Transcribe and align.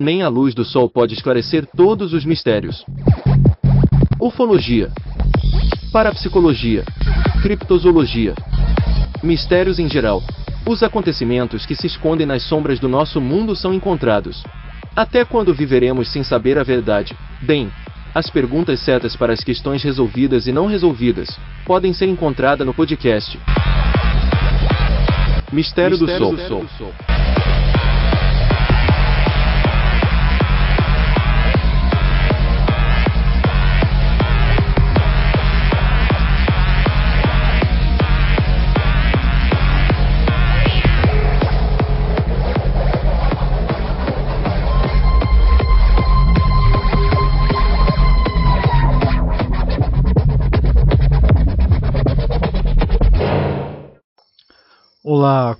Nem 0.00 0.22
a 0.22 0.28
luz 0.28 0.54
do 0.54 0.64
sol 0.64 0.88
pode 0.88 1.12
esclarecer 1.12 1.66
todos 1.76 2.14
os 2.14 2.24
mistérios. 2.24 2.86
Ufologia, 4.18 4.90
parapsicologia, 5.92 6.84
criptozoologia, 7.42 8.34
mistérios 9.22 9.78
em 9.78 9.90
geral. 9.90 10.22
Os 10.66 10.82
acontecimentos 10.82 11.66
que 11.66 11.74
se 11.74 11.86
escondem 11.86 12.26
nas 12.26 12.42
sombras 12.44 12.80
do 12.80 12.88
nosso 12.88 13.20
mundo 13.20 13.54
são 13.54 13.74
encontrados. 13.74 14.42
Até 14.96 15.22
quando 15.22 15.52
viveremos 15.52 16.10
sem 16.10 16.24
saber 16.24 16.56
a 16.56 16.62
verdade? 16.62 17.14
Bem, 17.42 17.70
as 18.14 18.30
perguntas 18.30 18.80
certas 18.80 19.14
para 19.14 19.34
as 19.34 19.44
questões 19.44 19.82
resolvidas 19.82 20.46
e 20.46 20.52
não 20.52 20.64
resolvidas 20.64 21.38
podem 21.66 21.92
ser 21.92 22.06
encontradas 22.06 22.66
no 22.66 22.72
podcast 22.72 23.38
Mistério, 25.52 25.98
Mistério 25.98 25.98
do, 25.98 26.38
Sol. 26.48 26.62
Do 26.62 26.68
Sol. 26.78 27.19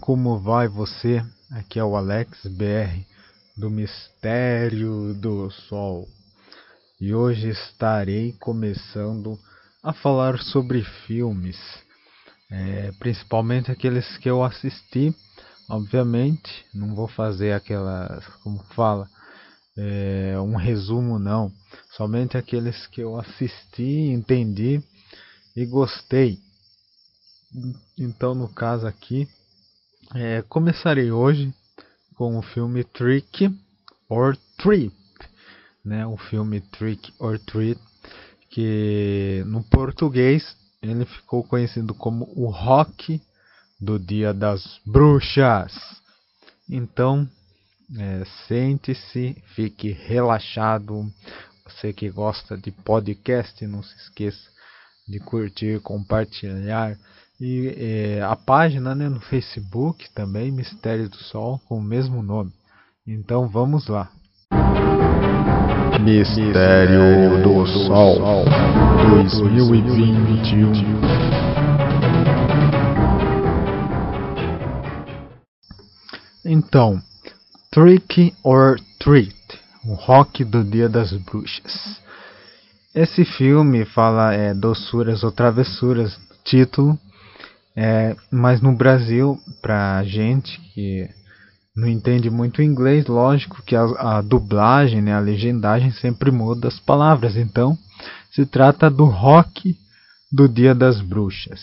Como 0.00 0.38
vai 0.38 0.66
você? 0.66 1.22
Aqui 1.50 1.78
é 1.78 1.84
o 1.84 1.94
Alex 1.94 2.46
BR 2.46 3.04
do 3.56 3.68
Mistério 3.68 5.12
do 5.14 5.50
Sol 5.50 6.08
e 6.98 7.14
hoje 7.14 7.50
estarei 7.50 8.32
começando 8.40 9.38
a 9.82 9.92
falar 9.92 10.38
sobre 10.38 10.82
filmes, 11.06 11.58
é, 12.50 12.90
principalmente 12.98 13.70
aqueles 13.70 14.16
que 14.18 14.30
eu 14.30 14.42
assisti. 14.42 15.14
Obviamente, 15.68 16.64
não 16.74 16.94
vou 16.94 17.06
fazer 17.06 17.52
aquela, 17.52 18.22
como 18.42 18.58
fala, 18.74 19.08
é, 19.76 20.34
um 20.40 20.56
resumo, 20.56 21.18
não, 21.18 21.52
somente 21.96 22.38
aqueles 22.38 22.86
que 22.86 23.02
eu 23.02 23.18
assisti, 23.18 24.10
entendi 24.10 24.82
e 25.54 25.66
gostei. 25.66 26.38
Então, 27.98 28.34
no 28.34 28.48
caso 28.48 28.86
aqui, 28.86 29.28
é, 30.14 30.42
começarei 30.42 31.12
hoje 31.12 31.52
com 32.16 32.36
o 32.36 32.42
filme 32.42 32.82
Trick 32.84 33.54
or 34.08 34.36
Treat, 34.58 34.94
né? 35.84 36.06
O 36.06 36.16
filme 36.16 36.60
Trick 36.60 37.12
or 37.18 37.38
Treat, 37.38 37.80
que 38.50 39.42
no 39.46 39.62
português 39.64 40.56
ele 40.82 41.04
ficou 41.04 41.44
conhecido 41.44 41.94
como 41.94 42.24
o 42.34 42.50
Rock 42.50 43.22
do 43.80 43.98
Dia 43.98 44.34
das 44.34 44.80
Bruxas. 44.84 45.72
Então, 46.68 47.28
é, 47.96 48.24
sente-se, 48.48 49.36
fique 49.54 49.90
relaxado. 49.90 51.10
Você 51.64 51.92
que 51.92 52.10
gosta 52.10 52.56
de 52.56 52.70
podcast, 52.70 53.64
não 53.66 53.82
se 53.82 53.94
esqueça 53.96 54.50
de 55.08 55.20
curtir, 55.20 55.80
compartilhar 55.80 56.98
e 57.40 57.74
é, 57.76 58.22
a 58.22 58.36
página 58.36 58.94
né, 58.94 59.08
no 59.08 59.18
Facebook 59.18 60.08
também, 60.14 60.52
Mistério 60.52 61.08
do 61.08 61.16
Sol, 61.16 61.60
com 61.66 61.78
o 61.78 61.82
mesmo 61.82 62.22
nome. 62.22 62.52
Então 63.06 63.48
vamos 63.48 63.88
lá. 63.88 64.10
Mistério 66.02 67.42
do 67.42 67.66
Sol 67.66 68.44
2021 69.08 71.10
Então, 76.44 77.00
Trick 77.70 78.34
or 78.42 78.76
Treat, 78.98 79.34
o 79.84 79.94
rock 79.94 80.44
do 80.44 80.64
Dia 80.64 80.88
das 80.88 81.12
Bruxas. 81.12 82.00
Esse 82.94 83.24
filme 83.24 83.84
fala 83.84 84.34
é, 84.34 84.52
doçuras 84.52 85.22
ou 85.22 85.30
travessuras, 85.30 86.18
título, 86.44 86.98
é, 87.76 88.16
mas 88.30 88.60
no 88.60 88.72
Brasil, 88.72 89.38
para 89.62 90.02
gente 90.04 90.60
que 90.74 91.08
não 91.74 91.88
entende 91.88 92.28
muito 92.28 92.62
inglês, 92.62 93.06
lógico 93.06 93.62
que 93.62 93.76
a, 93.76 93.82
a, 93.82 94.20
dublagem, 94.20 95.00
né, 95.00 95.14
a 95.14 95.20
legendagem 95.20 95.92
sempre 95.92 96.30
muda 96.30 96.68
as 96.68 96.78
palavras. 96.80 97.36
Então, 97.36 97.78
se 98.30 98.44
trata 98.44 98.90
do 98.90 99.04
rock 99.04 99.76
do 100.30 100.48
Dia 100.48 100.74
das 100.74 101.00
Bruxas. 101.00 101.60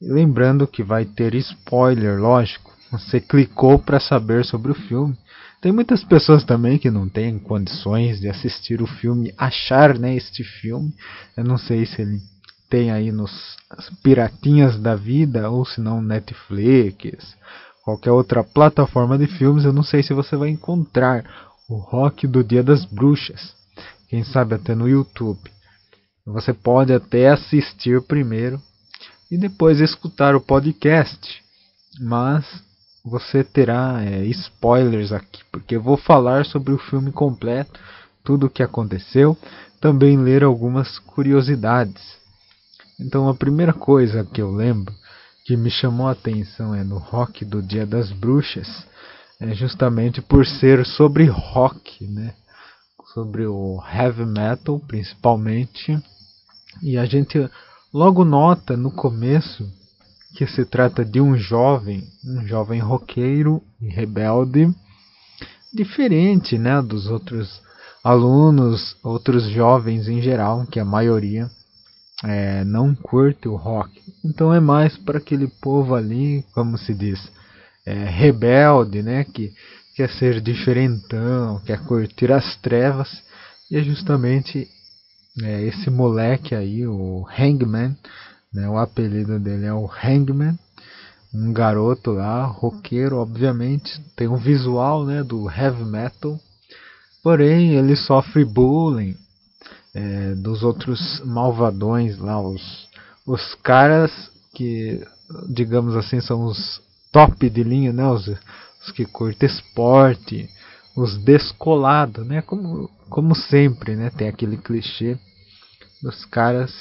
E 0.00 0.08
lembrando 0.10 0.66
que 0.66 0.82
vai 0.82 1.04
ter 1.04 1.34
spoiler, 1.34 2.18
lógico. 2.18 2.70
Você 2.90 3.20
clicou 3.20 3.78
para 3.78 4.00
saber 4.00 4.44
sobre 4.44 4.72
o 4.72 4.74
filme. 4.74 5.16
Tem 5.60 5.70
muitas 5.70 6.02
pessoas 6.02 6.42
também 6.42 6.78
que 6.78 6.90
não 6.90 7.08
têm 7.08 7.38
condições 7.38 8.18
de 8.18 8.28
assistir 8.28 8.80
o 8.82 8.86
filme, 8.86 9.32
achar 9.36 9.98
né, 9.98 10.16
este 10.16 10.42
filme. 10.42 10.92
Eu 11.36 11.44
não 11.44 11.58
sei 11.58 11.86
se 11.86 12.00
ele 12.02 12.18
tem 12.70 12.92
aí 12.92 13.10
nos 13.10 13.56
piratinhas 14.00 14.78
da 14.78 14.94
vida, 14.94 15.50
ou 15.50 15.66
se 15.66 15.80
não 15.80 16.00
Netflix, 16.00 17.36
qualquer 17.84 18.12
outra 18.12 18.44
plataforma 18.44 19.18
de 19.18 19.26
filmes, 19.26 19.64
eu 19.64 19.72
não 19.72 19.82
sei 19.82 20.04
se 20.04 20.14
você 20.14 20.36
vai 20.36 20.48
encontrar 20.48 21.24
o 21.68 21.76
rock 21.76 22.26
do 22.28 22.44
Dia 22.44 22.62
das 22.62 22.84
Bruxas. 22.84 23.54
Quem 24.08 24.22
sabe 24.22 24.54
até 24.54 24.74
no 24.74 24.88
YouTube. 24.88 25.50
Você 26.24 26.52
pode 26.52 26.92
até 26.92 27.28
assistir 27.28 28.00
primeiro 28.02 28.60
e 29.30 29.36
depois 29.36 29.80
escutar 29.80 30.36
o 30.36 30.40
podcast, 30.40 31.42
mas 32.00 32.44
você 33.04 33.42
terá 33.42 34.02
é, 34.04 34.24
spoilers 34.26 35.12
aqui, 35.12 35.42
porque 35.50 35.76
eu 35.76 35.82
vou 35.82 35.96
falar 35.96 36.44
sobre 36.44 36.72
o 36.72 36.78
filme 36.78 37.10
completo, 37.10 37.80
tudo 38.22 38.46
o 38.46 38.50
que 38.50 38.62
aconteceu, 38.62 39.36
também 39.80 40.18
ler 40.18 40.44
algumas 40.44 40.98
curiosidades. 40.98 42.19
Então 43.00 43.28
a 43.28 43.34
primeira 43.34 43.72
coisa 43.72 44.24
que 44.24 44.42
eu 44.42 44.50
lembro 44.50 44.94
que 45.44 45.56
me 45.56 45.70
chamou 45.70 46.06
a 46.06 46.12
atenção 46.12 46.74
é 46.74 46.84
no 46.84 46.98
rock 46.98 47.44
do 47.44 47.62
Dia 47.62 47.86
das 47.86 48.12
Bruxas, 48.12 48.86
é 49.40 49.54
justamente 49.54 50.20
por 50.20 50.46
ser 50.46 50.84
sobre 50.84 51.24
rock, 51.24 52.06
né? 52.06 52.34
Sobre 53.14 53.46
o 53.46 53.82
heavy 53.90 54.26
metal 54.26 54.78
principalmente. 54.80 55.98
E 56.82 56.98
a 56.98 57.06
gente 57.06 57.50
logo 57.92 58.24
nota 58.24 58.76
no 58.76 58.90
começo 58.90 59.66
que 60.36 60.46
se 60.46 60.64
trata 60.64 61.04
de 61.04 61.20
um 61.20 61.36
jovem, 61.36 62.06
um 62.24 62.46
jovem 62.46 62.80
roqueiro 62.80 63.62
e 63.80 63.88
rebelde, 63.88 64.72
diferente, 65.72 66.56
né, 66.56 66.80
dos 66.80 67.08
outros 67.08 67.60
alunos, 68.04 68.96
outros 69.02 69.48
jovens 69.50 70.06
em 70.06 70.22
geral, 70.22 70.66
que 70.66 70.78
a 70.78 70.84
maioria 70.84 71.50
é, 72.24 72.64
não 72.64 72.94
curte 72.94 73.48
o 73.48 73.56
rock. 73.56 73.90
Então 74.24 74.52
é 74.52 74.60
mais 74.60 74.96
para 74.98 75.18
aquele 75.18 75.48
povo 75.60 75.94
ali, 75.94 76.44
como 76.52 76.76
se 76.76 76.94
diz, 76.94 77.20
é, 77.86 78.04
rebelde, 78.04 79.02
né? 79.02 79.24
Que 79.24 79.52
quer 79.96 80.10
ser 80.10 80.40
diferentão, 80.40 81.60
quer 81.64 81.84
curtir 81.84 82.30
as 82.32 82.56
trevas. 82.56 83.08
E 83.70 83.76
é 83.76 83.82
justamente 83.82 84.68
é, 85.42 85.62
esse 85.62 85.90
moleque 85.90 86.54
aí, 86.54 86.86
o 86.86 87.26
Hangman, 87.38 87.96
né? 88.52 88.68
O 88.68 88.76
apelido 88.76 89.38
dele 89.38 89.66
é 89.66 89.72
o 89.72 89.88
Hangman. 89.88 90.58
Um 91.32 91.52
garoto 91.52 92.10
lá, 92.10 92.44
roqueiro, 92.44 93.18
obviamente, 93.18 93.88
tem 94.16 94.26
um 94.26 94.36
visual 94.36 95.06
né, 95.06 95.22
do 95.22 95.48
heavy 95.48 95.84
metal, 95.84 96.36
porém 97.22 97.76
ele 97.76 97.94
sofre 97.94 98.44
bullying 98.44 99.16
é, 99.94 100.34
dos 100.34 100.62
outros 100.62 101.20
malvadões 101.24 102.18
lá, 102.18 102.40
os, 102.40 102.88
os 103.26 103.54
caras 103.56 104.30
que, 104.54 105.04
digamos 105.48 105.96
assim, 105.96 106.20
são 106.20 106.44
os 106.44 106.80
top 107.12 107.48
de 107.48 107.62
linha, 107.62 107.92
né? 107.92 108.06
Os, 108.06 108.28
os 108.28 108.92
que 108.92 109.04
curtem 109.04 109.48
esporte, 109.48 110.48
os 110.96 111.16
descolados, 111.18 112.26
né? 112.26 112.42
Como, 112.42 112.88
como 113.08 113.34
sempre, 113.34 113.96
né? 113.96 114.10
Tem 114.10 114.28
aquele 114.28 114.56
clichê 114.56 115.18
dos 116.02 116.24
caras, 116.24 116.72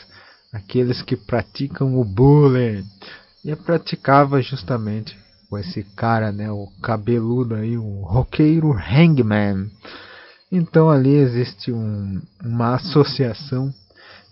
aqueles 0.54 1.02
que 1.02 1.16
praticam 1.16 2.00
o 2.00 2.04
bullying. 2.04 2.86
E 3.44 3.56
praticava 3.56 4.42
justamente 4.42 5.18
com 5.50 5.58
esse 5.58 5.84
cara, 5.96 6.32
né? 6.32 6.52
O 6.52 6.68
cabeludo 6.82 7.56
aí, 7.56 7.78
o 7.78 8.02
roqueiro 8.02 8.72
Hangman. 8.74 9.72
Então 10.52 10.90
ali 10.90 11.14
existe 11.14 11.72
um, 11.72 12.22
uma 12.44 12.76
associação, 12.76 13.74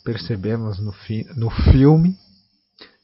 percebemos 0.04 0.80
no, 0.80 0.92
fi, 0.92 1.28
no 1.36 1.50
filme, 1.50 2.16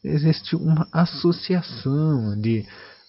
existe 0.04 0.56
uma 0.56 0.88
associação 0.92 2.40
de 2.40 2.66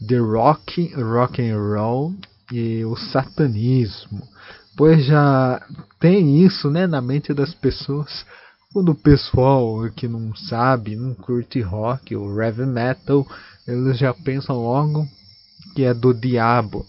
the 0.07 0.19
rock, 0.19 0.93
rock 0.95 1.41
and 1.41 1.57
roll 1.57 2.15
e 2.53 2.85
o 2.85 2.97
satanismo. 2.97 4.29
pois 4.77 5.05
já 5.07 5.65
tem 5.99 6.45
isso, 6.45 6.71
né, 6.71 6.87
na 6.87 7.01
mente 7.01 7.33
das 7.33 7.55
pessoas. 7.55 8.27
Quando 8.73 8.91
o 8.91 8.95
pessoal 8.95 9.89
que 9.95 10.09
não 10.09 10.35
sabe, 10.35 10.97
não 10.97 11.15
curte 11.15 11.61
rock 11.61 12.15
ou 12.15 12.43
heavy 12.43 12.67
metal, 12.67 13.27
eles 13.67 13.97
já 13.99 14.13
pensam 14.13 14.57
logo 14.57 15.07
que 15.75 15.85
é 15.85 15.95
do 15.95 16.13
diabo. 16.13 16.85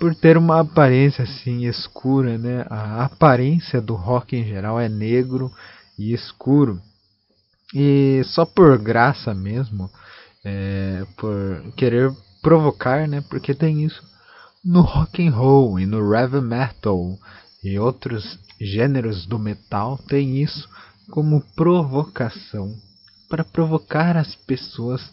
Por 0.00 0.14
ter 0.14 0.38
uma 0.38 0.60
aparência 0.60 1.24
assim 1.24 1.66
escura, 1.66 2.38
né? 2.38 2.64
A 2.70 3.04
aparência 3.04 3.80
do 3.80 3.94
rock 3.94 4.34
em 4.34 4.44
geral 4.44 4.80
é 4.80 4.88
negro 4.88 5.52
e 5.98 6.14
escuro. 6.14 6.80
E 7.74 8.22
só 8.24 8.46
por 8.46 8.78
graça 8.78 9.34
mesmo, 9.34 9.90
é, 10.44 11.04
por 11.16 11.72
querer 11.76 12.10
provocar, 12.42 13.06
né? 13.06 13.22
Porque 13.28 13.54
tem 13.54 13.84
isso 13.84 14.02
no 14.64 14.80
rock 14.80 15.26
and 15.26 15.30
roll 15.30 15.78
e 15.78 15.84
no 15.84 16.14
heavy 16.14 16.40
metal 16.40 17.18
e 17.62 17.78
outros 17.78 18.38
gêneros 18.58 19.26
do 19.26 19.38
metal 19.38 19.98
tem 20.08 20.42
isso 20.42 20.68
como 21.10 21.42
provocação 21.54 22.74
para 23.28 23.44
provocar 23.44 24.16
as 24.16 24.34
pessoas 24.34 25.12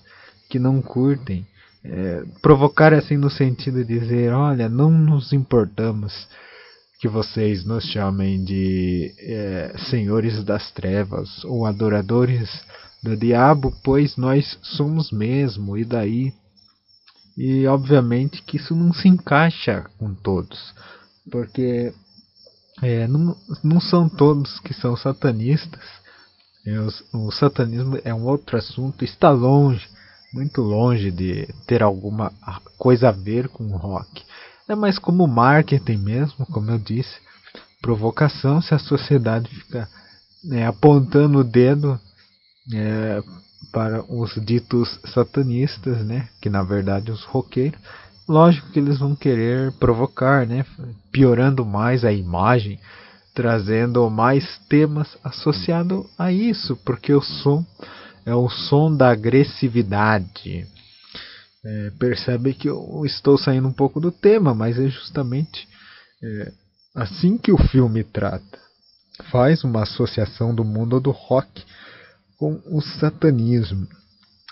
que 0.49 0.57
não 0.57 0.81
curtem 0.81 1.45
é, 1.83 2.23
provocar 2.41 2.93
assim 2.93 3.17
no 3.17 3.29
sentido 3.29 3.83
de 3.83 3.99
dizer 3.99 4.33
olha 4.33 4.69
não 4.69 4.91
nos 4.91 5.33
importamos 5.33 6.27
que 6.99 7.07
vocês 7.07 7.65
nos 7.65 7.83
chamem 7.85 8.43
de 8.43 9.11
é, 9.19 9.73
senhores 9.89 10.43
das 10.43 10.71
trevas 10.71 11.43
ou 11.43 11.65
adoradores 11.65 12.49
do 13.01 13.17
diabo 13.17 13.73
pois 13.83 14.15
nós 14.17 14.59
somos 14.61 15.11
mesmo 15.11 15.77
e 15.77 15.83
daí 15.83 16.33
e 17.37 17.65
obviamente 17.65 18.41
que 18.43 18.57
isso 18.57 18.75
não 18.75 18.93
se 18.93 19.07
encaixa 19.07 19.85
com 19.97 20.13
todos, 20.13 20.73
porque 21.31 21.93
é, 22.81 23.07
não, 23.07 23.35
não 23.63 23.79
são 23.79 24.09
todos 24.09 24.59
que 24.59 24.73
são 24.73 24.95
satanistas. 24.95 25.81
É, 26.65 26.79
o, 27.13 27.27
o 27.27 27.31
satanismo 27.31 27.99
é 28.03 28.13
um 28.13 28.25
outro 28.25 28.57
assunto, 28.57 29.03
está 29.03 29.31
longe, 29.31 29.87
muito 30.33 30.61
longe 30.61 31.11
de 31.11 31.47
ter 31.67 31.83
alguma 31.83 32.31
coisa 32.77 33.09
a 33.09 33.11
ver 33.11 33.49
com 33.49 33.65
o 33.65 33.77
rock. 33.77 34.23
É 34.67 34.75
mais 34.75 34.97
como 34.97 35.27
marketing 35.27 35.97
mesmo, 35.97 36.45
como 36.45 36.71
eu 36.71 36.77
disse, 36.77 37.19
provocação 37.81 38.61
se 38.61 38.73
a 38.73 38.79
sociedade 38.79 39.49
fica 39.49 39.89
né, 40.43 40.65
apontando 40.65 41.39
o 41.39 41.43
dedo 41.43 41.99
é, 42.73 43.21
para 43.71 44.03
os 44.03 44.33
ditos 44.45 44.99
satanistas, 45.13 46.05
né, 46.05 46.29
que 46.41 46.49
na 46.49 46.63
verdade 46.63 47.11
os 47.11 47.23
roqueiros, 47.25 47.79
lógico 48.27 48.71
que 48.71 48.79
eles 48.79 48.99
vão 48.99 49.15
querer 49.15 49.71
provocar, 49.73 50.47
né, 50.47 50.65
piorando 51.11 51.65
mais 51.65 52.05
a 52.05 52.11
imagem, 52.11 52.79
trazendo 53.33 54.09
mais 54.09 54.59
temas 54.69 55.17
associados 55.23 56.05
a 56.17 56.31
isso, 56.31 56.75
porque 56.85 57.13
o 57.13 57.21
som 57.21 57.65
é 58.25 58.35
o 58.35 58.49
som 58.49 58.95
da 58.95 59.11
agressividade. 59.11 60.67
É, 61.63 61.91
percebe 61.99 62.53
que 62.53 62.67
eu 62.67 63.03
estou 63.05 63.37
saindo 63.37 63.67
um 63.67 63.73
pouco 63.73 63.99
do 63.99 64.11
tema, 64.11 64.53
mas 64.53 64.79
é 64.79 64.87
justamente 64.89 65.67
é, 66.23 66.51
assim 66.95 67.37
que 67.37 67.51
o 67.51 67.57
filme 67.57 68.03
trata. 68.03 68.59
Faz 69.31 69.63
uma 69.63 69.83
associação 69.83 70.55
do 70.55 70.63
mundo 70.63 70.99
do 70.99 71.11
rock 71.11 71.63
com 72.37 72.59
o 72.65 72.81
satanismo. 72.81 73.87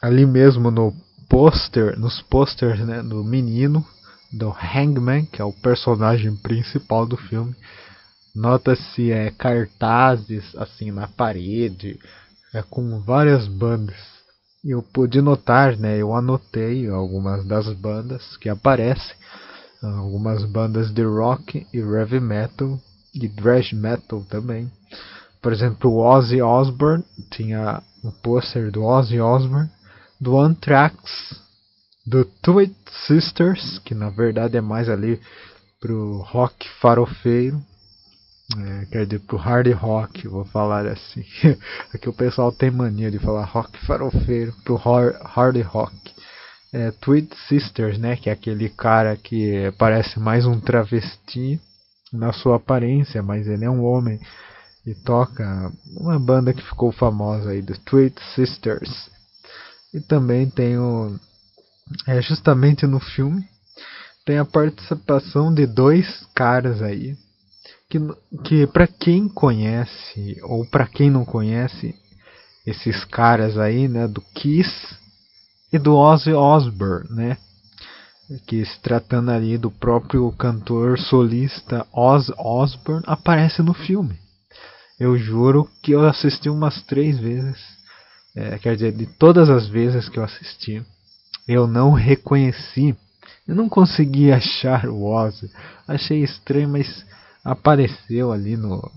Ali 0.01 0.25
mesmo 0.25 0.69
no 0.69 0.93
pôster, 1.27 1.97
nos 1.99 2.21
posters 2.21 2.79
né, 2.79 3.01
do 3.01 3.23
menino, 3.23 3.85
do 4.31 4.51
Hangman, 4.51 5.25
que 5.25 5.41
é 5.41 5.45
o 5.45 5.51
personagem 5.53 6.35
principal 6.35 7.05
do 7.05 7.17
filme, 7.17 7.55
nota-se 8.35 9.11
é, 9.11 9.31
cartazes 9.31 10.55
assim 10.55 10.91
na 10.91 11.07
parede, 11.07 11.99
é, 12.53 12.61
com 12.61 12.99
várias 13.01 13.47
bandas. 13.47 13.97
Eu 14.63 14.81
pude 14.81 15.21
notar, 15.21 15.77
né, 15.77 15.97
eu 15.97 16.13
anotei 16.13 16.89
algumas 16.89 17.45
das 17.45 17.71
bandas 17.73 18.35
que 18.37 18.49
aparecem, 18.49 19.15
algumas 19.81 20.43
bandas 20.43 20.91
de 20.91 21.03
rock 21.03 21.65
e 21.73 21.77
heavy 21.77 22.19
metal 22.19 22.79
e 23.15 23.29
thrash 23.29 23.71
metal 23.73 24.23
também. 24.29 24.69
Por 25.41 25.53
exemplo, 25.53 25.89
o 25.89 25.99
Ozzy 25.99 26.41
Osbourne 26.41 27.05
tinha 27.31 27.81
um 28.03 28.11
pôster 28.11 28.69
do 28.71 28.83
Ozzy 28.83 29.21
Osbourne, 29.21 29.69
do 30.19 30.37
Anthrax, 30.37 31.39
do 32.05 32.25
Tweet 32.25 32.75
Sisters, 33.07 33.79
que 33.79 33.95
na 33.95 34.09
verdade 34.09 34.57
é 34.57 34.61
mais 34.61 34.89
ali 34.89 35.21
pro 35.79 36.21
rock 36.23 36.67
farofeiro, 36.81 37.63
é, 38.57 38.85
quer 38.85 39.05
dizer, 39.05 39.19
pro 39.19 39.37
hard 39.37 39.71
rock, 39.73 40.27
vou 40.27 40.43
falar 40.45 40.87
assim. 40.87 41.23
Aqui 41.93 42.09
o 42.09 42.13
pessoal 42.13 42.51
tem 42.51 42.71
mania 42.71 43.11
de 43.11 43.19
falar 43.19 43.45
rock 43.45 43.77
farofeiro, 43.85 44.53
pro 44.63 44.75
hard 44.75 45.61
rock. 45.63 45.95
É, 46.71 46.91
Tweet 46.91 47.35
Sisters, 47.47 47.97
né, 47.97 48.15
que 48.15 48.29
é 48.29 48.33
aquele 48.33 48.69
cara 48.69 49.17
que 49.17 49.71
parece 49.77 50.19
mais 50.19 50.45
um 50.45 50.59
travesti 50.59 51.59
na 52.13 52.31
sua 52.31 52.57
aparência, 52.57 53.23
mas 53.23 53.47
ele 53.47 53.65
é 53.65 53.69
um 53.69 53.83
homem 53.83 54.19
e 54.85 54.93
toca 54.93 55.71
uma 55.97 56.19
banda 56.19 56.53
que 56.53 56.61
ficou 56.63 56.91
famosa 56.91 57.51
aí, 57.51 57.61
The 57.61 57.75
Tweet 57.85 58.19
Sisters. 58.35 59.09
E 59.93 59.99
também 59.99 60.49
tem 60.49 60.77
o 60.77 61.19
é 62.07 62.21
justamente 62.21 62.85
no 62.85 62.99
filme 62.99 63.43
tem 64.23 64.37
a 64.37 64.45
participação 64.45 65.51
de 65.51 65.65
dois 65.65 66.23
caras 66.35 66.83
aí 66.83 67.17
que, 67.89 67.99
que 68.43 68.67
para 68.67 68.85
quem 68.85 69.27
conhece 69.27 70.37
ou 70.43 70.65
para 70.65 70.87
quem 70.87 71.09
não 71.09 71.25
conhece 71.25 71.95
esses 72.65 73.03
caras 73.03 73.57
aí, 73.57 73.87
né, 73.87 74.07
do 74.07 74.21
Kiss 74.21 74.95
e 75.73 75.79
do 75.79 75.95
Ozzy 75.95 76.31
Osbourne, 76.31 77.09
né? 77.09 77.37
Que 78.45 78.63
se 78.63 78.79
tratando 78.81 79.31
ali 79.31 79.57
do 79.57 79.71
próprio 79.71 80.31
cantor 80.33 80.99
solista 80.99 81.87
Ozzy 81.91 82.31
Osbourne 82.37 83.03
aparece 83.07 83.63
no 83.63 83.73
filme. 83.73 84.19
Eu 84.99 85.17
juro 85.17 85.67
que 85.81 85.91
eu 85.91 86.05
assisti 86.05 86.47
umas 86.47 86.81
três 86.83 87.17
vezes. 87.17 87.57
É, 88.35 88.59
quer 88.59 88.75
dizer, 88.75 88.91
de 88.91 89.07
todas 89.07 89.49
as 89.49 89.67
vezes 89.67 90.07
que 90.09 90.19
eu 90.19 90.23
assisti, 90.23 90.85
eu 91.47 91.65
não 91.65 91.91
reconheci. 91.93 92.95
Eu 93.47 93.55
não 93.55 93.67
consegui 93.67 94.29
achar 94.31 94.85
o 94.87 95.05
Ozzy. 95.05 95.49
Achei 95.87 96.21
estranho, 96.23 96.69
mas 96.69 97.03
apareceu 97.43 98.31
ali 98.31 98.57
no 98.57 98.91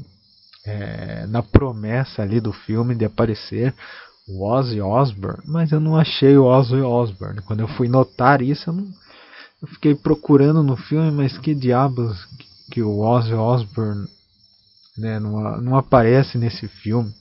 é, 0.64 1.26
na 1.26 1.42
promessa 1.42 2.22
ali 2.22 2.40
do 2.40 2.52
filme 2.52 2.94
de 2.94 3.04
aparecer 3.04 3.74
o 4.28 4.44
Ozzy 4.44 4.80
Osbourne, 4.80 5.42
mas 5.46 5.72
eu 5.72 5.80
não 5.80 5.96
achei 5.96 6.36
o 6.36 6.44
Ozzy 6.44 6.76
Osbourne. 6.76 7.42
Quando 7.42 7.60
eu 7.60 7.68
fui 7.68 7.88
notar 7.88 8.40
isso, 8.40 8.70
eu, 8.70 8.74
não, 8.74 8.88
eu 9.60 9.68
fiquei 9.68 9.94
procurando 9.94 10.62
no 10.62 10.76
filme, 10.76 11.10
mas 11.10 11.36
que 11.38 11.54
diabos 11.54 12.26
que 12.70 12.82
o 12.82 13.00
Ozzy 13.00 13.34
Osbourne 13.34 14.08
né, 14.96 15.18
não, 15.18 15.60
não 15.60 15.76
aparece 15.76 16.38
nesse 16.38 16.68
filme. 16.68 17.12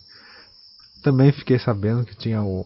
Também 1.04 1.32
fiquei 1.32 1.58
sabendo 1.58 2.06
que 2.06 2.16
tinha 2.16 2.44
o, 2.44 2.64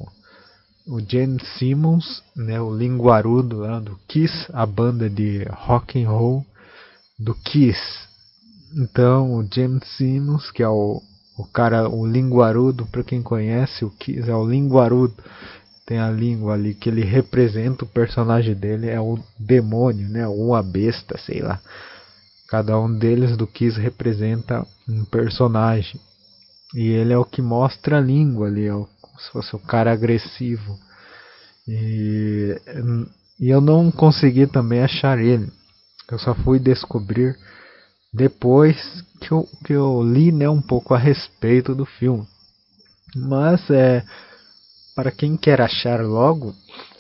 o 0.86 1.00
Gene 1.00 1.40
Simmons, 1.58 2.22
né, 2.36 2.60
o 2.60 2.76
linguarudo 2.76 3.60
lá 3.60 3.80
do 3.80 3.98
Kiss, 4.08 4.48
a 4.54 4.66
banda 4.66 5.10
de 5.10 5.46
rock 5.50 6.04
and 6.04 6.10
roll 6.10 6.46
do 7.18 7.34
Kiss. 7.34 7.80
Então, 8.76 9.34
o 9.36 9.48
James 9.50 9.88
Simmons, 9.96 10.52
que 10.52 10.62
é 10.62 10.68
o, 10.68 11.02
o 11.38 11.46
cara, 11.46 11.88
o 11.88 12.06
linguarudo, 12.06 12.86
para 12.86 13.06
quem 13.06 13.22
conhece 13.22 13.86
o 13.86 13.90
Kiss, 13.90 14.30
é 14.30 14.36
o 14.36 14.46
linguarudo. 14.46 15.16
Tem 15.86 15.98
a 16.00 16.12
língua 16.12 16.56
ali 16.56 16.74
que 16.74 16.90
ele 16.90 17.04
representa, 17.04 17.86
o 17.86 17.88
personagem 17.88 18.54
dele 18.54 18.90
é 18.90 19.00
o 19.00 19.18
demônio, 19.40 20.10
né, 20.10 20.28
ou 20.28 20.54
a 20.54 20.62
besta, 20.62 21.18
sei 21.18 21.42
lá. 21.42 21.62
Cada 22.50 22.78
um 22.78 22.98
deles 22.98 23.38
do 23.38 23.48
Kiss 23.48 23.80
representa 23.80 24.66
um 24.90 25.06
personagem. 25.06 26.02
E 26.74 26.90
ele 26.90 27.14
é 27.14 27.18
o 27.18 27.24
que 27.24 27.42
mostra 27.42 27.98
a 27.98 28.02
língua 28.02 28.48
ali, 28.48 28.68
é 28.68 28.72
como 28.72 29.20
se 29.20 29.32
fosse 29.32 29.56
o 29.56 29.60
cara 29.60 29.94
agressivo. 29.94 30.78
E, 31.66 32.60
e 33.40 33.50
eu 33.50 33.62
não 33.62 33.90
consegui 33.90 34.48
também 34.48 34.82
achar 34.82 35.18
ele. 35.18 35.50
Eu 36.12 36.20
só 36.20 36.36
fui 36.36 36.60
descobrir 36.60 37.38
depois 38.16 39.04
que 39.20 39.32
eu, 39.32 39.48
que 39.66 39.74
eu 39.74 40.02
li 40.02 40.32
né, 40.32 40.50
um 40.50 40.62
pouco 40.62 40.94
a 40.94 40.98
respeito 40.98 41.76
do 41.76 41.86
filme. 41.86 42.26
Mas 43.16 43.70
é 43.70 44.04
para 44.96 45.12
quem 45.12 45.36
quer 45.36 45.60
achar 45.60 46.02
logo, 46.02 46.56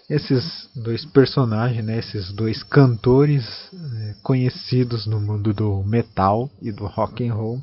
esses 0.10 0.69
dois 0.75 1.05
personagens, 1.05 1.84
né, 1.84 1.98
esses 1.98 2.31
dois 2.34 2.62
cantores 2.62 3.45
é, 3.74 4.15
conhecidos 4.22 5.07
no 5.07 5.19
mundo 5.22 5.53
do 5.53 5.81
metal 5.84 6.50
e 6.62 6.72
do 6.72 6.86
rock 6.86 7.27
and 7.27 7.34
roll. 7.34 7.62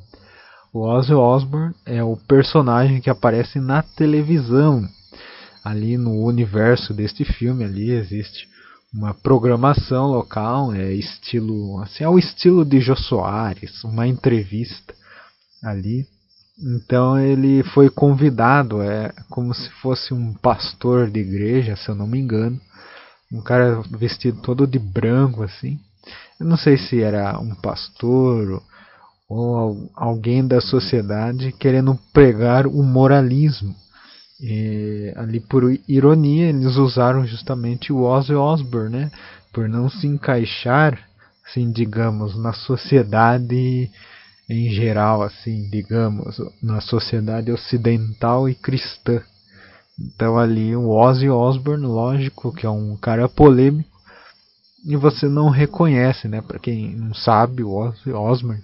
O 0.72 0.80
Ozzy 0.80 1.12
Osbourne 1.12 1.74
é 1.84 2.02
o 2.02 2.16
personagem 2.16 3.00
que 3.02 3.10
aparece 3.10 3.60
na 3.60 3.82
televisão. 3.82 4.88
Ali 5.62 5.98
no 5.98 6.24
universo 6.24 6.94
deste 6.94 7.24
filme 7.24 7.64
ali 7.64 7.90
existe 7.90 8.48
uma 8.92 9.14
programação 9.14 10.06
local, 10.06 10.74
é 10.74 10.92
estilo, 10.92 11.80
assim, 11.80 12.04
é 12.04 12.08
o 12.08 12.18
estilo 12.18 12.64
de 12.64 12.80
Jô 12.80 12.94
Soares, 12.94 13.82
uma 13.84 14.06
entrevista 14.06 14.94
ali. 15.62 16.06
Então 16.62 17.18
ele 17.18 17.62
foi 17.62 17.88
convidado, 17.88 18.82
é 18.82 19.12
como 19.30 19.54
se 19.54 19.70
fosse 19.70 20.12
um 20.12 20.34
pastor 20.34 21.10
de 21.10 21.20
igreja, 21.20 21.74
se 21.74 21.88
eu 21.88 21.94
não 21.94 22.06
me 22.06 22.18
engano, 22.18 22.60
um 23.32 23.40
cara 23.40 23.80
vestido 23.90 24.40
todo 24.42 24.66
de 24.66 24.78
branco 24.78 25.42
assim. 25.42 25.80
Eu 26.38 26.46
não 26.46 26.56
sei 26.56 26.76
se 26.76 27.00
era 27.00 27.38
um 27.38 27.54
pastor 27.54 28.62
ou 29.28 29.90
alguém 29.94 30.46
da 30.46 30.60
sociedade 30.60 31.52
querendo 31.52 31.98
pregar 32.12 32.66
o 32.66 32.82
moralismo. 32.82 33.74
E, 34.42 35.12
ali 35.14 35.38
por 35.38 35.62
ironia 35.86 36.48
eles 36.48 36.76
usaram 36.76 37.24
justamente 37.24 37.92
o 37.92 38.02
Ozzy 38.02 38.34
Osbourne, 38.34 38.90
né? 38.90 39.12
Por 39.52 39.68
não 39.68 39.88
se 39.88 40.08
encaixar, 40.08 40.98
assim, 41.46 41.70
digamos, 41.70 42.36
na 42.36 42.52
sociedade 42.52 43.88
em 44.50 44.70
geral, 44.70 45.22
assim, 45.22 45.68
digamos, 45.70 46.40
na 46.60 46.80
sociedade 46.80 47.52
ocidental 47.52 48.48
e 48.48 48.54
cristã. 48.54 49.22
Então 49.98 50.36
ali 50.36 50.74
o 50.74 50.88
Ozzy 50.90 51.28
Osbourne, 51.28 51.86
lógico 51.86 52.52
que 52.52 52.66
é 52.66 52.70
um 52.70 52.96
cara 52.96 53.28
polêmico 53.28 53.88
e 54.84 54.96
você 54.96 55.28
não 55.28 55.50
reconhece, 55.50 56.26
né? 56.26 56.40
Para 56.40 56.58
quem 56.58 56.96
não 56.96 57.14
sabe, 57.14 57.62
o 57.62 57.70
Ozzy 57.70 58.10
Osbourne, 58.10 58.62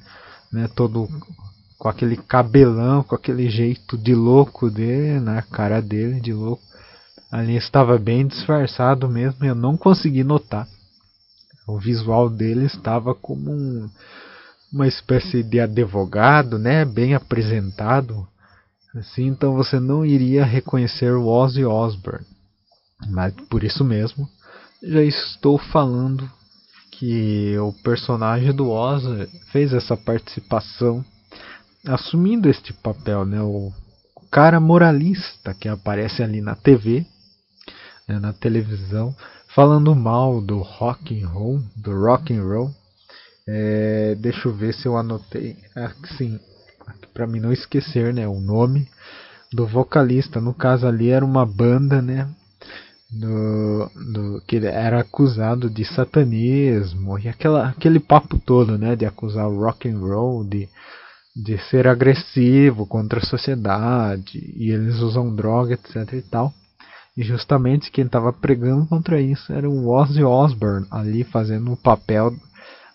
né, 0.52 0.68
todo 0.74 1.08
com 1.78 1.88
aquele 1.88 2.16
cabelão, 2.16 3.04
com 3.04 3.14
aquele 3.14 3.48
jeito 3.48 3.96
de 3.96 4.14
louco 4.14 4.68
dele, 4.68 5.20
na 5.20 5.34
né, 5.34 5.44
cara 5.50 5.80
dele 5.80 6.20
de 6.20 6.32
louco. 6.32 6.62
Ali 7.30 7.56
estava 7.56 7.96
bem 7.98 8.26
disfarçado 8.26 9.08
mesmo, 9.08 9.44
eu 9.44 9.54
não 9.54 9.76
consegui 9.76 10.24
notar. 10.24 10.66
O 11.66 11.78
visual 11.78 12.28
dele 12.28 12.64
estava 12.64 13.14
como 13.14 13.50
um, 13.50 13.88
uma 14.72 14.88
espécie 14.88 15.42
de 15.42 15.60
advogado, 15.60 16.58
né, 16.58 16.84
bem 16.84 17.14
apresentado, 17.14 18.26
assim, 18.96 19.26
então 19.26 19.54
você 19.54 19.78
não 19.78 20.04
iria 20.04 20.44
reconhecer 20.44 21.12
o 21.12 21.26
Ozzy 21.26 21.64
Osbourne. 21.64 22.26
Mas 23.08 23.34
por 23.48 23.62
isso 23.62 23.84
mesmo, 23.84 24.28
já 24.82 25.02
estou 25.02 25.58
falando 25.58 26.28
que 26.90 27.56
o 27.58 27.72
personagem 27.84 28.52
do 28.52 28.70
Ozzy 28.70 29.28
fez 29.52 29.72
essa 29.72 29.96
participação 29.96 31.04
assumindo 31.86 32.48
este 32.48 32.72
papel, 32.72 33.24
né? 33.24 33.40
O, 33.40 33.72
cara 34.30 34.60
moralista 34.60 35.54
que 35.54 35.68
aparece 35.68 36.22
ali 36.22 36.40
na 36.40 36.54
TV, 36.54 37.06
né, 38.06 38.18
na 38.18 38.32
televisão, 38.32 39.14
falando 39.54 39.94
mal 39.94 40.40
do 40.40 40.58
rock 40.58 41.22
and 41.22 41.28
roll, 41.28 41.62
do 41.76 41.98
rock 41.98 42.34
and 42.34 42.42
roll. 42.42 42.70
É, 43.46 44.14
deixa 44.18 44.48
eu 44.48 44.54
ver 44.54 44.74
se 44.74 44.86
eu 44.86 44.96
anotei, 44.96 45.56
assim, 45.74 46.38
para 47.14 47.26
mim 47.26 47.40
não 47.40 47.52
esquecer, 47.52 48.12
né, 48.12 48.28
o 48.28 48.38
nome 48.38 48.86
do 49.52 49.66
vocalista. 49.66 50.40
No 50.40 50.52
caso 50.52 50.86
ali 50.86 51.08
era 51.08 51.24
uma 51.24 51.46
banda, 51.46 52.02
né, 52.02 52.28
do, 53.10 53.90
do, 54.12 54.42
que 54.46 54.58
era 54.58 55.00
acusado 55.00 55.70
de 55.70 55.82
satanismo 55.86 57.18
e 57.18 57.26
aquela, 57.26 57.68
aquele 57.70 57.98
papo 57.98 58.38
todo, 58.38 58.76
né, 58.76 58.94
de 58.94 59.06
acusar 59.06 59.48
o 59.48 59.58
rock 59.58 59.88
and 59.88 59.98
roll 59.98 60.44
de 60.44 60.68
de 61.40 61.56
ser 61.70 61.86
agressivo 61.86 62.84
contra 62.84 63.20
a 63.20 63.26
sociedade 63.26 64.38
e 64.56 64.72
eles 64.72 64.96
usam 64.96 65.32
droga, 65.32 65.74
etc 65.74 66.12
e 66.14 66.22
tal. 66.22 66.52
E 67.16 67.22
justamente 67.22 67.92
quem 67.92 68.06
estava 68.06 68.32
pregando 68.32 68.86
contra 68.86 69.20
isso 69.20 69.52
era 69.52 69.68
o 69.68 69.88
Ozzy 69.88 70.24
Osbourne 70.24 70.86
ali 70.90 71.22
fazendo 71.22 71.72
o 71.72 71.76
papel 71.76 72.34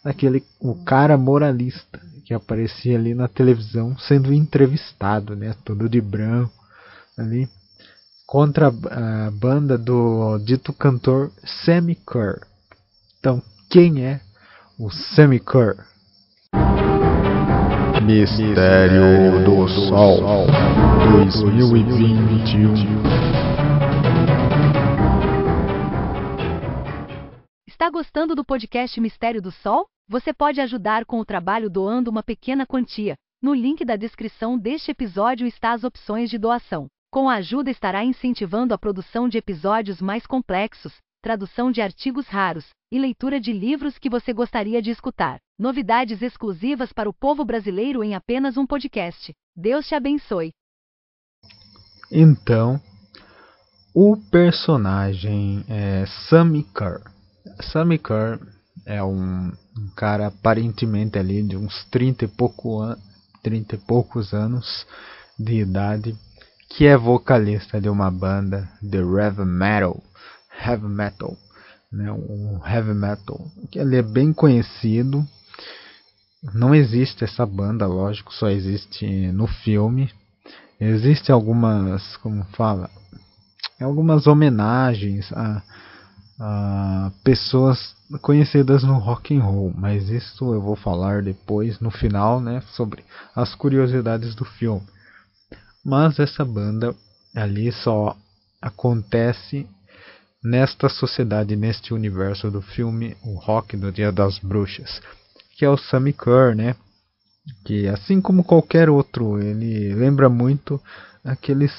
daquele 0.03 0.43
o 0.59 0.75
cara 0.83 1.17
moralista 1.17 2.01
que 2.25 2.33
aparecia 2.33 2.97
ali 2.97 3.13
na 3.13 3.29
televisão 3.29 3.97
sendo 3.97 4.33
entrevistado, 4.33 5.35
né, 5.35 5.55
todo 5.63 5.87
de 5.87 6.01
branco 6.01 6.53
ali 7.17 7.47
contra 8.27 8.67
a 8.67 9.31
banda 9.31 9.77
do 9.77 10.37
dito 10.39 10.73
cantor 10.73 11.31
Sammy 11.65 11.95
Kerr. 11.95 12.41
Então, 13.19 13.41
quem 13.69 14.03
é 14.03 14.19
o 14.77 14.89
Sammy 14.89 15.39
Kerr? 15.39 15.92
Mistério 18.03 19.45
do 19.45 19.65
Sol 19.69 20.17
2021. 21.13 22.73
Está 27.65 27.89
gostando 27.89 28.35
do 28.35 28.43
podcast 28.43 28.99
Mistério 28.99 29.41
do 29.41 29.51
Sol? 29.51 29.85
Você 30.09 30.33
pode 30.33 30.59
ajudar 30.59 31.05
com 31.05 31.21
o 31.21 31.25
trabalho 31.25 31.69
doando 31.69 32.11
uma 32.11 32.21
pequena 32.21 32.65
quantia. 32.65 33.15
No 33.41 33.53
link 33.53 33.85
da 33.85 33.95
descrição 33.95 34.57
deste 34.57 34.91
episódio 34.91 35.47
está 35.47 35.71
as 35.71 35.85
opções 35.85 36.29
de 36.29 36.37
doação. 36.37 36.87
Com 37.09 37.29
a 37.29 37.35
ajuda 37.35 37.71
estará 37.71 38.03
incentivando 38.03 38.73
a 38.73 38.77
produção 38.77 39.29
de 39.29 39.37
episódios 39.37 40.01
mais 40.01 40.27
complexos, 40.27 40.97
tradução 41.21 41.71
de 41.71 41.81
artigos 41.81 42.27
raros 42.27 42.67
e 42.93 42.99
leitura 42.99 43.39
de 43.39 43.51
livros 43.51 43.97
que 43.97 44.07
você 44.07 44.31
gostaria 44.31 44.79
de 44.79 44.91
escutar. 44.91 45.39
Novidades 45.57 46.21
exclusivas 46.21 46.93
para 46.93 47.09
o 47.09 47.13
povo 47.13 47.43
brasileiro 47.43 48.03
em 48.03 48.13
apenas 48.13 48.55
um 48.55 48.67
podcast. 48.67 49.33
Deus 49.55 49.87
te 49.87 49.95
abençoe. 49.95 50.51
Então, 52.11 52.79
o 53.95 54.15
personagem 54.29 55.65
é 55.67 56.05
Sammy 56.29 56.63
Kerr. 56.65 57.01
Sammy 57.71 57.97
Kerr 57.97 58.39
é 58.85 59.03
um, 59.03 59.47
um 59.75 59.89
cara 59.95 60.27
aparentemente 60.27 61.17
ali 61.17 61.41
de 61.41 61.57
uns 61.57 61.85
30 61.85 62.25
e, 62.25 62.27
pouco 62.27 62.79
an 62.79 62.95
30 63.41 63.73
e 63.73 63.77
poucos 63.79 64.35
anos 64.35 64.85
de 65.39 65.61
idade, 65.61 66.15
que 66.69 66.85
é 66.85 66.95
vocalista 66.95 67.81
de 67.81 67.89
uma 67.89 68.11
banda 68.11 68.69
de 68.83 68.99
heavy 68.99 69.45
metal 69.45 69.99
heavy 70.61 70.87
metal, 70.87 71.35
né? 71.93 72.11
Um 72.11 72.59
heavy 72.65 72.93
metal 72.93 73.39
que 73.71 73.79
ele 73.79 73.95
é 73.95 74.01
bem 74.01 74.33
conhecido. 74.33 75.25
Não 76.53 76.75
existe 76.75 77.23
essa 77.23 77.45
banda, 77.45 77.87
lógico, 77.87 78.33
só 78.33 78.49
existe 78.49 79.05
no 79.31 79.47
filme. 79.47 80.11
Existem 80.79 81.33
algumas, 81.33 82.17
como 82.17 82.43
fala, 82.55 82.89
algumas 83.79 84.27
homenagens 84.27 85.31
a, 85.31 85.63
a 86.39 87.11
pessoas 87.23 87.95
conhecidas 88.21 88.83
no 88.83 88.97
rock 88.97 89.35
and 89.35 89.41
roll, 89.41 89.73
mas 89.75 90.09
isso 90.09 90.53
eu 90.53 90.61
vou 90.61 90.75
falar 90.75 91.21
depois 91.21 91.79
no 91.79 91.89
final, 91.89 92.41
né, 92.41 92.61
sobre 92.75 93.05
as 93.35 93.55
curiosidades 93.55 94.35
do 94.35 94.43
filme. 94.43 94.85
Mas 95.85 96.19
essa 96.19 96.43
banda 96.43 96.93
ali 97.35 97.71
só 97.71 98.15
acontece 98.61 99.67
nesta 100.43 100.89
sociedade, 100.89 101.55
neste 101.55 101.93
universo 101.93 102.51
do 102.51 102.61
filme 102.61 103.15
O 103.23 103.35
Rock 103.39 103.77
do 103.77 103.91
Dia 103.91 104.11
das 104.11 104.39
Bruxas, 104.39 105.01
que 105.57 105.63
é 105.63 105.69
o 105.69 105.77
Sammy 105.77 106.13
Kerr, 106.13 106.55
né? 106.55 106.75
Que 107.65 107.87
assim 107.87 108.21
como 108.21 108.43
qualquer 108.43 108.89
outro, 108.89 109.39
ele 109.41 109.93
lembra 109.93 110.29
muito 110.29 110.81
aqueles 111.23 111.71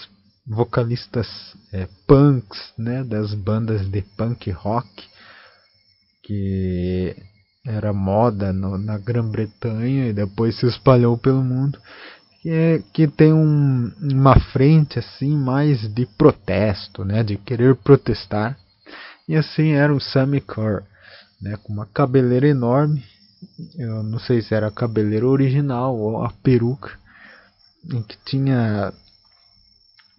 vocalistas 0.46 1.26
é, 1.72 1.88
punks, 2.06 2.72
né? 2.78 3.04
Das 3.04 3.34
bandas 3.34 3.90
de 3.90 4.02
punk 4.16 4.50
rock 4.50 4.88
que 6.22 7.14
era 7.66 7.92
moda 7.92 8.52
no, 8.52 8.76
na 8.76 8.98
Grã-Bretanha 8.98 10.08
e 10.08 10.12
depois 10.12 10.56
se 10.56 10.66
espalhou 10.66 11.16
pelo 11.16 11.42
mundo 11.42 11.78
que, 12.44 12.50
é, 12.50 12.82
que 12.92 13.08
tem 13.08 13.32
um, 13.32 13.90
uma 14.02 14.38
frente 14.38 14.98
assim 14.98 15.34
mais 15.34 15.88
de 15.94 16.04
protesto, 16.04 17.02
né, 17.02 17.22
de 17.22 17.38
querer 17.38 17.74
protestar. 17.74 18.58
E 19.26 19.34
assim 19.34 19.70
era 19.70 19.94
o 19.94 19.98
Sammy 19.98 20.42
Kerr, 20.42 20.82
né, 21.40 21.56
com 21.62 21.72
uma 21.72 21.86
cabeleira 21.86 22.46
enorme. 22.46 23.02
Eu 23.78 24.02
não 24.02 24.18
sei 24.18 24.42
se 24.42 24.54
era 24.54 24.66
a 24.66 24.70
cabeleira 24.70 25.26
original 25.26 25.96
ou 25.96 26.22
a 26.22 26.30
peruca, 26.42 26.92
em 27.90 28.02
que 28.02 28.16
tinha 28.26 28.92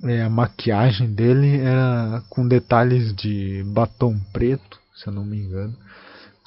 é, 0.04 0.24
a 0.24 0.30
maquiagem 0.30 1.14
dele 1.14 1.60
era 1.60 2.24
com 2.28 2.48
detalhes 2.48 3.16
de 3.16 3.64
batom 3.68 4.20
preto, 4.34 4.80
se 4.96 5.08
eu 5.08 5.14
não 5.14 5.24
me 5.24 5.38
engano, 5.38 5.78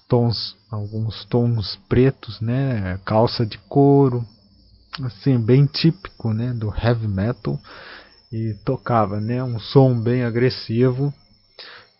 tons, 0.08 0.56
alguns 0.70 1.24
tons 1.26 1.78
pretos, 1.88 2.40
né, 2.40 2.98
calça 3.04 3.46
de 3.46 3.58
couro, 3.68 4.26
assim 5.04 5.38
bem 5.38 5.66
típico, 5.66 6.32
né, 6.32 6.52
do 6.52 6.72
heavy 6.74 7.08
metal 7.08 7.58
e 8.32 8.54
tocava, 8.64 9.20
né, 9.20 9.42
um 9.42 9.58
som 9.58 9.98
bem 9.98 10.24
agressivo. 10.24 11.12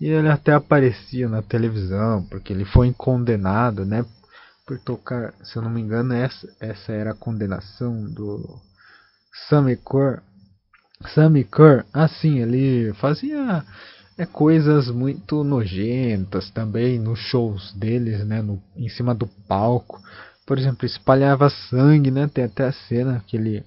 E 0.01 0.07
ele 0.07 0.29
até 0.29 0.53
aparecia 0.53 1.29
na 1.29 1.43
televisão, 1.43 2.25
porque 2.31 2.53
ele 2.53 2.65
foi 2.65 2.93
condenado, 2.93 3.85
né, 3.85 4.05
por 4.67 4.79
tocar, 4.79 5.33
se 5.43 5.57
eu 5.57 5.63
não 5.63 5.71
me 5.71 5.81
engano, 5.81 6.13
essa, 6.15 6.49
essa 6.61 6.93
era 6.93 7.13
a 7.13 7.17
condenação 7.17 8.05
do 8.05 8.61
Sammy 9.49 9.77
Kerr. 9.77 10.23
Sammy 11.15 11.45
Kerr, 11.45 11.85
assim, 11.93 12.39
ele 12.39 12.93
fazia 12.95 13.65
é, 14.17 14.27
coisas 14.27 14.91
muito 14.91 15.43
nojentas 15.43 16.51
também 16.51 16.99
nos 16.99 17.19
shows 17.19 17.73
deles, 17.73 18.27
né, 18.27 18.43
no, 18.43 18.63
em 18.77 18.89
cima 18.89 19.15
do 19.15 19.27
palco. 19.49 20.01
Por 20.49 20.59
exemplo, 20.59 20.87
espalhava 20.87 21.51
sangue, 21.51 22.11
né? 22.11 22.27
Tem 22.27 22.45
até 22.45 22.65
a 22.65 22.73
cena 22.73 23.23
que 23.27 23.37
ele 23.37 23.63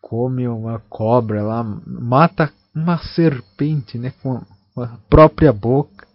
come 0.00 0.48
uma 0.48 0.78
cobra 0.88 1.42
lá, 1.42 1.62
mata 1.62 2.50
uma 2.74 2.96
serpente, 2.96 3.98
né, 3.98 4.14
com 4.22 4.42
a 4.78 4.86
própria 5.10 5.52
boca, 5.52 6.06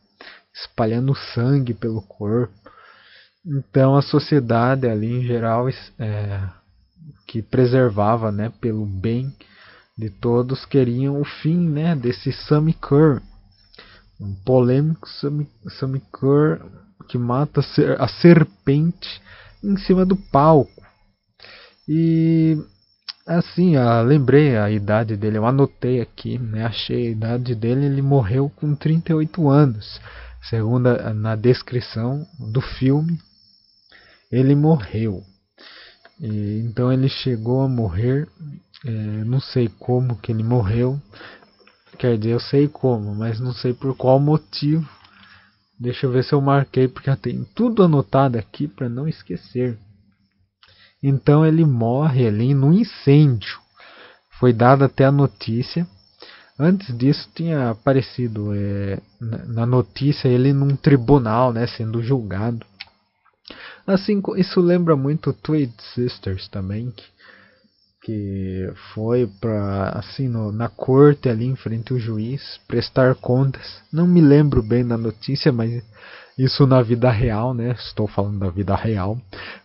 espalhando 0.52 1.14
sangue 1.36 1.76
pelo 1.76 2.02
corpo. 2.02 2.52
Então 3.46 3.96
a 3.96 4.02
sociedade 4.02 4.88
ali 4.88 5.20
em 5.20 5.28
geral 5.28 5.70
é, 5.70 6.50
que 7.28 7.44
preservava, 7.44 8.32
né, 8.32 8.52
pelo 8.60 8.88
bem 8.88 9.32
de 9.96 10.10
todos 10.10 10.66
queriam 10.66 11.22
o 11.22 11.24
fim, 11.24 11.70
né, 11.70 11.96
desse 11.96 12.32
Sammy 12.32 12.74
Kerr, 12.74 13.22
um 14.20 14.34
polêmico 14.44 15.08
Kerr 16.12 16.60
que 17.08 17.20
mata 17.20 17.62
a 18.00 18.08
serpente 18.08 19.22
em 19.66 19.78
cima 19.78 20.06
do 20.06 20.16
palco. 20.16 20.84
E 21.88 22.58
assim, 23.26 23.76
ah, 23.76 24.02
lembrei 24.02 24.56
a 24.58 24.70
idade 24.70 25.18
dele, 25.18 25.38
eu 25.38 25.46
anotei 25.46 26.00
aqui, 26.00 26.38
né, 26.38 26.66
achei 26.66 27.08
a 27.08 27.12
idade 27.12 27.56
dele, 27.56 27.86
ele 27.86 28.02
morreu 28.02 28.52
com 28.56 28.76
38 28.76 29.50
anos. 29.50 30.00
Segundo 30.50 30.88
a, 30.88 31.14
na 31.14 31.36
descrição 31.36 32.26
do 32.40 32.62
filme, 32.62 33.20
ele 34.32 34.56
morreu. 34.56 35.24
E, 36.20 36.62
então 36.66 36.92
ele 36.94 37.10
chegou 37.10 37.62
a 37.62 37.68
morrer, 37.68 38.28
é, 38.86 38.90
não 38.90 39.40
sei 39.40 39.68
como 39.80 40.18
que 40.18 40.32
ele 40.32 40.44
morreu. 40.44 41.02
Quer 41.98 42.18
dizer, 42.18 42.34
eu 42.34 42.40
sei 42.40 42.68
como, 42.68 43.16
mas 43.16 43.40
não 43.40 43.54
sei 43.54 43.74
por 43.74 43.96
qual 43.96 44.20
motivo. 44.20 44.88
Deixa 45.80 46.06
eu 46.06 46.12
ver 46.12 46.24
se 46.24 46.34
eu 46.34 46.42
marquei, 46.42 46.88
porque 46.88 47.10
eu 47.10 47.18
tenho 47.18 47.46
tudo 47.54 47.84
anotado 47.84 48.38
aqui 48.38 48.68
para 48.68 48.88
não 48.88 49.08
esquecer. 49.08 49.78
Então 51.04 51.46
ele 51.46 51.66
morre 51.66 52.28
ali 52.28 52.54
no 52.54 52.74
incêndio. 52.74 53.60
Foi 54.40 54.54
dada 54.54 54.86
até 54.86 55.06
a 55.06 55.12
notícia. 55.12 55.86
Antes 56.58 56.98
disso 56.98 57.30
tinha 57.36 57.70
aparecido 57.70 58.54
é, 58.54 59.00
na 59.20 59.66
notícia 59.66 60.30
ele 60.30 60.54
num 60.54 60.76
tribunal, 60.76 61.52
né, 61.52 61.68
sendo 61.68 62.02
julgado. 62.02 62.66
Assim, 63.86 64.22
isso 64.38 64.62
lembra 64.62 64.96
muito 64.96 65.34
Tweed 65.34 65.74
Sisters 65.94 66.48
também, 66.48 66.92
que, 68.06 68.72
foi 68.94 69.26
para 69.42 69.90
assim 69.98 70.30
no, 70.30 70.52
na 70.52 70.70
corte 70.70 71.28
ali 71.28 71.46
em 71.46 71.56
frente 71.56 71.92
ao 71.92 71.98
juiz 71.98 72.60
prestar 72.68 73.16
contas. 73.16 73.82
Não 73.92 74.06
me 74.06 74.22
lembro 74.22 74.62
bem 74.62 74.88
da 74.88 74.96
notícia, 74.96 75.52
mas 75.52 75.84
isso 76.38 76.68
na 76.68 76.84
vida 76.84 77.10
real, 77.10 77.56
né? 77.56 77.72
Estou 77.72 78.08
falando 78.08 78.38
da 78.38 78.50
vida 78.52 78.76
real, 78.76 79.20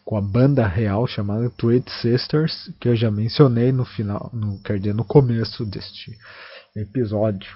com 0.06 0.16
a 0.16 0.22
banda 0.22 0.66
real 0.66 1.06
chamada 1.06 1.50
Tweed 1.50 1.84
Sisters, 2.00 2.72
que 2.80 2.88
eu 2.88 2.96
já 2.96 3.10
mencionei 3.10 3.72
no 3.72 3.84
final, 3.84 4.30
no, 4.32 4.58
quer 4.62 4.78
dizer, 4.78 4.94
no 4.94 5.04
começo 5.04 5.66
deste 5.66 6.16
episódio. 6.74 7.54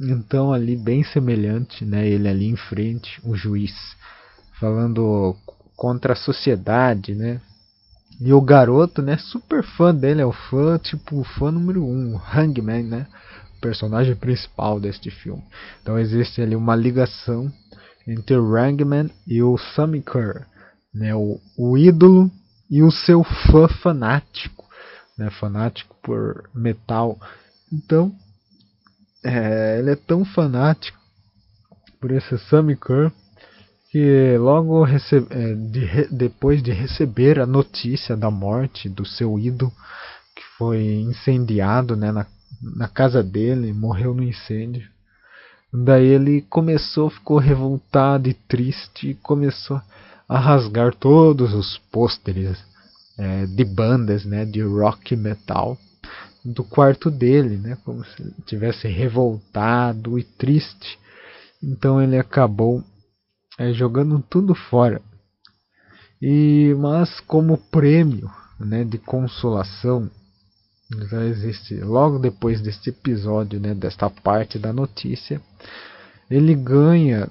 Então 0.00 0.52
ali 0.52 0.76
bem 0.76 1.02
semelhante, 1.02 1.84
né? 1.84 2.06
Ele 2.06 2.28
ali 2.28 2.46
em 2.46 2.56
frente, 2.56 3.20
o 3.24 3.34
juiz, 3.34 3.74
falando 4.60 5.34
contra 5.76 6.12
a 6.12 6.16
sociedade, 6.16 7.16
né? 7.16 7.40
E 8.20 8.34
o 8.34 8.40
garoto, 8.40 9.00
né, 9.00 9.16
super 9.16 9.62
fã 9.62 9.94
dele, 9.94 10.20
é 10.20 10.26
o 10.26 10.32
fã, 10.32 10.76
tipo, 10.76 11.24
fã 11.24 11.50
número 11.50 11.82
um, 11.82 12.16
o 12.16 12.18
Hangman, 12.18 12.82
né? 12.82 13.06
O 13.56 13.60
personagem 13.60 14.14
principal 14.14 14.78
deste 14.78 15.10
filme. 15.10 15.42
Então 15.80 15.98
existe 15.98 16.42
ali 16.42 16.54
uma 16.54 16.76
ligação 16.76 17.50
entre 18.06 18.36
o 18.36 18.54
Hangman 18.54 19.10
e 19.26 19.42
o 19.42 19.56
Sammy 19.56 20.02
Kerr, 20.02 20.46
né? 20.92 21.14
O, 21.14 21.40
o 21.56 21.78
ídolo 21.78 22.30
e 22.70 22.82
o 22.82 22.90
seu 22.90 23.24
fã 23.24 23.66
fanático, 23.68 24.68
né? 25.16 25.30
Fanático 25.30 25.96
por 26.02 26.50
metal. 26.54 27.18
Então, 27.72 28.14
é, 29.24 29.78
ele 29.78 29.92
é 29.92 29.96
tão 29.96 30.26
fanático 30.26 30.98
por 31.98 32.10
esse 32.10 32.38
Sammy 32.50 32.76
Kerr 32.76 33.10
que 33.90 34.36
logo 34.38 34.86
é, 34.86 35.54
de, 35.54 36.08
depois 36.10 36.62
de 36.62 36.70
receber 36.70 37.40
a 37.40 37.46
notícia 37.46 38.16
da 38.16 38.30
morte 38.30 38.88
do 38.88 39.04
seu 39.04 39.38
ídolo, 39.38 39.72
que 40.34 40.42
foi 40.56 40.80
incendiado 41.00 41.96
né, 41.96 42.12
na, 42.12 42.24
na 42.62 42.86
casa 42.86 43.22
dele, 43.22 43.72
morreu 43.72 44.14
no 44.14 44.22
incêndio, 44.22 44.88
daí 45.72 46.06
ele 46.06 46.42
começou, 46.42 47.10
ficou 47.10 47.38
revoltado 47.38 48.28
e 48.28 48.34
triste 48.34 49.10
e 49.10 49.14
começou 49.14 49.80
a 50.28 50.38
rasgar 50.38 50.94
todos 50.94 51.52
os 51.52 51.76
pôsteres 51.90 52.56
é, 53.18 53.44
de 53.46 53.64
bandas 53.64 54.24
né, 54.24 54.44
de 54.44 54.62
rock 54.62 55.16
metal 55.16 55.76
do 56.44 56.62
quarto 56.62 57.10
dele, 57.10 57.56
né, 57.56 57.76
como 57.84 58.04
se 58.04 58.32
tivesse 58.46 58.86
revoltado 58.86 60.16
e 60.16 60.22
triste. 60.22 60.96
Então 61.60 62.00
ele 62.00 62.16
acabou 62.16 62.82
é, 63.60 63.74
jogando 63.74 64.24
tudo 64.30 64.54
fora. 64.54 65.02
E 66.20 66.74
mas 66.78 67.20
como 67.20 67.58
prêmio, 67.58 68.30
né, 68.58 68.84
de 68.84 68.96
consolação, 68.96 70.10
já 71.10 71.22
existe 71.24 71.74
logo 71.76 72.18
depois 72.18 72.62
deste 72.62 72.88
episódio, 72.88 73.60
né, 73.60 73.74
desta 73.74 74.08
parte 74.08 74.58
da 74.58 74.72
notícia, 74.72 75.42
ele 76.30 76.54
ganha 76.54 77.28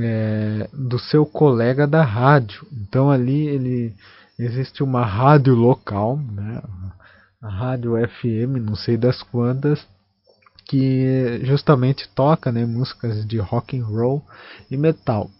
é, 0.00 0.68
do 0.72 0.98
seu 0.98 1.24
colega 1.24 1.86
da 1.86 2.02
rádio. 2.02 2.66
Então 2.72 3.08
ali 3.08 3.46
ele 3.46 3.94
existe 4.36 4.82
uma 4.82 5.06
rádio 5.06 5.54
local, 5.54 6.18
né, 6.18 6.60
a 7.40 7.48
rádio 7.48 7.92
FM, 8.08 8.58
não 8.60 8.74
sei 8.74 8.96
das 8.96 9.22
quantas, 9.22 9.86
que 10.66 11.40
justamente 11.44 12.08
toca 12.14 12.50
né, 12.50 12.66
músicas 12.66 13.24
de 13.26 13.38
rock 13.38 13.78
and 13.78 13.84
roll 13.84 14.24
e 14.68 14.76
metal. 14.76 15.30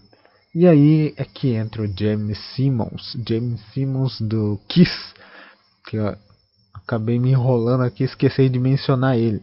E 0.58 0.66
aí 0.66 1.12
é 1.18 1.24
que 1.26 1.50
entra 1.50 1.82
o 1.82 1.86
James 1.86 2.38
Simmons, 2.54 3.14
James 3.28 3.60
Simmons 3.74 4.18
do 4.22 4.58
Kiss, 4.66 4.90
que 5.86 5.98
eu 5.98 6.16
acabei 6.72 7.18
me 7.18 7.32
enrolando 7.32 7.82
aqui, 7.82 8.04
esqueci 8.04 8.48
de 8.48 8.58
mencionar 8.58 9.18
ele. 9.18 9.42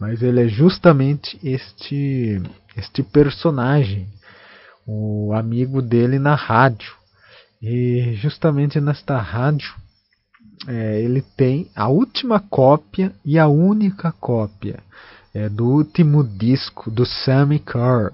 Mas 0.00 0.20
ele 0.20 0.42
é 0.42 0.48
justamente 0.48 1.38
este 1.40 2.42
este 2.76 3.00
personagem, 3.00 4.08
o 4.84 5.32
amigo 5.32 5.80
dele 5.80 6.18
na 6.18 6.34
rádio. 6.34 6.94
E 7.62 8.14
justamente 8.14 8.80
nesta 8.80 9.18
rádio 9.18 9.72
é, 10.66 11.00
ele 11.00 11.22
tem 11.36 11.70
a 11.76 11.86
última 11.86 12.40
cópia 12.40 13.14
e 13.24 13.38
a 13.38 13.46
única 13.46 14.10
cópia 14.10 14.80
é, 15.32 15.48
do 15.48 15.64
último 15.64 16.24
disco 16.24 16.90
do 16.90 17.06
Sammy 17.06 17.60
Kerr, 17.60 18.10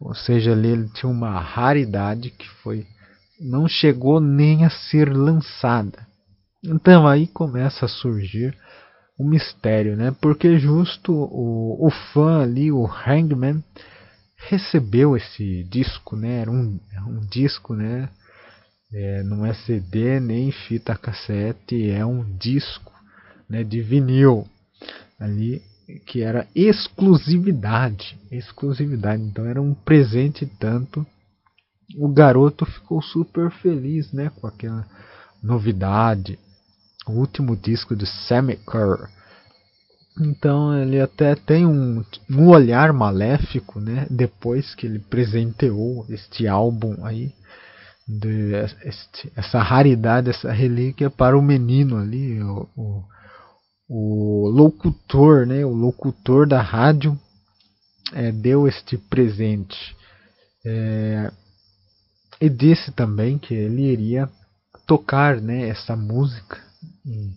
ou 0.00 0.14
seja, 0.14 0.52
ali 0.52 0.68
ele 0.68 0.88
tinha 0.88 1.10
uma 1.10 1.38
raridade 1.40 2.30
que 2.30 2.48
foi 2.62 2.86
não 3.40 3.68
chegou 3.68 4.20
nem 4.20 4.64
a 4.64 4.70
ser 4.70 5.12
lançada. 5.12 6.06
Então 6.62 7.06
aí 7.06 7.26
começa 7.26 7.84
a 7.84 7.88
surgir 7.88 8.56
o 9.18 9.24
mistério, 9.24 9.96
né? 9.96 10.14
Porque 10.20 10.58
justo 10.58 11.12
o, 11.12 11.86
o 11.86 11.90
fã 12.12 12.42
ali, 12.42 12.72
o 12.72 12.86
Hangman, 12.86 13.62
recebeu 14.36 15.16
esse 15.16 15.64
disco, 15.64 16.16
né? 16.16 16.40
Era 16.40 16.50
um, 16.50 16.78
um 17.06 17.20
disco, 17.30 17.74
né? 17.74 18.08
É, 18.92 19.22
não 19.24 19.44
é 19.44 19.52
CD 19.52 20.20
nem 20.20 20.52
fita 20.52 20.96
cassete, 20.96 21.90
é 21.90 22.04
um 22.04 22.24
disco, 22.36 22.92
né? 23.48 23.62
De 23.62 23.80
vinil 23.82 24.46
ali 25.18 25.62
que 26.06 26.22
era 26.22 26.46
exclusividade, 26.54 28.18
exclusividade. 28.30 29.22
Então 29.22 29.44
era 29.44 29.60
um 29.60 29.74
presente 29.74 30.46
tanto. 30.58 31.06
O 31.96 32.08
garoto 32.08 32.64
ficou 32.64 33.02
super 33.02 33.50
feliz, 33.50 34.12
né, 34.12 34.30
com 34.40 34.46
aquela 34.46 34.86
novidade, 35.42 36.38
o 37.06 37.12
último 37.12 37.54
disco 37.56 37.94
de 37.94 38.06
Kerr. 38.06 39.08
Então 40.18 40.76
ele 40.80 41.00
até 41.00 41.34
tem 41.34 41.66
um, 41.66 42.02
um 42.30 42.48
olhar 42.48 42.92
maléfico, 42.92 43.80
né, 43.80 44.06
depois 44.08 44.74
que 44.74 44.86
ele 44.86 44.98
presenteou 44.98 46.06
este 46.08 46.46
álbum 46.46 47.04
aí, 47.04 47.32
de, 48.06 48.52
este, 48.84 49.32
essa 49.34 49.60
raridade, 49.60 50.30
essa 50.30 50.52
relíquia 50.52 51.10
para 51.10 51.36
o 51.36 51.42
menino 51.42 51.96
ali, 51.98 52.42
o, 52.42 52.68
o 52.76 53.04
o 53.88 54.48
locutor, 54.48 55.46
né, 55.46 55.64
o 55.64 55.72
locutor 55.72 56.46
da 56.46 56.60
rádio 56.62 57.18
é, 58.12 58.32
deu 58.32 58.66
este 58.66 58.96
presente 58.96 59.96
é, 60.64 61.30
e 62.40 62.48
disse 62.48 62.92
também 62.92 63.38
que 63.38 63.54
ele 63.54 63.82
iria 63.82 64.28
tocar, 64.86 65.40
né, 65.40 65.68
essa 65.68 65.94
música 65.94 66.62
em, 67.04 67.34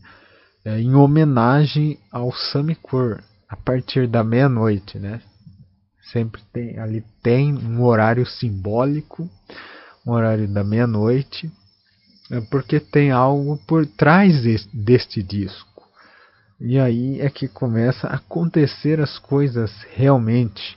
é, 0.65 0.79
em 0.79 0.95
homenagem 0.95 1.99
ao 2.11 2.31
Kerr 2.31 3.23
a 3.49 3.55
partir 3.55 4.07
da 4.07 4.23
meia-noite, 4.23 4.99
né, 4.99 5.21
Sempre 6.11 6.41
tem 6.53 6.79
ali 6.79 7.03
tem 7.21 7.53
um 7.53 7.83
horário 7.83 8.25
simbólico, 8.25 9.29
um 10.05 10.11
horário 10.11 10.47
da 10.47 10.63
meia-noite, 10.63 11.51
é 12.31 12.39
porque 12.41 12.79
tem 12.79 13.11
algo 13.11 13.57
por 13.67 13.85
trás 13.85 14.41
deste 14.73 15.21
disco. 15.21 15.76
E 16.59 16.79
aí 16.79 17.21
é 17.21 17.29
que 17.29 17.47
começa 17.47 18.07
a 18.07 18.15
acontecer 18.15 18.99
as 18.99 19.19
coisas 19.19 19.71
realmente. 19.93 20.75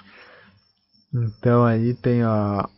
Então 1.13 1.65
aí 1.65 1.95
tem 1.95 2.23
a, 2.23 2.69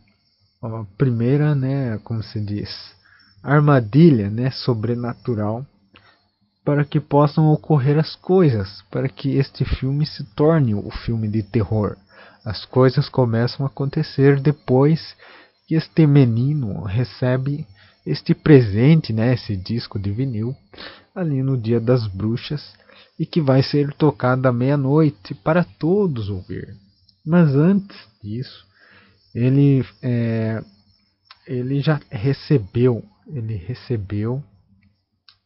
a 0.62 0.84
primeira, 0.96 1.54
né, 1.54 1.98
como 2.04 2.22
se 2.22 2.40
diz, 2.40 2.70
armadilha, 3.42 4.30
né, 4.30 4.50
sobrenatural 4.50 5.66
para 6.64 6.84
que 6.84 7.00
possam 7.00 7.48
ocorrer 7.48 7.98
as 7.98 8.14
coisas, 8.14 8.82
para 8.90 9.08
que 9.08 9.36
este 9.36 9.64
filme 9.64 10.06
se 10.06 10.22
torne 10.36 10.74
o 10.74 10.90
filme 11.04 11.28
de 11.28 11.42
terror. 11.42 11.96
As 12.44 12.64
coisas 12.64 13.08
começam 13.08 13.66
a 13.66 13.68
acontecer 13.68 14.40
depois 14.40 15.16
que 15.66 15.74
este 15.74 16.06
menino 16.06 16.84
recebe 16.84 17.66
este 18.06 18.34
presente, 18.34 19.12
né, 19.12 19.34
esse 19.34 19.56
disco 19.56 19.98
de 19.98 20.10
vinil, 20.10 20.54
ali 21.14 21.42
no 21.42 21.56
Dia 21.56 21.80
das 21.80 22.06
Bruxas, 22.06 22.74
e 23.18 23.26
que 23.26 23.40
vai 23.40 23.62
ser 23.62 23.92
tocado 23.94 24.46
à 24.48 24.52
meia-noite 24.52 25.34
para 25.34 25.64
todos 25.64 26.28
ouvir. 26.28 26.74
Mas 27.24 27.54
antes 27.54 27.96
disso, 28.22 28.66
ele, 29.34 29.84
é, 30.02 30.62
ele 31.46 31.80
já 31.80 32.00
recebeu, 32.10 33.04
ele 33.26 33.54
recebeu 33.54 34.42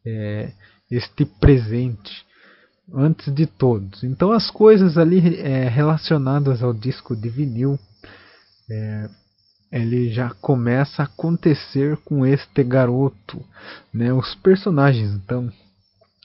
é, 0.04 0.52
este 0.90 1.24
presente 1.24 2.24
antes 2.92 3.32
de 3.34 3.46
todos. 3.46 4.02
Então 4.04 4.32
as 4.32 4.50
coisas 4.50 4.96
ali 4.96 5.38
é, 5.38 5.68
relacionadas 5.68 6.62
ao 6.62 6.72
disco 6.72 7.16
de 7.16 7.28
vinil, 7.28 7.78
é, 8.70 9.08
ele 9.70 10.10
já 10.12 10.30
começa 10.30 11.02
a 11.02 11.06
acontecer 11.06 11.96
com 11.98 12.24
este 12.24 12.62
garoto, 12.62 13.44
né? 13.92 14.12
Os 14.12 14.34
personagens, 14.36 15.10
então 15.12 15.52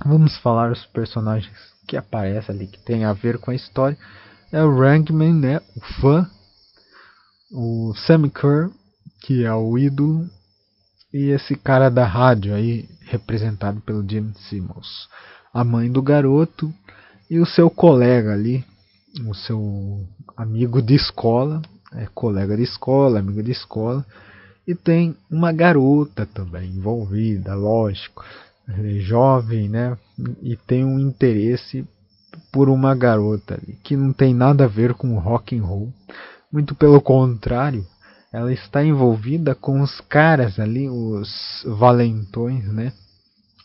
vamos 0.06 0.38
falar 0.38 0.72
os 0.72 0.86
personagens 0.88 1.56
que 1.88 1.98
aparecem 1.98 2.56
ali 2.56 2.68
que 2.68 2.80
tem 2.80 3.04
a 3.04 3.14
ver 3.14 3.38
com 3.38 3.52
a 3.52 3.56
história. 3.56 3.98
É 4.52 4.64
o 4.64 4.80
Rangman, 4.80 5.34
né? 5.34 5.62
O 5.76 6.02
fã, 6.02 6.30
o 7.52 7.94
Sam 7.96 8.30
Kerr, 8.30 8.70
que 9.22 9.46
é 9.46 9.54
o 9.54 9.78
ídolo, 9.78 10.30
e 11.14 11.30
esse 11.30 11.56
cara 11.56 11.90
da 11.90 12.06
rádio 12.06 12.54
aí, 12.54 12.88
representado 13.02 13.82
pelo 13.82 14.08
Jim 14.08 14.34
Simmons. 14.50 15.10
A 15.54 15.64
mãe 15.64 15.92
do 15.92 16.02
garoto 16.02 16.74
e 17.30 17.40
o 17.40 17.46
seu 17.46 17.70
colega 17.70 18.34
ali, 18.34 18.66
o 19.26 19.34
seu 19.34 20.06
amigo 20.38 20.82
de 20.82 20.96
escola, 20.96 21.62
é 21.94 22.08
colega 22.14 22.56
de 22.56 22.64
escola, 22.64 23.20
amigo 23.20 23.44
de 23.44 23.52
escola, 23.52 24.06
e 24.66 24.74
tem 24.74 25.16
uma 25.30 25.52
garota 25.52 26.26
também 26.26 26.70
envolvida, 26.70 27.54
lógico, 27.54 28.24
jovem, 29.00 29.70
né? 29.70 29.98
E 30.42 30.56
tem 30.56 30.86
um 30.86 31.00
interesse 31.00 31.86
por 32.52 32.70
uma 32.70 32.96
garota 32.96 33.60
que 33.84 33.96
não 33.96 34.14
tem 34.14 34.34
nada 34.34 34.66
a 34.66 34.68
ver 34.68 34.94
com 34.94 35.18
rock 35.18 35.58
and 35.58 35.64
roll, 35.64 35.94
muito 36.52 36.76
pelo 36.76 37.02
contrário, 37.02 37.86
ela 38.32 38.52
está 38.52 38.84
envolvida 38.84 39.54
com 39.54 39.82
os 39.82 40.00
caras 40.02 40.60
ali, 40.60 40.90
os 40.90 41.66
valentões, 41.66 42.66
né? 42.72 42.94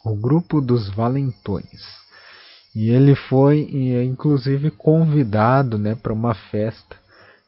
O 0.05 0.15
grupo 0.17 0.61
dos 0.61 0.89
valentões. 0.91 1.83
E 2.75 2.91
ele 2.91 3.15
foi, 3.15 3.69
inclusive, 4.05 4.71
convidado, 4.71 5.79
né, 5.79 5.95
para 5.95 6.13
uma 6.13 6.35
festa 6.35 6.97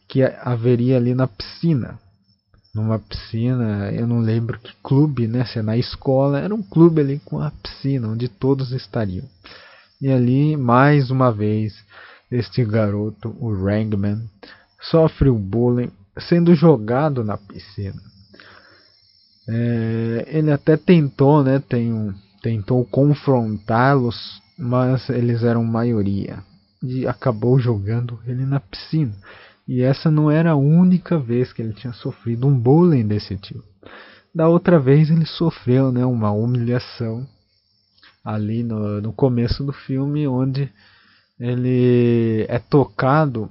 que 0.09 0.23
haveria 0.23 0.97
ali 0.97 1.15
na 1.15 1.27
piscina. 1.27 1.99
Numa 2.79 3.01
piscina, 3.01 3.91
eu 3.93 4.07
não 4.07 4.21
lembro 4.21 4.57
que 4.61 4.73
clube, 4.85 5.27
né? 5.27 5.45
Se 5.45 5.59
é 5.59 5.63
na 5.63 5.77
escola, 5.77 6.39
era 6.39 6.55
um 6.55 6.63
clube 6.63 7.01
ali 7.01 7.21
com 7.25 7.41
a 7.41 7.51
piscina, 7.51 8.07
onde 8.07 8.29
todos 8.29 8.71
estariam. 8.71 9.25
E 10.01 10.09
ali, 10.09 10.57
mais 10.57 11.11
uma 11.11 11.33
vez, 11.33 11.75
este 12.31 12.65
garoto, 12.65 13.35
o 13.41 13.53
Rangman, 13.53 14.23
sofre 14.81 15.29
o 15.29 15.37
bullying 15.37 15.91
sendo 16.21 16.55
jogado 16.55 17.25
na 17.25 17.37
piscina. 17.37 18.01
É, 19.49 20.29
ele 20.29 20.53
até 20.53 20.77
tentou, 20.77 21.43
né? 21.43 21.59
Tem 21.59 21.93
um, 21.93 22.15
tentou 22.41 22.85
confrontá-los, 22.85 24.41
mas 24.57 25.09
eles 25.09 25.43
eram 25.43 25.65
maioria 25.65 26.45
e 26.81 27.09
acabou 27.09 27.59
jogando 27.59 28.21
ele 28.25 28.47
na 28.47 28.61
piscina. 28.61 29.15
E 29.69 29.83
essa 29.83 30.11
não 30.11 30.31
era 30.31 30.53
a 30.53 30.57
única 30.57 31.19
vez 31.19 31.53
que 31.53 31.61
ele 31.61 31.75
tinha 31.75 31.93
sofrido 31.93 32.47
um 32.47 32.59
bullying 32.59 33.07
desse 33.07 33.37
tipo. 33.37 33.63
Da 34.35 34.49
outra 34.49 34.81
vez 34.81 35.11
ele 35.11 35.27
sofreu, 35.27 35.93
né, 35.93 36.05
uma 36.07 36.31
humilhação 36.31 37.27
ali 38.25 38.63
no, 38.63 39.01
no 39.01 39.13
começo 39.13 39.63
do 39.63 39.73
filme, 39.73 40.27
onde 40.27 40.73
ele 41.39 42.47
é 42.49 42.59
tocado 42.59 43.51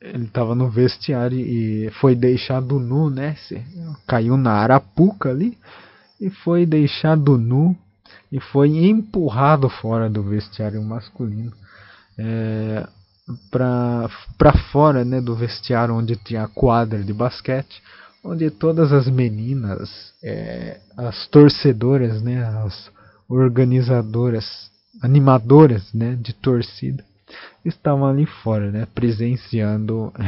ele 0.00 0.24
estava 0.24 0.54
no 0.54 0.70
vestiário 0.70 1.38
e 1.38 1.90
foi 2.00 2.14
deixado 2.14 2.80
nu, 2.80 3.10
né? 3.10 3.36
Caiu 4.06 4.36
na 4.36 4.52
arapuca 4.52 5.28
ali 5.28 5.58
e 6.18 6.30
foi 6.30 6.64
deixado 6.64 7.36
nu 7.36 7.76
e 8.32 8.40
foi 8.40 8.78
empurrado 8.86 9.68
fora 9.68 10.08
do 10.08 10.22
vestiário 10.22 10.82
masculino 10.82 11.52
é, 12.16 12.88
para 13.50 14.52
fora 14.72 15.04
né, 15.04 15.20
do 15.20 15.34
vestiário 15.34 15.94
onde 15.94 16.16
tinha 16.16 16.44
a 16.44 16.48
quadra 16.48 17.02
de 17.02 17.12
basquete, 17.12 17.82
onde 18.24 18.50
todas 18.50 18.92
as 18.92 19.08
meninas, 19.08 20.12
é, 20.22 20.78
as 20.96 21.26
torcedoras, 21.28 22.22
né, 22.22 22.44
as 22.64 22.90
organizadoras, 23.28 24.70
animadoras 25.02 25.92
né, 25.92 26.16
de 26.20 26.32
torcida, 26.34 27.04
estavam 27.64 28.06
ali 28.06 28.26
fora, 28.26 28.70
né, 28.70 28.86
presenciando 28.94 30.12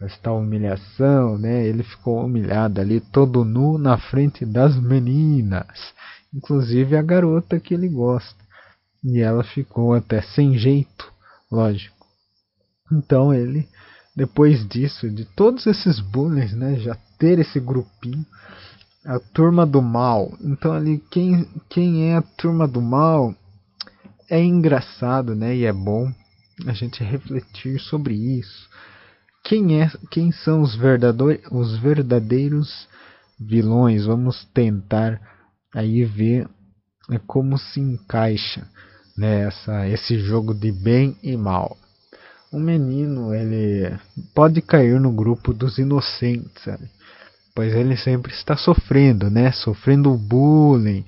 esta 0.00 0.32
humilhação, 0.32 1.38
né? 1.38 1.66
Ele 1.66 1.82
ficou 1.82 2.24
humilhado 2.24 2.80
ali, 2.80 3.00
todo 3.00 3.44
nu 3.44 3.78
na 3.78 3.96
frente 3.96 4.44
das 4.44 4.76
meninas, 4.76 5.94
inclusive 6.32 6.96
a 6.96 7.02
garota 7.02 7.60
que 7.60 7.74
ele 7.74 7.88
gosta. 7.88 8.42
E 9.02 9.20
ela 9.20 9.44
ficou 9.44 9.94
até 9.94 10.22
sem 10.22 10.56
jeito, 10.56 11.12
lógico. 11.50 12.03
Então 12.94 13.34
ele, 13.34 13.68
depois 14.14 14.66
disso, 14.68 15.10
de 15.10 15.24
todos 15.24 15.66
esses 15.66 16.00
bullies, 16.00 16.52
né, 16.54 16.76
já 16.76 16.96
ter 17.18 17.38
esse 17.38 17.58
grupinho, 17.58 18.24
a 19.04 19.18
turma 19.18 19.66
do 19.66 19.82
mal. 19.82 20.32
Então 20.40 20.72
ali 20.72 21.02
quem 21.10 21.46
quem 21.68 22.10
é 22.10 22.16
a 22.16 22.22
turma 22.22 22.66
do 22.66 22.80
mal 22.80 23.34
é 24.30 24.42
engraçado, 24.42 25.34
né, 25.34 25.54
e 25.54 25.64
é 25.64 25.72
bom 25.72 26.10
a 26.66 26.72
gente 26.72 27.02
refletir 27.02 27.80
sobre 27.80 28.14
isso. 28.14 28.68
Quem, 29.44 29.82
é, 29.82 29.90
quem 30.10 30.32
são 30.32 30.62
os, 30.62 30.78
os 31.50 31.76
verdadeiros 31.76 32.88
vilões? 33.38 34.06
Vamos 34.06 34.44
tentar 34.54 35.20
aí 35.74 36.02
ver 36.04 36.48
é, 37.10 37.18
como 37.18 37.58
se 37.58 37.80
encaixa 37.80 38.66
nessa 39.16 39.72
né, 39.72 39.92
esse 39.92 40.18
jogo 40.18 40.54
de 40.54 40.72
bem 40.72 41.16
e 41.22 41.36
mal. 41.36 41.76
O 42.54 42.60
menino 42.60 43.34
ele 43.34 43.98
pode 44.34 44.62
cair 44.62 45.00
no 45.00 45.12
grupo 45.12 45.52
dos 45.52 45.78
inocentes, 45.78 46.62
sabe? 46.62 46.88
pois 47.54 47.72
ele 47.72 47.96
sempre 47.96 48.32
está 48.32 48.56
sofrendo, 48.56 49.30
né? 49.30 49.52
Sofrendo 49.52 50.12
bullying, 50.16 51.04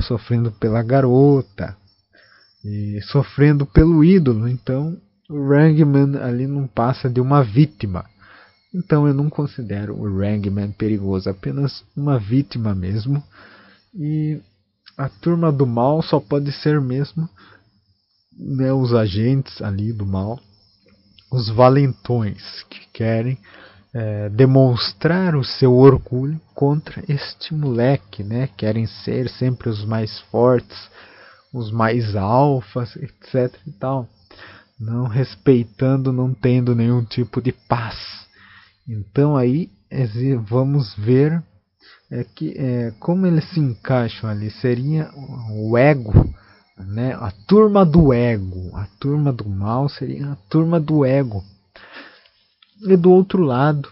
sofrendo 0.00 0.52
pela 0.52 0.82
garota, 0.82 1.76
e 2.64 3.00
sofrendo 3.02 3.66
pelo 3.66 4.04
ídolo. 4.04 4.48
Então, 4.48 4.96
o 5.28 5.48
Rangman 5.48 6.16
ali 6.22 6.46
não 6.46 6.66
passa 6.66 7.10
de 7.10 7.20
uma 7.20 7.42
vítima. 7.42 8.04
Então, 8.72 9.08
eu 9.08 9.12
não 9.12 9.28
considero 9.28 9.94
o 9.96 10.18
Rangman 10.18 10.70
perigoso, 10.70 11.28
apenas 11.28 11.84
uma 11.96 12.18
vítima 12.18 12.74
mesmo. 12.74 13.22
E 13.92 14.40
a 14.96 15.08
turma 15.08 15.50
do 15.50 15.66
mal 15.66 16.00
só 16.02 16.20
pode 16.20 16.52
ser 16.52 16.80
mesmo 16.80 17.28
né, 18.38 18.72
os 18.72 18.94
agentes 18.94 19.60
ali 19.60 19.92
do 19.92 20.06
mal, 20.06 20.38
os 21.30 21.48
valentões 21.48 22.64
que 22.68 22.80
querem 22.92 23.38
é, 23.92 24.28
demonstrar 24.28 25.34
o 25.34 25.44
seu 25.44 25.74
orgulho 25.74 26.40
contra 26.54 27.02
este 27.08 27.54
moleque, 27.54 28.22
né? 28.22 28.48
Querem 28.56 28.86
ser 28.86 29.28
sempre 29.28 29.68
os 29.68 29.84
mais 29.84 30.18
fortes, 30.30 30.90
os 31.52 31.70
mais 31.70 32.14
alfas, 32.14 32.94
etc 32.96 33.54
e 33.66 33.72
tal, 33.72 34.08
não 34.78 35.06
respeitando, 35.06 36.12
não 36.12 36.32
tendo 36.32 36.74
nenhum 36.74 37.04
tipo 37.04 37.40
de 37.42 37.52
paz. 37.52 37.96
Então 38.88 39.36
aí 39.36 39.68
vamos 40.48 40.94
ver 40.94 41.42
é 42.10 42.24
que 42.24 42.54
é, 42.56 42.92
como 42.98 43.26
eles 43.26 43.48
se 43.50 43.60
encaixam 43.60 44.28
ali 44.28 44.50
seria 44.50 45.10
o 45.50 45.78
ego, 45.78 46.12
né? 46.86 47.14
A 47.14 47.30
turma 47.46 47.84
do 47.84 48.12
ego, 48.12 48.76
a 48.76 48.86
turma 48.98 49.32
do 49.32 49.48
mal 49.48 49.88
seria 49.88 50.32
a 50.32 50.36
turma 50.48 50.80
do 50.80 51.04
ego. 51.04 51.44
E 52.82 52.96
do 52.96 53.10
outro 53.10 53.42
lado, 53.42 53.88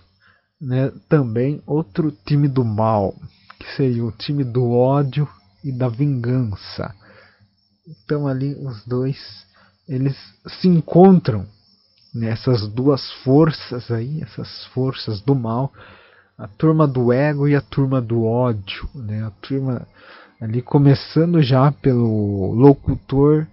né, 0.61 0.91
também 1.09 1.63
outro 1.67 2.11
time 2.25 2.49
do 2.49 2.65
mal, 2.65 3.15
que 3.59 3.77
seria 3.77 4.05
o 4.05 4.13
time 4.13 4.43
do 4.45 4.71
ódio 4.73 5.29
e 5.63 5.71
da 5.71 5.89
vingança. 5.89 6.95
Então 7.87 8.27
ali 8.27 8.55
os 8.55 8.85
dois 8.85 9.47
eles 9.89 10.17
se 10.61 10.69
encontram 10.69 11.47
nessas 12.15 12.67
duas 12.69 13.11
forças 13.23 13.91
aí, 13.91 14.23
essas 14.23 14.67
forças 14.67 15.21
do 15.21 15.35
mal, 15.35 15.73
a 16.37 16.47
turma 16.47 16.87
do 16.87 17.13
ego 17.13 17.49
e 17.49 17.57
a 17.57 17.61
turma 17.61 18.01
do 18.01 18.25
ódio, 18.25 18.89
né? 18.95 19.25
A 19.25 19.31
turma 19.31 19.87
ali 20.41 20.63
começando 20.63 21.43
já 21.43 21.71
pelo 21.73 22.53
locutor 22.53 23.47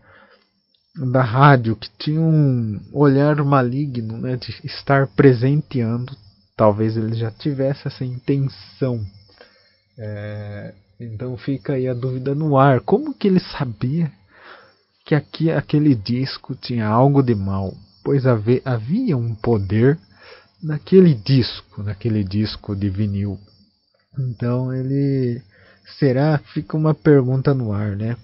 da 0.96 1.22
rádio 1.22 1.76
que 1.76 1.90
tinha 1.98 2.22
um 2.22 2.80
olhar 2.94 3.36
maligno, 3.44 4.18
né, 4.18 4.38
de 4.38 4.56
estar 4.64 5.08
presenteando, 5.08 6.16
talvez 6.56 6.96
ele 6.96 7.16
já 7.16 7.32
tivesse 7.32 7.88
essa 7.88 8.06
intenção. 8.06 9.06
É, 9.98 10.74
então 11.00 11.36
fica 11.38 11.74
aí 11.74 11.88
a 11.88 11.94
dúvida 11.94 12.34
no 12.34 12.58
ar, 12.58 12.80
como 12.82 13.14
que 13.14 13.28
ele 13.28 13.40
sabia 13.40 14.12
que 15.06 15.14
aqui 15.14 15.52
aquele 15.52 15.94
disco 15.94 16.56
tinha 16.56 16.88
algo 16.88 17.22
de 17.22 17.36
mal? 17.36 17.74
Pois 18.04 18.26
havia 18.26 19.18
um 19.18 19.36
poder 19.36 20.00
naquele 20.62 21.14
disco, 21.14 21.84
naquele 21.84 22.24
disco 22.24 22.76
de 22.76 22.90
vinil. 22.90 23.40
Então 24.18 24.74
ele 24.74 25.42
será? 26.00 26.38
Fica 26.54 26.76
uma 26.76 26.94
pergunta 26.94 27.54
no 27.54 27.72
ar, 27.72 27.96
né? 27.96 28.18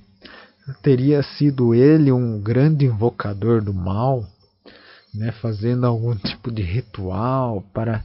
Teria 0.82 1.22
sido 1.24 1.74
ele 1.74 2.12
um 2.12 2.40
grande 2.40 2.86
invocador 2.86 3.62
do 3.62 3.74
mal, 3.74 4.26
né? 5.14 5.32
Fazendo 5.42 5.86
algum 5.86 6.16
tipo 6.16 6.52
de 6.52 6.62
ritual 6.62 7.64
para 7.74 8.04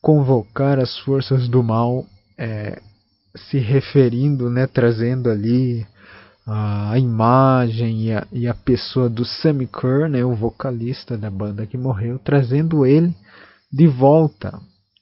convocar 0.00 0.78
as 0.78 0.98
forças 0.98 1.48
do 1.48 1.62
mal, 1.62 2.06
é, 2.38 2.80
se 3.36 3.58
referindo, 3.58 4.48
né? 4.48 4.66
Trazendo 4.66 5.30
ali 5.30 5.86
a 6.46 6.98
imagem 6.98 8.06
e 8.06 8.12
a, 8.12 8.26
e 8.32 8.48
a 8.48 8.54
pessoa 8.54 9.08
do 9.08 9.24
Sammy 9.24 9.68
Kerr, 9.68 10.08
né, 10.08 10.24
o 10.24 10.34
vocalista 10.34 11.16
da 11.16 11.30
banda 11.30 11.64
que 11.64 11.78
morreu, 11.78 12.18
trazendo 12.18 12.84
ele 12.84 13.14
de 13.72 13.86
volta 13.86 14.58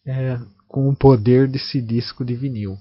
é, 0.06 0.38
com 0.66 0.88
o 0.90 0.94
poder 0.94 1.48
desse 1.48 1.80
disco 1.80 2.22
de 2.22 2.34
vinil. 2.34 2.76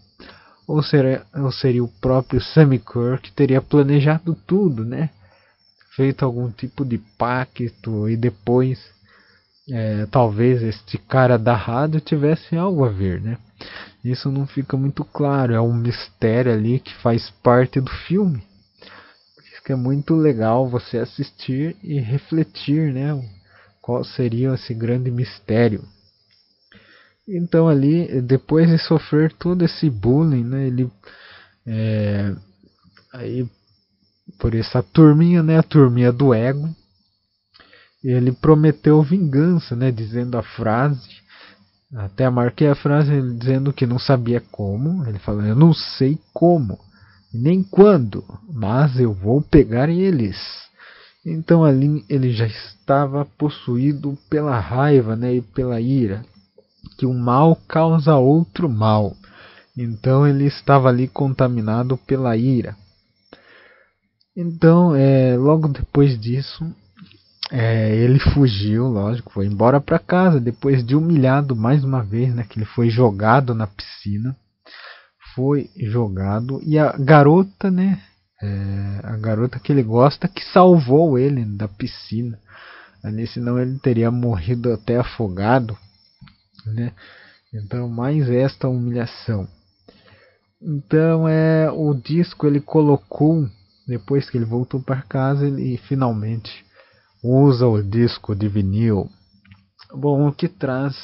Ou 0.67 0.84
seria, 0.84 1.25
ou 1.34 1.51
seria 1.51 1.84
o 1.84 1.88
próprio 1.88 2.41
Sammy 2.41 2.80
Kerr 2.80 3.21
que 3.21 3.32
teria 3.32 3.62
planejado 3.62 4.36
tudo, 4.45 4.84
né? 4.84 5.10
Feito 5.95 6.25
algum 6.25 6.51
tipo 6.51 6.84
de 6.84 6.97
pacto 7.17 8.10
e 8.10 8.17
depois 8.17 8.77
é, 9.69 10.06
talvez 10.08 10.62
este 10.62 10.97
cara 10.97 11.38
da 11.38 11.56
rádio 11.56 12.01
tivesse 12.01 12.56
algo 12.58 12.84
a 12.84 12.89
ver, 12.89 13.21
né? 13.21 13.38
Isso 14.03 14.30
não 14.32 14.45
fica 14.45 14.77
muito 14.77 15.03
claro, 15.03 15.53
é 15.53 15.62
um 15.62 15.73
mistério 15.73 16.51
ali 16.51 16.80
que 16.80 16.93
faz 16.95 17.30
parte 17.41 17.80
do 17.80 17.91
filme. 18.08 18.43
Isso 19.51 19.63
que 19.63 19.71
é 19.71 19.75
muito 19.75 20.15
legal 20.15 20.67
você 20.67 20.97
assistir 20.97 21.75
e 21.82 21.99
refletir, 21.99 22.93
né? 22.93 23.19
qual 23.88 24.03
seria 24.03 24.53
esse 24.53 24.73
grande 24.73 25.10
mistério. 25.10 25.82
Então 27.28 27.68
ali, 27.68 28.22
depois 28.22 28.70
de 28.70 28.78
sofrer 28.78 29.34
todo 29.34 29.66
esse 29.66 29.90
bullying, 29.90 30.44
né, 30.44 30.68
ele 30.68 30.90
é, 31.66 32.34
aí 33.13 33.46
por 34.40 34.56
essa 34.56 34.82
turminha, 34.82 35.44
né, 35.44 35.58
a 35.58 35.63
turminha 35.63 36.12
do 36.12 36.34
ego, 36.34 36.70
ele 38.04 38.32
prometeu 38.32 39.02
vingança, 39.02 39.76
né, 39.76 39.92
dizendo 39.92 40.38
a 40.38 40.44
frase, 40.44 41.10
até 41.94 42.30
marquei 42.30 42.68
a 42.68 42.76
frase 42.76 43.12
dizendo 43.38 43.74
que 43.74 43.86
não 43.86 44.00
sabia 44.00 44.42
como, 44.52 45.06
ele 45.06 45.20
falou, 45.20 45.44
eu 45.44 45.56
não 45.56 45.74
sei 45.74 46.18
como, 46.34 46.80
nem 47.34 47.63
quando, 47.63 48.24
mas 48.50 49.00
eu 49.00 49.13
vou 49.13 49.42
pegar 49.42 49.90
eles. 49.90 50.38
Então 51.26 51.63
ali 51.63 52.06
ele 52.08 52.32
já 52.32 52.48
estava 52.48 53.26
possuído 53.26 54.18
pela 54.30 54.58
raiva 54.60 55.16
né, 55.16 55.36
e 55.36 55.42
pela 55.42 55.82
ira, 55.82 56.24
que 56.88 57.06
o 57.06 57.13
mal 57.13 57.56
causa 57.67 58.15
outro 58.15 58.69
mal. 58.69 59.15
Então 59.76 60.28
ele 60.28 60.45
estava 60.45 60.89
ali 60.89 61.08
contaminado 61.08 61.97
pela 61.97 62.36
ira. 62.36 62.76
Então, 64.36 64.95
é, 64.95 65.36
logo 65.36 65.67
depois 65.67 66.19
disso, 66.19 66.63
é, 67.52 67.95
ele 67.95 68.19
fugiu, 68.19 68.88
lógico, 68.88 69.32
foi 69.32 69.47
embora 69.47 69.82
para 69.82 69.97
casa 69.97 70.39
depois 70.39 70.86
de 70.86 70.95
humilhado 70.95 71.56
mais 71.56 71.84
uma 71.84 72.04
vez, 72.04 72.34
né, 72.36 72.45
que 72.47 72.60
ele 72.60 72.65
foi 72.65 72.89
jogado 72.89 73.56
na 73.56 73.65
piscina, 73.65 74.36
foi 75.34 75.69
jogado 75.78 76.60
e 76.63 76.78
a 76.78 76.95
garota, 76.97 77.71
né, 77.71 78.00
é, 78.41 79.00
a 79.04 79.17
garota 79.17 79.60
que 79.60 79.71
ele 79.71 79.84
gosta 79.84 80.28
que 80.28 80.43
salvou 80.45 81.17
ele 81.17 81.43
da 81.43 81.67
piscina. 81.67 82.39
Ali, 83.04 83.26
senão 83.28 83.58
ele 83.60 83.80
teria 83.80 84.12
morrido 84.12 84.73
até 84.73 84.97
afogado. 84.97 85.78
Né? 86.73 86.93
Então, 87.53 87.88
mais 87.88 88.30
esta 88.30 88.67
humilhação. 88.67 89.47
Então, 90.62 91.27
é 91.27 91.69
o 91.71 91.93
disco 91.93 92.47
ele 92.47 92.60
colocou 92.60 93.47
depois 93.88 94.30
que 94.30 94.38
ele 94.38 94.45
voltou 94.45 94.82
para 94.82 95.01
casa, 95.01 95.47
ele 95.47 95.77
finalmente 95.88 96.65
usa 97.23 97.65
o 97.65 97.82
disco 97.82 98.36
de 98.36 98.49
vinil. 98.49 99.10
Bom, 99.93 100.27
o 100.27 100.34
que 100.34 100.49
traz 100.49 100.95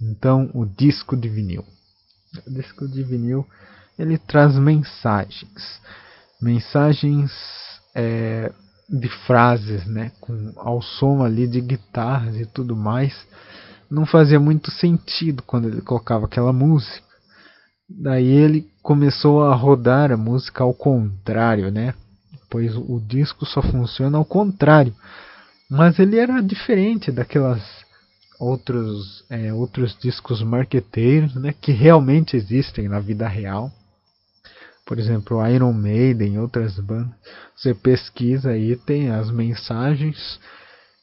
então 0.00 0.50
o 0.52 0.66
disco 0.66 1.16
de 1.16 1.28
vinil? 1.28 1.64
O 2.46 2.50
disco 2.50 2.86
de 2.86 3.02
vinil 3.02 3.46
ele 3.98 4.18
traz 4.18 4.56
mensagens 4.56 5.80
mensagens 6.40 7.32
é, 7.94 8.52
de 8.88 9.08
frases, 9.26 9.84
né, 9.86 10.12
com 10.20 10.52
ao 10.56 10.80
som 10.80 11.22
ali 11.22 11.46
de 11.46 11.60
guitarras 11.60 12.36
e 12.36 12.46
tudo 12.46 12.76
mais, 12.76 13.14
não 13.90 14.06
fazia 14.06 14.38
muito 14.38 14.70
sentido 14.70 15.42
quando 15.42 15.68
ele 15.68 15.80
colocava 15.80 16.26
aquela 16.26 16.52
música. 16.52 17.06
Daí 17.88 18.26
ele 18.26 18.70
começou 18.82 19.44
a 19.44 19.54
rodar 19.54 20.12
a 20.12 20.16
música 20.16 20.62
ao 20.62 20.74
contrário, 20.74 21.70
né? 21.70 21.94
Pois 22.50 22.76
o 22.76 23.00
disco 23.00 23.46
só 23.46 23.62
funciona 23.62 24.18
ao 24.18 24.24
contrário. 24.24 24.94
Mas 25.70 25.98
ele 25.98 26.18
era 26.18 26.42
diferente 26.42 27.10
daquelas 27.10 27.62
outros 28.38 29.24
é, 29.28 29.52
outros 29.52 29.96
discos 29.98 30.42
marqueteiros, 30.42 31.34
né? 31.34 31.54
Que 31.58 31.72
realmente 31.72 32.36
existem 32.36 32.88
na 32.88 33.00
vida 33.00 33.26
real 33.26 33.72
por 34.88 34.98
exemplo, 34.98 35.46
Iron 35.46 35.74
Maiden 35.74 36.38
outras 36.38 36.80
bandas, 36.80 37.14
você 37.54 37.74
pesquisa 37.74 38.52
aí, 38.52 38.74
tem 38.74 39.10
as 39.10 39.30
mensagens 39.30 40.40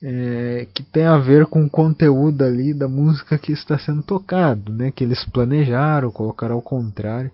é, 0.08 0.68
que 0.72 0.84
tem 0.84 1.04
a 1.04 1.18
ver 1.18 1.48
com 1.48 1.66
o 1.66 1.70
conteúdo 1.70 2.44
ali 2.44 2.76
da 2.76 2.88
música 2.88 3.40
que 3.40 3.52
está 3.52 3.76
sendo 3.80 4.04
tocado, 4.04 4.72
né? 4.72 4.92
Que 4.92 5.04
eles 5.04 5.26
planejaram, 5.26 6.12
colocaram 6.12 6.54
ao 6.56 6.62
contrário, 6.62 7.32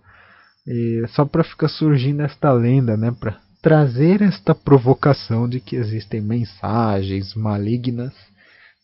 só 1.09 1.25
para 1.25 1.43
ficar 1.43 1.67
surgindo 1.67 2.21
esta 2.21 2.53
lenda, 2.53 2.95
né? 2.95 3.11
Para 3.11 3.37
trazer 3.61 4.21
esta 4.21 4.55
provocação 4.55 5.49
de 5.49 5.59
que 5.59 5.75
existem 5.75 6.21
mensagens 6.21 7.35
malignas 7.35 8.13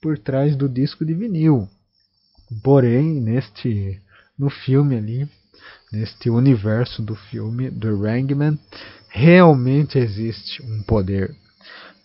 por 0.02 0.18
trás 0.18 0.54
do 0.58 0.68
disco 0.68 1.06
de 1.06 1.14
vinil. 1.14 1.66
Porém, 2.62 3.22
neste 3.22 4.02
no 4.38 4.50
filme 4.50 4.98
ali 4.98 5.30
neste 5.92 6.30
universo 6.30 7.02
do 7.02 7.16
filme 7.16 7.70
do 7.70 8.02
Rangman, 8.02 8.60
realmente 9.10 9.98
existe 9.98 10.62
um 10.62 10.84
poder, 10.84 11.34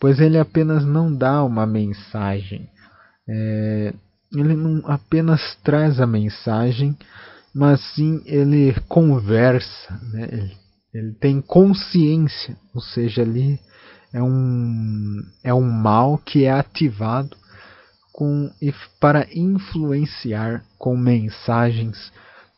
pois 0.03 0.19
ele 0.19 0.37
apenas 0.37 0.85
não 0.85 1.15
dá 1.15 1.45
uma 1.45 1.65
mensagem, 1.65 2.69
é, 3.29 3.95
ele 4.35 4.57
não 4.57 4.83
apenas 4.85 5.57
traz 5.63 6.01
a 6.01 6.07
mensagem, 6.09 6.99
mas 7.55 7.81
sim 7.95 8.21
ele 8.27 8.75
conversa, 8.89 10.01
né? 10.13 10.29
ele, 10.33 10.57
ele 10.93 11.13
tem 11.21 11.41
consciência, 11.41 12.57
ou 12.75 12.81
seja, 12.81 13.23
ali 13.23 13.61
é 14.13 14.21
um, 14.21 15.23
é 15.45 15.55
um 15.55 15.71
mal 15.71 16.19
que 16.19 16.47
é 16.47 16.51
ativado 16.51 17.37
com, 18.13 18.51
para 18.99 19.29
influenciar 19.33 20.65
com 20.81 20.97
mensagens 20.97 22.13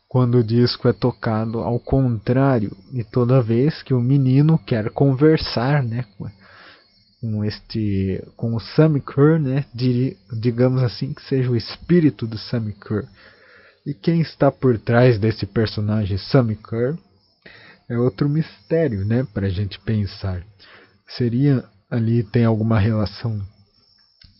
quando 0.09 0.39
o 0.39 0.43
disco 0.43 0.87
é 0.87 0.93
tocado 0.93 1.59
ao 1.59 1.79
contrário 1.79 2.75
e 2.91 3.03
toda 3.03 3.39
vez 3.39 3.83
que 3.83 3.93
o 3.93 4.01
menino 4.01 4.57
quer 4.57 4.89
conversar, 4.89 5.83
né, 5.83 6.05
com 7.25 7.43
este, 7.43 8.23
com 8.35 8.53
o 8.53 8.59
Sammy 8.59 9.01
Kerr, 9.01 9.39
né, 9.39 9.65
digamos 10.31 10.83
assim 10.83 11.13
que 11.13 11.21
seja 11.23 11.49
o 11.49 11.55
espírito 11.55 12.27
do 12.27 12.37
Sammy 12.37 12.73
Kerr. 12.73 13.05
E 13.85 13.93
quem 13.93 14.21
está 14.21 14.51
por 14.51 14.77
trás 14.77 15.19
desse 15.19 15.45
personagem 15.45 16.17
Sammy 16.17 16.55
Kerr 16.55 16.95
é 17.89 17.97
outro 17.97 18.29
mistério, 18.29 19.03
né, 19.05 19.25
para 19.33 19.47
a 19.47 19.49
gente 19.49 19.79
pensar. 19.79 20.43
Seria 21.17 21.63
ali 21.89 22.23
tem 22.23 22.45
alguma 22.45 22.79
relação 22.79 23.41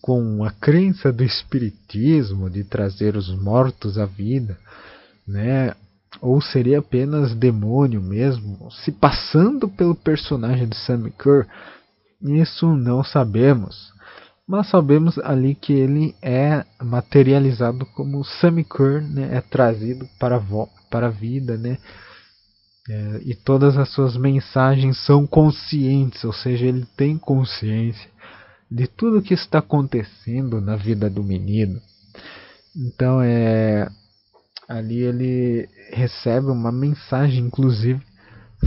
com 0.02 0.44
a 0.44 0.52
crença 0.52 1.12
do 1.12 1.24
espiritismo 1.24 2.50
de 2.50 2.64
trazer 2.64 3.16
os 3.16 3.30
mortos 3.36 3.98
à 3.98 4.06
vida, 4.06 4.58
né? 5.28 5.74
Ou 6.22 6.40
seria 6.42 6.80
apenas 6.80 7.34
demônio 7.36 8.02
mesmo, 8.02 8.72
se 8.72 8.92
passando 8.92 9.68
pelo 9.68 9.96
personagem 9.96 10.68
de 10.68 10.76
Sam 10.78 11.10
Kerr? 11.10 11.48
Isso 12.22 12.76
não 12.76 13.04
sabemos. 13.04 13.94
Mas 14.48 14.70
sabemos 14.70 15.18
ali 15.20 15.56
que 15.56 15.74
ele 15.74 16.16
é 16.22 16.64
materializado 16.82 17.86
como 17.88 18.24
Sam 18.24 18.64
Kerr, 18.64 19.02
né? 19.02 19.36
É 19.36 19.42
trazido 19.42 20.08
para 20.20 20.42
para 20.90 21.08
a 21.08 21.12
vida, 21.12 21.58
né? 21.58 21.78
É, 22.88 23.22
e 23.26 23.34
todas 23.34 23.78
as 23.78 23.90
suas 23.90 24.16
mensagens 24.16 24.98
são 25.04 25.26
conscientes, 25.26 26.24
ou 26.24 26.32
seja, 26.32 26.68
ele 26.68 26.86
tem 26.96 27.18
consciência 27.18 28.10
de 28.70 28.88
tudo 28.88 29.22
que 29.22 29.34
está 29.34 29.60
acontecendo 29.60 30.62
na 30.62 30.76
vida 30.76 31.10
do 31.10 31.24
menino. 31.24 31.82
Então 32.76 33.22
é 33.22 33.88
ali 34.68 35.02
ele 35.02 35.70
recebe 35.92 36.48
uma 36.48 36.72
mensagem, 36.72 37.46
inclusive, 37.46 38.02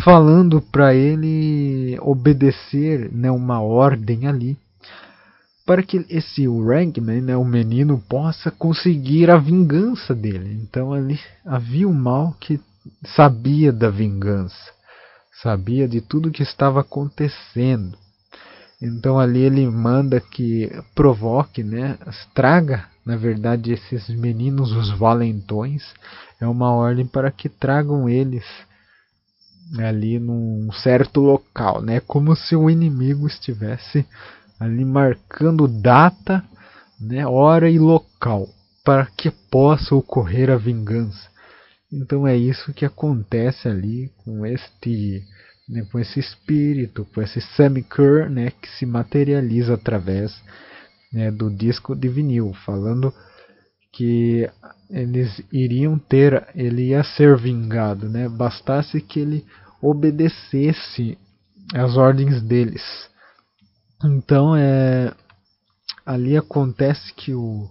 falando 0.02 0.60
para 0.60 0.94
ele 0.94 1.98
obedecer 2.00 3.10
né, 3.12 3.30
uma 3.30 3.60
ordem 3.60 4.26
ali, 4.26 4.56
para 5.66 5.82
que 5.82 6.04
esse 6.08 6.46
Rangman, 6.46 7.20
né, 7.20 7.36
o 7.36 7.44
menino, 7.44 8.02
possa 8.08 8.50
conseguir 8.50 9.30
a 9.30 9.36
vingança 9.36 10.14
dele. 10.14 10.58
Então 10.62 10.92
ali 10.92 11.20
havia 11.44 11.86
um 11.88 11.92
mal 11.92 12.34
que 12.40 12.60
sabia 13.14 13.72
da 13.72 13.90
vingança, 13.90 14.72
sabia 15.42 15.86
de 15.86 16.00
tudo 16.00 16.30
que 16.30 16.42
estava 16.42 16.80
acontecendo. 16.80 17.96
Então 18.80 19.18
ali 19.18 19.40
ele 19.40 19.66
manda 19.66 20.20
que 20.20 20.70
provoque, 20.94 21.62
né, 21.62 21.98
traga, 22.34 22.86
na 23.04 23.16
verdade, 23.16 23.72
esses 23.72 24.08
meninos, 24.08 24.70
os 24.72 24.90
valentões, 24.90 25.82
é 26.40 26.46
uma 26.46 26.72
ordem 26.72 27.06
para 27.06 27.30
que 27.30 27.48
tragam 27.48 28.08
eles 28.08 28.44
ali 29.76 30.18
num 30.18 30.70
certo 30.72 31.20
local, 31.20 31.82
né, 31.82 32.00
como 32.00 32.34
se 32.34 32.56
o 32.56 32.70
inimigo 32.70 33.26
estivesse 33.26 34.06
ali 34.58 34.84
marcando 34.84 35.68
data, 35.68 36.42
né, 37.00 37.26
hora 37.26 37.68
e 37.68 37.78
local 37.78 38.48
para 38.84 39.06
que 39.06 39.30
possa 39.30 39.94
ocorrer 39.94 40.50
a 40.50 40.56
vingança. 40.56 41.28
Então 41.92 42.26
é 42.26 42.36
isso 42.36 42.72
que 42.72 42.84
acontece 42.84 43.68
ali 43.68 44.10
com 44.24 44.44
este 44.44 45.22
né, 45.68 45.86
com 45.92 45.98
esse 45.98 46.18
espírito, 46.18 47.06
com 47.14 47.20
esse 47.20 47.40
Sammy 47.40 47.82
Kerr, 47.82 48.30
né, 48.30 48.50
que 48.50 48.68
se 48.78 48.86
materializa 48.86 49.74
através 49.74 50.34
né, 51.12 51.30
do 51.30 51.50
disco 51.50 51.94
de 51.94 52.08
vinil, 52.08 52.54
falando 52.64 53.12
que 53.98 54.48
eles 54.88 55.42
iriam 55.52 55.98
ter, 55.98 56.46
ele 56.54 56.90
ia 56.90 57.02
ser 57.02 57.36
vingado, 57.36 58.08
né, 58.08 58.28
bastasse 58.28 59.00
que 59.00 59.18
ele 59.18 59.44
obedecesse 59.82 61.18
às 61.74 61.96
ordens 61.96 62.40
deles. 62.40 63.10
Então 64.04 64.54
é 64.54 65.12
ali 66.06 66.36
acontece 66.36 67.12
que 67.12 67.34
o 67.34 67.68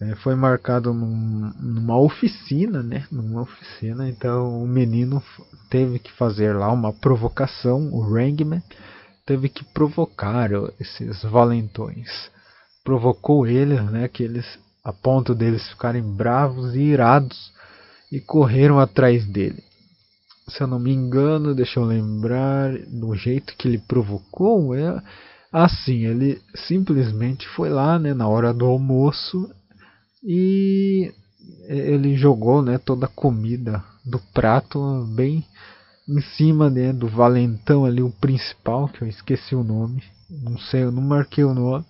é, 0.00 0.16
foi 0.16 0.34
marcado 0.34 0.94
num, 0.94 1.52
numa 1.60 2.00
oficina, 2.00 2.82
né? 2.82 3.06
Numa 3.12 3.42
oficina, 3.42 4.08
então 4.08 4.64
o 4.64 4.66
menino 4.66 5.22
teve 5.68 5.98
que 5.98 6.10
fazer 6.12 6.56
lá 6.56 6.72
uma 6.72 6.94
provocação, 6.94 7.92
o 7.92 8.00
Rangman 8.00 8.62
teve 9.26 9.50
que 9.50 9.62
provocar 9.66 10.50
esses 10.80 11.22
valentões. 11.22 12.08
Provocou 12.82 13.46
eles, 13.46 13.84
né? 13.90 14.08
Que 14.08 14.22
eles, 14.22 14.58
a 14.84 14.92
ponto 14.92 15.34
deles 15.34 15.68
ficarem 15.68 16.02
bravos 16.02 16.74
e 16.74 16.80
irados 16.80 17.52
e 18.10 18.20
correram 18.20 18.78
atrás 18.78 19.26
dele. 19.26 19.62
Se 20.48 20.62
eu 20.62 20.66
não 20.66 20.78
me 20.78 20.92
engano, 20.92 21.54
deixa 21.54 21.78
eu 21.78 21.84
lembrar, 21.84 22.76
do 22.88 23.14
jeito 23.14 23.56
que 23.56 23.68
ele 23.68 23.78
provocou, 23.78 24.74
é 24.74 25.02
assim, 25.52 26.06
ele 26.06 26.40
simplesmente 26.54 27.46
foi 27.48 27.70
lá, 27.70 27.98
né, 27.98 28.12
na 28.12 28.26
hora 28.26 28.52
do 28.52 28.66
almoço 28.66 29.50
e 30.22 31.12
ele 31.66 32.16
jogou 32.16 32.62
né, 32.62 32.78
toda 32.78 33.06
a 33.06 33.10
comida 33.10 33.82
do 34.04 34.18
prato 34.32 35.06
bem 35.14 35.44
em 36.08 36.20
cima 36.20 36.68
né, 36.68 36.92
do 36.92 37.08
valentão 37.08 37.84
ali, 37.84 38.02
o 38.02 38.10
principal, 38.10 38.88
que 38.88 39.02
eu 39.02 39.08
esqueci 39.08 39.54
o 39.54 39.62
nome. 39.62 40.02
Não 40.28 40.58
sei, 40.58 40.82
eu 40.82 40.92
não 40.92 41.02
marquei 41.02 41.44
o 41.44 41.54
nome. 41.54 41.84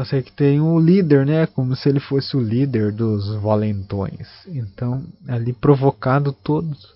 Eu 0.00 0.06
sei 0.06 0.22
que 0.22 0.32
tem 0.32 0.62
o 0.62 0.80
líder, 0.80 1.26
né? 1.26 1.46
Como 1.46 1.76
se 1.76 1.86
ele 1.86 2.00
fosse 2.00 2.34
o 2.34 2.40
líder 2.40 2.90
dos 2.90 3.34
valentões. 3.42 4.26
Então, 4.46 5.04
ali 5.28 5.52
provocado 5.52 6.32
todos 6.32 6.94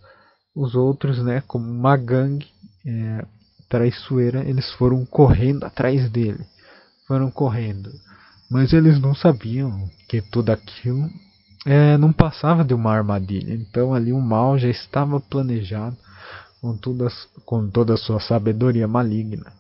os 0.56 0.74
outros, 0.74 1.22
né? 1.22 1.42
Como 1.46 1.70
uma 1.70 1.98
gangue 1.98 2.46
é, 2.86 3.26
traiçoeira, 3.68 4.42
eles 4.48 4.70
foram 4.72 5.04
correndo 5.04 5.64
atrás 5.64 6.08
dele. 6.08 6.46
Foram 7.06 7.30
correndo. 7.30 7.90
Mas 8.50 8.72
eles 8.72 8.98
não 8.98 9.14
sabiam 9.14 9.86
que 10.08 10.22
tudo 10.22 10.48
aquilo 10.48 11.10
é, 11.66 11.98
não 11.98 12.10
passava 12.10 12.64
de 12.64 12.72
uma 12.72 12.90
armadilha. 12.90 13.52
Então 13.52 13.92
ali 13.92 14.14
o 14.14 14.20
mal 14.20 14.56
já 14.56 14.70
estava 14.70 15.20
planejado 15.20 15.98
com, 16.58 16.74
todas, 16.74 17.28
com 17.44 17.68
toda 17.68 17.92
a 17.92 17.98
sua 17.98 18.18
sabedoria 18.18 18.88
maligna. 18.88 19.52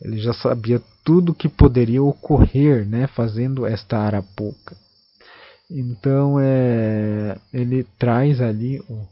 Ele 0.00 0.18
já 0.18 0.32
sabia 0.32 0.80
tudo 1.04 1.34
que 1.34 1.48
poderia 1.48 2.02
ocorrer, 2.02 2.86
né, 2.86 3.06
fazendo 3.06 3.66
esta 3.66 3.98
arapuca. 3.98 4.76
Então 5.70 6.38
é, 6.40 7.38
ele 7.52 7.84
traz 7.98 8.40
ali 8.40 8.80
o, 8.88 9.08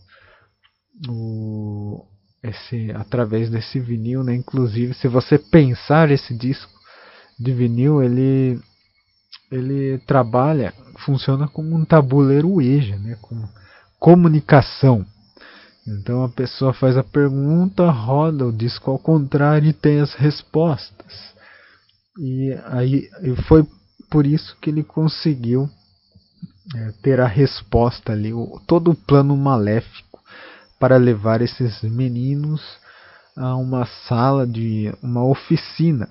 o, 1.08 2.04
esse, 2.42 2.90
através 2.92 3.50
desse 3.50 3.80
vinil, 3.80 4.22
né, 4.22 4.34
inclusive 4.34 4.94
se 4.94 5.08
você 5.08 5.38
pensar 5.38 6.10
esse 6.10 6.34
disco 6.34 6.72
de 7.38 7.52
vinil, 7.52 8.02
ele 8.02 8.60
ele 9.50 9.98
trabalha, 9.98 10.72
funciona 11.04 11.46
como 11.46 11.76
um 11.76 11.84
tabuleiro 11.84 12.50
Ouija, 12.50 12.96
né, 12.98 13.16
com 13.20 13.48
comunicação. 13.98 15.06
Então 15.86 16.24
a 16.24 16.28
pessoa 16.28 16.72
faz 16.72 16.96
a 16.96 17.04
pergunta, 17.04 17.90
roda 17.90 18.46
o 18.46 18.52
disco 18.52 18.90
ao 18.90 18.98
contrário 18.98 19.68
e 19.68 19.72
tem 19.72 20.00
as 20.00 20.14
respostas. 20.14 21.34
E 22.18 22.52
aí 22.66 23.08
foi 23.48 23.66
por 24.10 24.26
isso 24.26 24.56
que 24.60 24.70
ele 24.70 24.82
conseguiu 24.82 25.68
é, 26.74 26.92
ter 27.02 27.20
a 27.20 27.26
resposta 27.26 28.12
ali, 28.12 28.32
o, 28.32 28.60
todo 28.66 28.92
o 28.92 28.96
plano 28.96 29.36
maléfico 29.36 30.20
para 30.78 30.96
levar 30.96 31.42
esses 31.42 31.82
meninos 31.82 32.62
a 33.36 33.56
uma 33.56 33.84
sala 34.08 34.46
de 34.46 34.92
uma 35.02 35.24
oficina 35.24 36.08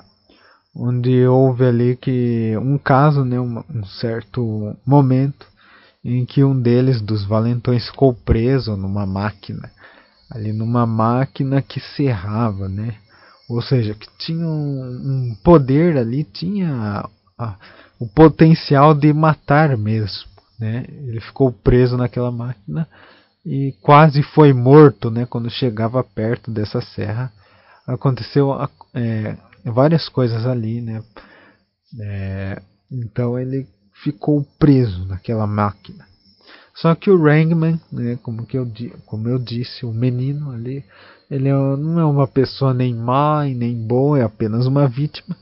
onde 0.75 1.25
houve 1.27 1.65
ali 1.65 1.95
que 1.95 2.57
um 2.57 2.77
caso, 2.77 3.23
né, 3.23 3.39
um, 3.39 3.63
um 3.73 3.85
certo 3.85 4.75
momento 4.85 5.45
em 6.03 6.25
que 6.25 6.43
um 6.43 6.59
deles 6.59 7.01
dos 7.01 7.25
valentões 7.25 7.87
ficou 7.87 8.13
preso 8.13 8.75
numa 8.75 9.05
máquina, 9.05 9.71
ali 10.29 10.51
numa 10.51 10.85
máquina 10.85 11.61
que 11.61 11.79
serrava, 11.79 12.67
né? 12.67 12.95
Ou 13.49 13.61
seja, 13.61 13.93
que 13.93 14.07
tinha 14.17 14.45
um, 14.45 15.31
um 15.31 15.35
poder 15.43 15.97
ali, 15.97 16.23
tinha 16.23 17.05
a, 17.37 17.55
o 17.99 18.07
potencial 18.07 18.93
de 18.93 19.13
matar 19.13 19.77
mesmo, 19.77 20.27
né? 20.59 20.85
Ele 20.89 21.21
ficou 21.21 21.51
preso 21.51 21.95
naquela 21.95 22.31
máquina 22.31 22.87
e 23.45 23.73
quase 23.81 24.21
foi 24.23 24.51
morto, 24.53 25.09
né? 25.09 25.25
Quando 25.25 25.49
chegava 25.49 26.03
perto 26.03 26.51
dessa 26.51 26.81
serra, 26.81 27.31
aconteceu 27.87 28.51
é, 28.93 29.37
várias 29.65 30.09
coisas 30.09 30.45
ali, 30.45 30.81
né? 30.81 31.01
É, 31.99 32.61
então 32.91 33.37
ele 33.37 33.67
ficou 33.93 34.45
preso 34.57 35.05
naquela 35.05 35.47
máquina. 35.47 36.05
Só 36.73 36.95
que 36.95 37.09
o 37.09 37.21
Rangman, 37.21 37.79
né, 37.91 38.17
como, 38.23 38.45
que 38.45 38.57
eu, 38.57 38.67
como 39.05 39.29
eu 39.29 39.37
disse, 39.37 39.85
o 39.85 39.93
menino 39.93 40.51
ali, 40.51 40.83
ele 41.29 41.47
é, 41.47 41.53
não 41.53 41.99
é 41.99 42.05
uma 42.05 42.27
pessoa 42.27 42.73
nem 42.73 42.93
má 42.93 43.47
e 43.47 43.53
nem 43.53 43.75
boa, 43.75 44.19
é 44.19 44.23
apenas 44.23 44.65
uma 44.65 44.87
vítima. 44.87 45.35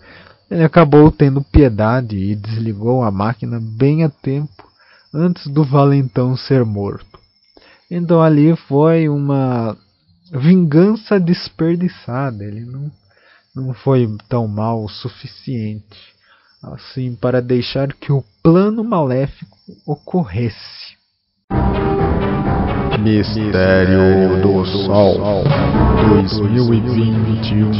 Ele 0.50 0.64
acabou 0.64 1.10
tendo 1.12 1.42
piedade 1.42 2.18
e 2.18 2.36
desligou 2.36 3.04
a 3.04 3.12
máquina 3.12 3.60
bem 3.62 4.04
a 4.04 4.10
tempo 4.10 4.70
antes 5.14 5.48
do 5.48 5.64
valentão 5.64 6.36
ser 6.36 6.66
morto. 6.66 7.20
Então 7.90 8.22
ali 8.22 8.56
foi 8.68 9.08
uma 9.08 9.78
vingança 10.32 11.20
desperdiçada. 11.20 12.44
Ele 12.44 12.66
não 12.66 12.92
não 13.54 13.74
foi 13.74 14.08
tão 14.30 14.48
mal 14.48 14.82
o 14.84 14.90
suficiente 14.90 16.12
assim 16.62 17.16
para 17.16 17.42
deixar 17.42 17.94
que 17.94 18.12
o 18.12 18.24
plano 18.44 18.84
maléfico 18.84 19.58
ocorresse. 19.86 20.98
Mistério 23.00 24.42
do 24.42 24.66
Sol 24.66 25.44
2021 26.30 27.72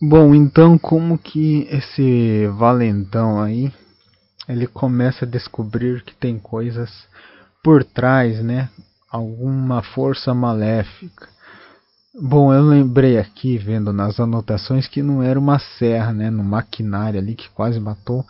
Bom, 0.00 0.34
então 0.34 0.76
como 0.76 1.16
que 1.18 1.66
esse 1.70 2.46
valentão 2.58 3.40
aí 3.42 3.72
ele 4.48 4.66
começa 4.66 5.24
a 5.24 5.28
descobrir 5.28 6.02
que 6.02 6.14
tem 6.14 6.38
coisas 6.38 6.90
por 7.62 7.82
trás, 7.82 8.42
né? 8.42 8.68
Alguma 9.10 9.82
força 9.82 10.34
maléfica. 10.34 11.33
Bom, 12.16 12.54
eu 12.54 12.62
lembrei 12.62 13.18
aqui, 13.18 13.58
vendo 13.58 13.92
nas 13.92 14.20
anotações, 14.20 14.86
que 14.86 15.02
não 15.02 15.20
era 15.20 15.36
uma 15.36 15.58
serra, 15.58 16.12
né? 16.12 16.30
No 16.30 16.44
maquinário 16.44 17.18
ali 17.18 17.34
que 17.34 17.48
quase 17.50 17.80
matou. 17.80 18.24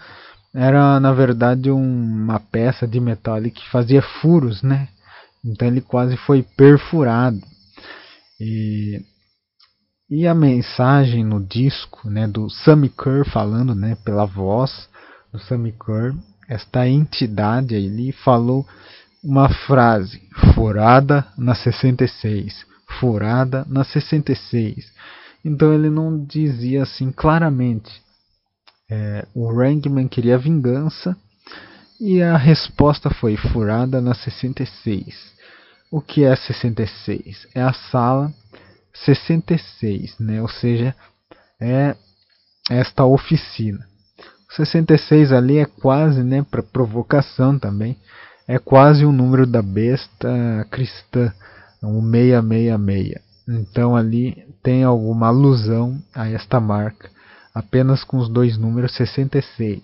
Era, 0.54 0.98
na 0.98 1.12
verdade, 1.12 1.70
um, 1.70 1.76
uma 1.76 2.40
peça 2.40 2.88
de 2.88 2.98
metal 2.98 3.34
ali 3.34 3.50
que 3.50 3.68
fazia 3.68 4.00
furos, 4.00 4.62
né? 4.62 4.88
Então 5.44 5.68
ele 5.68 5.82
quase 5.82 6.16
foi 6.16 6.42
perfurado. 6.42 7.38
E, 8.40 9.02
e 10.08 10.26
a 10.26 10.34
mensagem 10.34 11.22
no 11.22 11.44
disco, 11.44 12.08
né? 12.08 12.26
Do 12.26 12.48
Sammy 12.48 12.88
Kerr 12.88 13.28
falando, 13.30 13.74
né? 13.74 13.98
Pela 14.02 14.24
voz 14.24 14.88
do 15.30 15.38
Sammy 15.38 15.72
Kerr, 15.72 16.14
esta 16.48 16.88
entidade 16.88 17.76
ali 17.76 18.12
falou 18.12 18.66
uma 19.22 19.50
frase: 19.50 20.22
furada 20.54 21.26
na 21.36 21.54
66, 21.54 22.72
furada 23.00 23.64
na 23.68 23.84
66. 23.84 24.92
Então 25.44 25.72
ele 25.72 25.90
não 25.90 26.24
dizia 26.24 26.82
assim 26.82 27.12
claramente. 27.12 28.02
É, 28.90 29.26
o 29.34 29.50
Rangman 29.52 30.08
queria 30.08 30.38
vingança 30.38 31.16
e 32.00 32.22
a 32.22 32.36
resposta 32.36 33.10
foi 33.10 33.36
furada 33.36 34.00
na 34.00 34.14
66. 34.14 35.34
O 35.90 36.00
que 36.00 36.24
é 36.24 36.34
66? 36.34 37.46
É 37.54 37.62
a 37.62 37.72
sala 37.72 38.32
66, 38.92 40.18
né? 40.18 40.40
ou 40.40 40.48
seja, 40.48 40.94
é 41.60 41.94
esta 42.70 43.04
oficina. 43.04 43.86
66 44.50 45.32
ali 45.32 45.58
é 45.58 45.64
quase, 45.64 46.22
né, 46.22 46.44
para 46.48 46.62
provocação 46.62 47.58
também, 47.58 47.96
é 48.46 48.58
quase 48.58 49.04
o 49.04 49.12
número 49.12 49.46
da 49.46 49.62
besta 49.62 50.66
cristã, 50.70 51.32
o 51.84 52.00
666. 52.00 53.22
Então 53.46 53.94
ali 53.94 54.46
tem 54.62 54.84
alguma 54.84 55.28
alusão 55.28 56.02
a 56.14 56.28
esta 56.28 56.58
marca, 56.58 57.10
apenas 57.54 58.02
com 58.02 58.16
os 58.18 58.28
dois 58.28 58.56
números 58.56 58.94
66. 58.96 59.82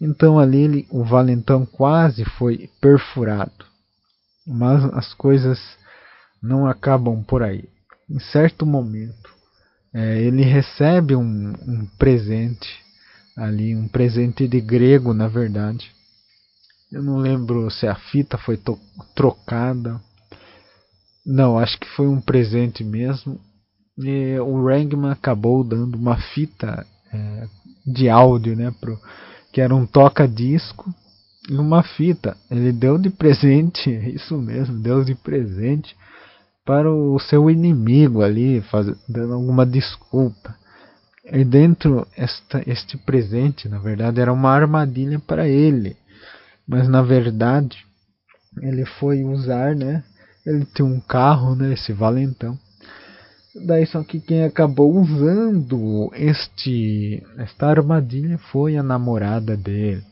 Então 0.00 0.38
ali 0.38 0.58
ele, 0.58 0.86
o 0.90 1.04
valentão 1.04 1.64
quase 1.64 2.24
foi 2.24 2.68
perfurado. 2.80 3.64
Mas 4.46 4.84
as 4.92 5.14
coisas 5.14 5.58
não 6.42 6.66
acabam 6.66 7.22
por 7.22 7.42
aí. 7.42 7.68
Em 8.10 8.18
certo 8.18 8.66
momento, 8.66 9.30
é, 9.94 10.20
ele 10.20 10.42
recebe 10.42 11.16
um, 11.16 11.54
um 11.66 11.86
presente 11.96 12.68
ali, 13.36 13.74
um 13.74 13.88
presente 13.88 14.46
de 14.46 14.60
grego, 14.60 15.14
na 15.14 15.26
verdade. 15.26 15.90
Eu 16.92 17.02
não 17.02 17.16
lembro 17.16 17.70
se 17.70 17.86
a 17.86 17.94
fita 17.94 18.36
foi 18.36 18.60
trocada. 19.14 20.00
Não, 21.24 21.58
acho 21.58 21.78
que 21.78 21.88
foi 21.90 22.06
um 22.06 22.20
presente 22.20 22.84
mesmo. 22.84 23.40
E 23.96 24.38
o 24.40 24.66
Rangman 24.66 25.12
acabou 25.12 25.62
dando 25.64 25.94
uma 25.96 26.16
fita 26.16 26.86
é, 27.12 27.46
de 27.86 28.08
áudio, 28.08 28.56
né, 28.56 28.72
pro, 28.80 28.98
que 29.52 29.60
era 29.60 29.74
um 29.74 29.86
toca-disco 29.86 30.92
e 31.48 31.54
uma 31.56 31.82
fita. 31.82 32.36
Ele 32.50 32.72
deu 32.72 32.98
de 32.98 33.10
presente, 33.10 33.88
isso 34.14 34.36
mesmo, 34.36 34.80
deu 34.80 35.04
de 35.04 35.14
presente 35.14 35.96
para 36.64 36.90
o 36.90 37.18
seu 37.20 37.50
inimigo 37.50 38.22
ali, 38.22 38.60
faz, 38.62 38.86
dando 39.08 39.34
alguma 39.34 39.64
desculpa. 39.64 40.56
E 41.24 41.44
dentro 41.44 42.06
esta, 42.16 42.62
este 42.66 42.98
presente, 42.98 43.68
na 43.68 43.78
verdade, 43.78 44.20
era 44.20 44.32
uma 44.32 44.50
armadilha 44.50 45.18
para 45.18 45.48
ele. 45.48 45.96
Mas 46.66 46.88
na 46.88 47.02
verdade, 47.02 47.84
ele 48.60 48.84
foi 48.84 49.24
usar, 49.24 49.74
né? 49.74 50.02
Ele 50.44 50.64
tem 50.66 50.84
um 50.84 51.00
carro, 51.00 51.54
né? 51.54 51.72
Esse 51.72 51.92
valentão. 51.92 52.58
Daí 53.66 53.86
só 53.86 54.02
que 54.02 54.20
quem 54.20 54.44
acabou 54.44 54.92
usando 55.00 56.10
este 56.14 57.22
esta 57.38 57.68
armadilha 57.68 58.36
foi 58.36 58.76
a 58.76 58.82
namorada 58.82 59.56
dele. 59.56 60.02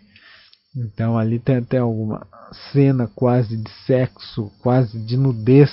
Então 0.74 1.18
ali 1.18 1.38
tem 1.38 1.56
até 1.56 1.78
alguma 1.78 2.26
cena 2.72 3.10
quase 3.14 3.56
de 3.56 3.70
sexo, 3.84 4.50
quase 4.62 4.98
de 4.98 5.16
nudez, 5.16 5.70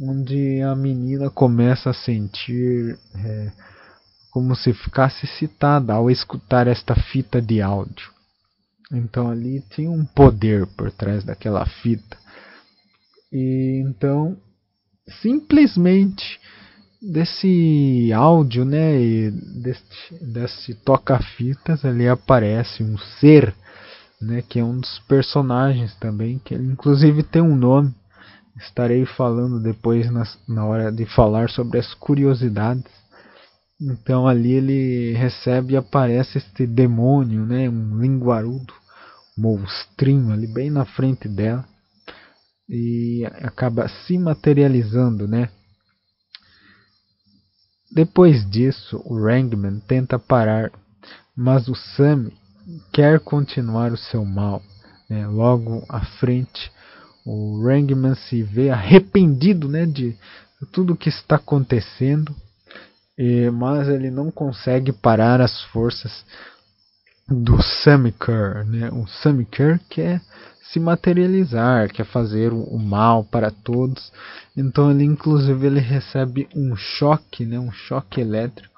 onde 0.00 0.60
a 0.62 0.74
menina 0.76 1.30
começa 1.30 1.90
a 1.90 1.94
sentir 1.94 2.98
é, 3.14 3.52
como 4.30 4.54
se 4.54 4.72
ficasse 4.72 5.24
excitada 5.24 5.94
ao 5.94 6.10
escutar 6.10 6.66
esta 6.66 6.94
fita 6.94 7.40
de 7.40 7.62
áudio. 7.62 8.10
Então 8.92 9.30
ali 9.30 9.60
tinha 9.70 9.90
um 9.90 10.04
poder 10.04 10.66
por 10.66 10.90
trás 10.90 11.24
daquela 11.24 11.64
fita. 11.64 12.16
E 13.32 13.82
então 13.86 14.36
simplesmente 15.22 16.40
desse 17.00 18.12
áudio, 18.12 18.64
né, 18.64 19.00
e 19.00 19.30
deste, 19.30 20.24
desse 20.24 20.74
toca-fitas 20.74 21.84
ali 21.84 22.06
aparece 22.06 22.82
um 22.82 22.98
ser, 23.18 23.54
né, 24.20 24.42
que 24.42 24.58
é 24.60 24.64
um 24.64 24.78
dos 24.78 24.98
personagens 25.00 25.94
também, 25.96 26.38
que 26.38 26.54
ele 26.54 26.66
inclusive 26.66 27.22
tem 27.22 27.42
um 27.42 27.56
nome. 27.56 27.94
Estarei 28.56 29.06
falando 29.06 29.62
depois 29.62 30.10
na, 30.10 30.24
na 30.46 30.66
hora 30.66 30.92
de 30.92 31.06
falar 31.06 31.48
sobre 31.48 31.78
as 31.78 31.94
curiosidades 31.94 33.00
então 33.80 34.28
ali 34.28 34.52
ele 34.52 35.12
recebe 35.14 35.72
e 35.72 35.76
aparece 35.76 36.36
este 36.36 36.66
demônio, 36.66 37.46
né, 37.46 37.68
um 37.68 37.98
linguarudo, 37.98 38.74
monstrinho 39.36 40.32
ali 40.32 40.46
bem 40.46 40.68
na 40.68 40.84
frente 40.84 41.26
dela 41.26 41.64
e 42.70 43.26
acaba 43.42 43.88
se 43.88 44.16
materializando, 44.16 45.26
né? 45.26 45.48
Depois 47.90 48.48
disso, 48.48 49.02
o 49.04 49.20
Rangman 49.20 49.80
tenta 49.80 50.16
parar, 50.16 50.70
mas 51.36 51.66
o 51.66 51.74
Sammy 51.74 52.32
quer 52.92 53.18
continuar 53.18 53.90
o 53.92 53.96
seu 53.96 54.24
mal. 54.24 54.62
Né? 55.08 55.26
Logo 55.26 55.84
à 55.88 56.00
frente, 56.00 56.70
o 57.26 57.60
Rangman 57.66 58.14
se 58.14 58.44
vê 58.44 58.70
arrependido 58.70 59.68
né, 59.68 59.84
de 59.84 60.16
tudo 60.70 60.96
que 60.96 61.08
está 61.08 61.34
acontecendo 61.34 62.32
e, 63.18 63.50
mas 63.50 63.88
ele 63.88 64.12
não 64.12 64.30
consegue 64.30 64.92
parar 64.92 65.40
as 65.40 65.60
forças 65.64 66.24
do 67.28 67.60
Samikar, 67.62 68.64
né? 68.66 68.90
O 68.90 69.06
Samikar 69.06 69.80
quer 69.88 70.20
se 70.72 70.78
materializar, 70.78 71.92
quer 71.92 72.06
fazer 72.06 72.52
o 72.52 72.78
mal 72.78 73.24
para 73.24 73.50
todos. 73.50 74.12
Então 74.56 74.90
ele 74.90 75.04
inclusive 75.04 75.66
ele 75.66 75.80
recebe 75.80 76.48
um 76.54 76.76
choque, 76.76 77.44
né? 77.44 77.58
Um 77.58 77.72
choque 77.72 78.20
elétrico 78.20 78.70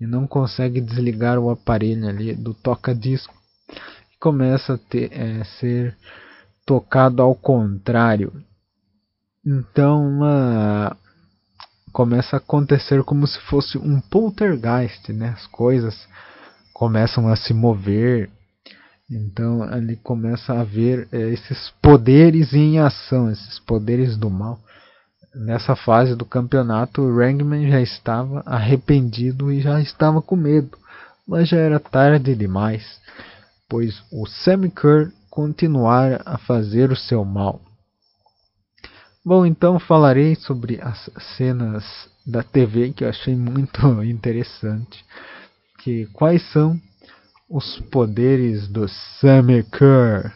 e 0.00 0.06
não 0.06 0.26
consegue 0.26 0.80
desligar 0.80 1.38
o 1.38 1.48
aparelho 1.50 2.08
ali 2.08 2.34
do 2.34 2.52
toca-disco. 2.52 3.34
E 4.12 4.18
começa 4.18 4.74
a 4.74 4.78
ter, 4.78 5.12
é, 5.12 5.44
ser 5.58 5.96
tocado 6.64 7.22
ao 7.22 7.34
contrário. 7.34 8.32
Então 9.44 10.06
uma 10.06 10.96
começa 11.92 12.36
a 12.36 12.38
acontecer 12.38 13.02
como 13.04 13.26
se 13.26 13.38
fosse 13.40 13.78
um 13.78 14.00
poltergeist, 14.00 15.12
né? 15.12 15.30
As 15.30 15.46
coisas 15.46 16.06
começam 16.74 17.28
a 17.28 17.36
se 17.36 17.54
mover. 17.54 18.28
Então 19.10 19.62
ali 19.62 19.96
começa 19.96 20.52
a 20.52 20.60
haver 20.60 21.08
é, 21.12 21.30
esses 21.30 21.70
poderes 21.80 22.52
em 22.52 22.78
ação, 22.78 23.30
esses 23.30 23.58
poderes 23.60 24.16
do 24.16 24.28
mal. 24.28 24.58
Nessa 25.34 25.76
fase 25.76 26.16
do 26.16 26.24
campeonato, 26.24 27.02
o 27.02 27.16
Rangman 27.16 27.70
já 27.70 27.80
estava 27.80 28.42
arrependido 28.46 29.52
e 29.52 29.60
já 29.60 29.80
estava 29.80 30.22
com 30.22 30.34
medo, 30.34 30.76
mas 31.28 31.48
já 31.48 31.58
era 31.58 31.78
tarde 31.78 32.34
demais, 32.34 33.00
pois 33.68 34.02
o 34.10 34.26
Sammy 34.26 34.70
Kerr 34.70 35.12
continuara 35.30 36.22
a 36.24 36.38
fazer 36.38 36.90
o 36.90 36.96
seu 36.96 37.24
mal. 37.24 37.60
Bom, 39.22 39.44
então 39.44 39.78
falarei 39.78 40.34
sobre 40.36 40.80
as 40.80 41.10
cenas 41.36 41.84
da 42.26 42.42
TV 42.42 42.92
que 42.92 43.04
eu 43.04 43.08
achei 43.08 43.36
muito 43.36 43.80
interessante. 44.02 45.04
Que 45.80 46.06
quais 46.06 46.42
são 46.52 46.80
os 47.48 47.78
poderes 47.92 48.66
do 48.66 48.88
Sammy 49.20 49.62
Kerr? 49.62 50.32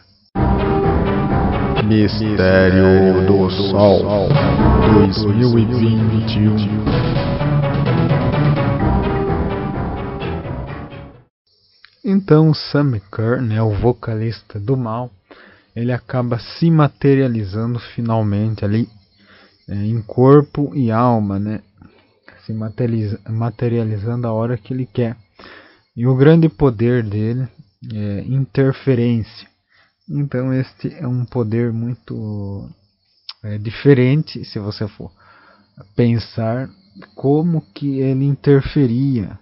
Mistério 1.85 3.27
do 3.27 3.49
Sol 3.49 4.29
2021 5.09 6.55
Então 12.05 12.49
o 12.49 12.55
Sammy 12.55 13.01
Kerr, 13.13 13.41
né, 13.41 13.61
o 13.61 13.71
vocalista 13.71 14.57
do 14.57 14.77
mal, 14.77 15.11
ele 15.75 15.91
acaba 15.91 16.39
se 16.39 16.71
materializando 16.71 17.77
finalmente 17.93 18.63
ali 18.63 18.87
é, 19.67 19.75
em 19.75 20.01
corpo 20.01 20.71
e 20.73 20.89
alma, 20.89 21.37
né? 21.37 21.61
Se 22.39 22.47
se 22.47 22.53
materializa, 22.53 23.19
materializando 23.29 24.27
a 24.27 24.31
hora 24.31 24.57
que 24.57 24.73
ele 24.73 24.85
quer. 24.85 25.17
E 25.95 26.07
o 26.07 26.15
grande 26.15 26.47
poder 26.47 27.03
dele 27.03 27.47
é 27.93 28.21
interferência. 28.21 29.47
Então 30.09 30.53
este 30.53 30.93
é 30.93 31.07
um 31.07 31.25
poder 31.25 31.73
muito 31.73 32.69
é, 33.43 33.57
diferente 33.57 34.43
se 34.45 34.59
você 34.59 34.87
for 34.87 35.11
pensar 35.95 36.69
como 37.15 37.61
que 37.73 37.99
ele 37.99 38.25
interferia. 38.25 39.39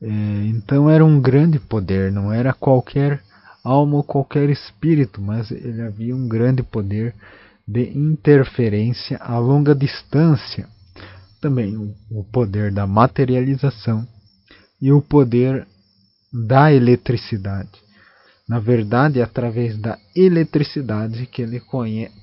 É, 0.00 0.08
então 0.46 0.90
era 0.90 1.04
um 1.04 1.20
grande 1.20 1.58
poder, 1.58 2.12
não 2.12 2.32
era 2.32 2.52
qualquer 2.52 3.22
alma 3.64 3.96
ou 3.96 4.04
qualquer 4.04 4.50
espírito, 4.50 5.20
mas 5.20 5.50
ele 5.50 5.82
havia 5.82 6.14
um 6.14 6.28
grande 6.28 6.62
poder 6.62 7.14
de 7.66 7.90
interferência 7.98 9.16
a 9.18 9.38
longa 9.38 9.74
distância. 9.74 10.68
Também 11.40 11.76
o 12.10 12.24
poder 12.24 12.72
da 12.72 12.86
materialização 12.86 14.06
e 14.80 14.92
o 14.92 15.00
poder 15.00 15.66
da 16.44 16.72
eletricidade. 16.72 17.86
Na 18.48 18.60
verdade, 18.60 19.20
é 19.20 19.22
através 19.22 19.76
da 19.78 19.98
eletricidade 20.14 21.26
que 21.26 21.42
ele 21.42 21.60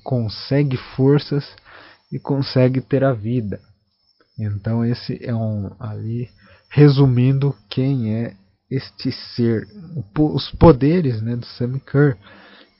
consegue 0.02 0.76
forças 0.96 1.44
e 2.10 2.18
consegue 2.18 2.80
ter 2.80 3.04
a 3.04 3.12
vida. 3.12 3.60
Então 4.38 4.84
esse 4.84 5.18
é 5.22 5.34
um 5.34 5.70
ali 5.78 6.28
resumindo 6.70 7.54
quem 7.68 8.14
é 8.14 8.34
este 8.70 9.12
ser, 9.12 9.68
os 10.18 10.50
poderes, 10.52 11.20
né, 11.20 11.36
do 11.36 11.80
Kerr. 11.80 12.16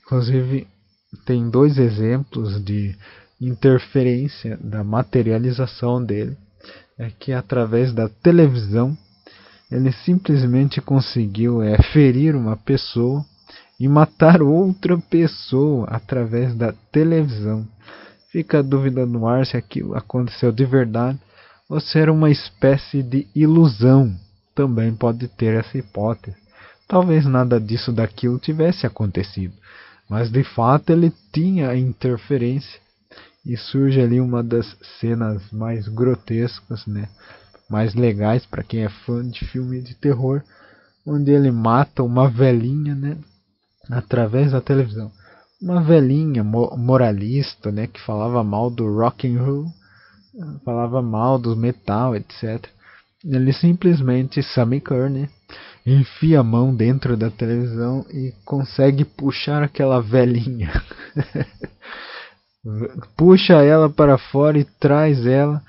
Inclusive 0.02 0.66
tem 1.24 1.48
dois 1.48 1.78
exemplos 1.78 2.64
de 2.64 2.96
interferência 3.40 4.56
da 4.56 4.82
materialização 4.82 6.04
dele, 6.04 6.36
é 6.98 7.10
que 7.10 7.32
através 7.32 7.92
da 7.92 8.08
televisão 8.08 8.96
ele 9.70 9.92
simplesmente 9.92 10.80
conseguiu 10.80 11.62
é, 11.62 11.76
ferir 11.92 12.36
uma 12.36 12.56
pessoa 12.56 13.24
e 13.78 13.88
matar 13.88 14.42
outra 14.42 14.96
pessoa 14.98 15.86
através 15.88 16.54
da 16.54 16.72
televisão. 16.92 17.66
Fica 18.30 18.58
a 18.58 18.62
dúvida 18.62 19.06
no 19.06 19.26
ar 19.26 19.46
se 19.46 19.56
aquilo 19.56 19.94
aconteceu 19.94 20.52
de 20.52 20.64
verdade 20.64 21.18
ou 21.68 21.80
se 21.80 21.98
era 21.98 22.12
uma 22.12 22.30
espécie 22.30 23.02
de 23.02 23.26
ilusão. 23.34 24.14
Também 24.54 24.94
pode 24.94 25.26
ter 25.28 25.58
essa 25.58 25.76
hipótese. 25.76 26.36
Talvez 26.86 27.24
nada 27.26 27.60
disso 27.60 27.90
daquilo 27.92 28.38
tivesse 28.38 28.86
acontecido, 28.86 29.54
mas 30.08 30.30
de 30.30 30.44
fato 30.44 30.90
ele 30.90 31.12
tinha 31.32 31.74
interferência 31.74 32.80
e 33.44 33.56
surge 33.56 34.00
ali 34.00 34.20
uma 34.20 34.42
das 34.42 34.76
cenas 35.00 35.42
mais 35.50 35.88
grotescas, 35.88 36.86
né? 36.86 37.08
Mais 37.68 37.94
legais 37.94 38.44
para 38.46 38.62
quem 38.62 38.84
é 38.84 38.88
fã 38.88 39.26
de 39.26 39.44
filme 39.46 39.80
de 39.80 39.94
terror, 39.94 40.42
onde 41.06 41.30
ele 41.30 41.50
mata 41.50 42.02
uma 42.02 42.28
velhinha, 42.28 42.94
né, 42.94 43.16
através 43.90 44.52
da 44.52 44.60
televisão. 44.60 45.10
Uma 45.60 45.82
velhinha 45.82 46.44
moralista, 46.44 47.70
né, 47.70 47.86
que 47.86 48.00
falava 48.00 48.42
mal 48.42 48.70
do 48.70 48.92
rock 48.94 49.26
and 49.26 49.42
roll, 49.42 49.66
falava 50.64 51.00
mal 51.00 51.38
do 51.38 51.56
metal, 51.56 52.14
etc. 52.16 52.66
Ele 53.24 53.52
simplesmente, 53.52 54.42
Sammy 54.42 54.82
né, 55.10 55.28
enfia 55.86 56.40
a 56.40 56.44
mão 56.44 56.74
dentro 56.74 57.16
da 57.16 57.30
televisão 57.30 58.04
e 58.10 58.34
consegue 58.44 59.04
puxar 59.04 59.62
aquela 59.62 60.00
velhinha. 60.00 60.70
Puxa 63.16 63.62
ela 63.62 63.90
para 63.90 64.16
fora 64.16 64.58
e 64.58 64.64
traz 64.64 65.26
ela 65.26 65.62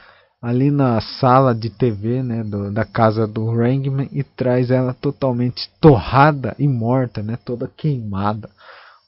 ali 0.46 0.70
na 0.70 1.02
sala 1.02 1.56
de 1.56 1.72
TV 1.72 2.22
né, 2.22 2.44
do, 2.44 2.72
da 2.72 2.86
casa 2.86 3.26
do 3.26 3.50
Rangman 3.50 4.08
e 4.12 4.24
traz 4.24 4.70
ela 4.70 4.94
totalmente 4.94 5.68
torrada 5.82 6.56
e 6.60 6.68
morta, 6.68 7.24
né, 7.24 7.36
toda 7.44 7.68
queimada. 7.68 8.48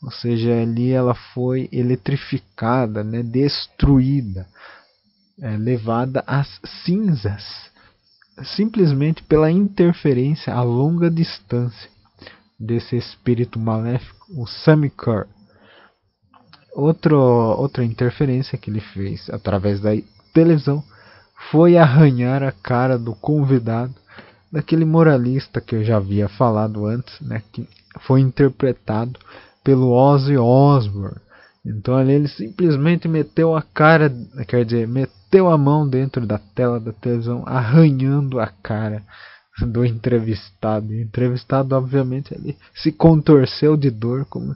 Ou 0.02 0.10
seja, 0.10 0.52
ali 0.60 0.92
ela 0.92 1.14
foi 1.14 1.70
eletrificada, 1.72 3.04
né, 3.04 3.22
destruída, 3.22 4.48
é, 5.40 5.56
levada 5.56 6.24
às 6.26 6.60
cinzas, 6.84 7.44
simplesmente 8.56 9.22
pela 9.22 9.52
interferência 9.52 10.52
a 10.56 10.64
longa 10.64 11.08
distância 11.08 11.92
desse 12.60 12.98
espírito 12.98 13.60
maléfico, 13.60 14.26
o 14.36 14.48
Samikar. 14.48 15.28
Outro, 16.74 17.16
outra 17.16 17.84
interferência 17.84 18.58
que 18.58 18.72
ele 18.72 18.82
fez 18.82 19.30
através 19.30 19.80
da 19.80 19.92
televisão 20.34 20.84
foi 21.52 21.78
arranhar 21.78 22.44
a 22.44 22.52
cara 22.52 22.98
do 22.98 23.14
convidado, 23.16 23.94
daquele 24.52 24.86
moralista 24.86 25.62
que 25.62 25.76
eu 25.76 25.84
já 25.84 25.98
havia 25.98 26.28
falado 26.28 26.86
antes, 26.86 27.20
né, 27.22 27.42
que 27.52 27.68
foi 28.02 28.22
interpretado 28.22 29.20
pelo 29.64 29.92
Ozzy 29.92 30.38
Osbourne. 30.38 31.20
Então 31.66 31.96
ali 31.96 32.14
ele 32.14 32.28
simplesmente 32.28 33.08
meteu 33.08 33.56
a 33.56 33.62
cara, 33.62 34.10
quer 34.48 34.64
dizer, 34.64 34.88
meteu 34.88 35.50
a 35.50 35.58
mão 35.58 35.88
dentro 35.88 36.26
da 36.26 36.38
tela 36.38 36.80
da 36.80 36.94
televisão, 36.94 37.44
arranhando 37.46 38.40
a 38.40 38.48
cara 38.48 39.04
do 39.60 39.84
entrevistado. 39.84 40.88
o 40.88 41.02
entrevistado, 41.02 41.76
obviamente, 41.76 42.34
ele 42.34 42.58
se 42.76 42.92
contorceu 42.92 43.76
de 43.76 43.90
dor, 43.90 44.26
como 44.26 44.56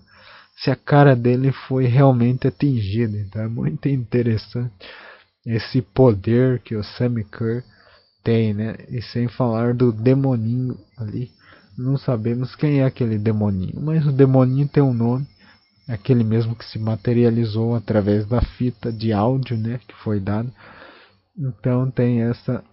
se 0.56 0.70
a 0.70 0.76
cara 0.76 1.16
dele 1.16 1.52
foi 1.52 1.86
realmente 1.86 2.48
atingida. 2.48 3.18
Então 3.18 3.42
é 3.42 3.48
muito 3.48 3.90
interessante 3.90 4.72
esse 5.46 5.82
poder 5.82 6.60
que 6.60 6.76
o 6.76 6.84
Sammy 6.84 7.24
Kerr 7.24 7.64
tem, 8.24 8.54
né? 8.54 8.76
E 8.90 9.02
sem 9.02 9.28
falar 9.28 9.74
do 9.74 9.92
demoninho 9.92 10.78
ali. 10.98 11.32
Não 11.78 11.98
sabemos 11.98 12.56
quem 12.56 12.82
é 12.82 12.86
aquele 12.86 13.18
demoninho, 13.18 13.82
mas 13.82 14.06
o 14.06 14.12
demoninho 14.12 14.68
tem 14.68 14.84
um 14.84 14.94
nome, 14.94 15.26
aquele 15.88 16.24
mesmo 16.24 16.56
que 16.56 16.66
se 16.66 16.78
materializou 16.78 17.76
através 17.76 18.28
da 18.28 18.42
fita 18.42 18.92
de 18.92 19.12
áudio, 19.14 19.58
né, 19.58 19.80
que 19.88 19.96
foi 20.04 20.20
dado. 20.20 20.52
Então 21.36 21.90
tem 21.90 22.22
essa 22.22 22.64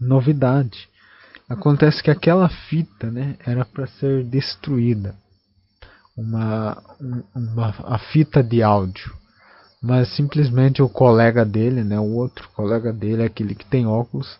novidade. 0.00 0.88
Acontece 1.48 2.02
que 2.02 2.10
aquela 2.10 2.48
fita, 2.48 3.10
né, 3.10 3.36
era 3.44 3.64
para 3.64 3.86
ser 3.86 4.24
destruída. 4.24 5.14
Uma, 6.16 6.80
uma 7.34 7.74
a 7.84 7.98
fita 7.98 8.42
de 8.42 8.62
áudio 8.62 9.12
mas 9.82 10.14
simplesmente 10.14 10.80
o 10.80 10.88
colega 10.88 11.44
dele, 11.44 11.82
né, 11.82 11.98
o 11.98 12.14
outro 12.14 12.48
colega 12.54 12.92
dele, 12.92 13.24
aquele 13.24 13.54
que 13.54 13.66
tem 13.66 13.84
óculos, 13.84 14.38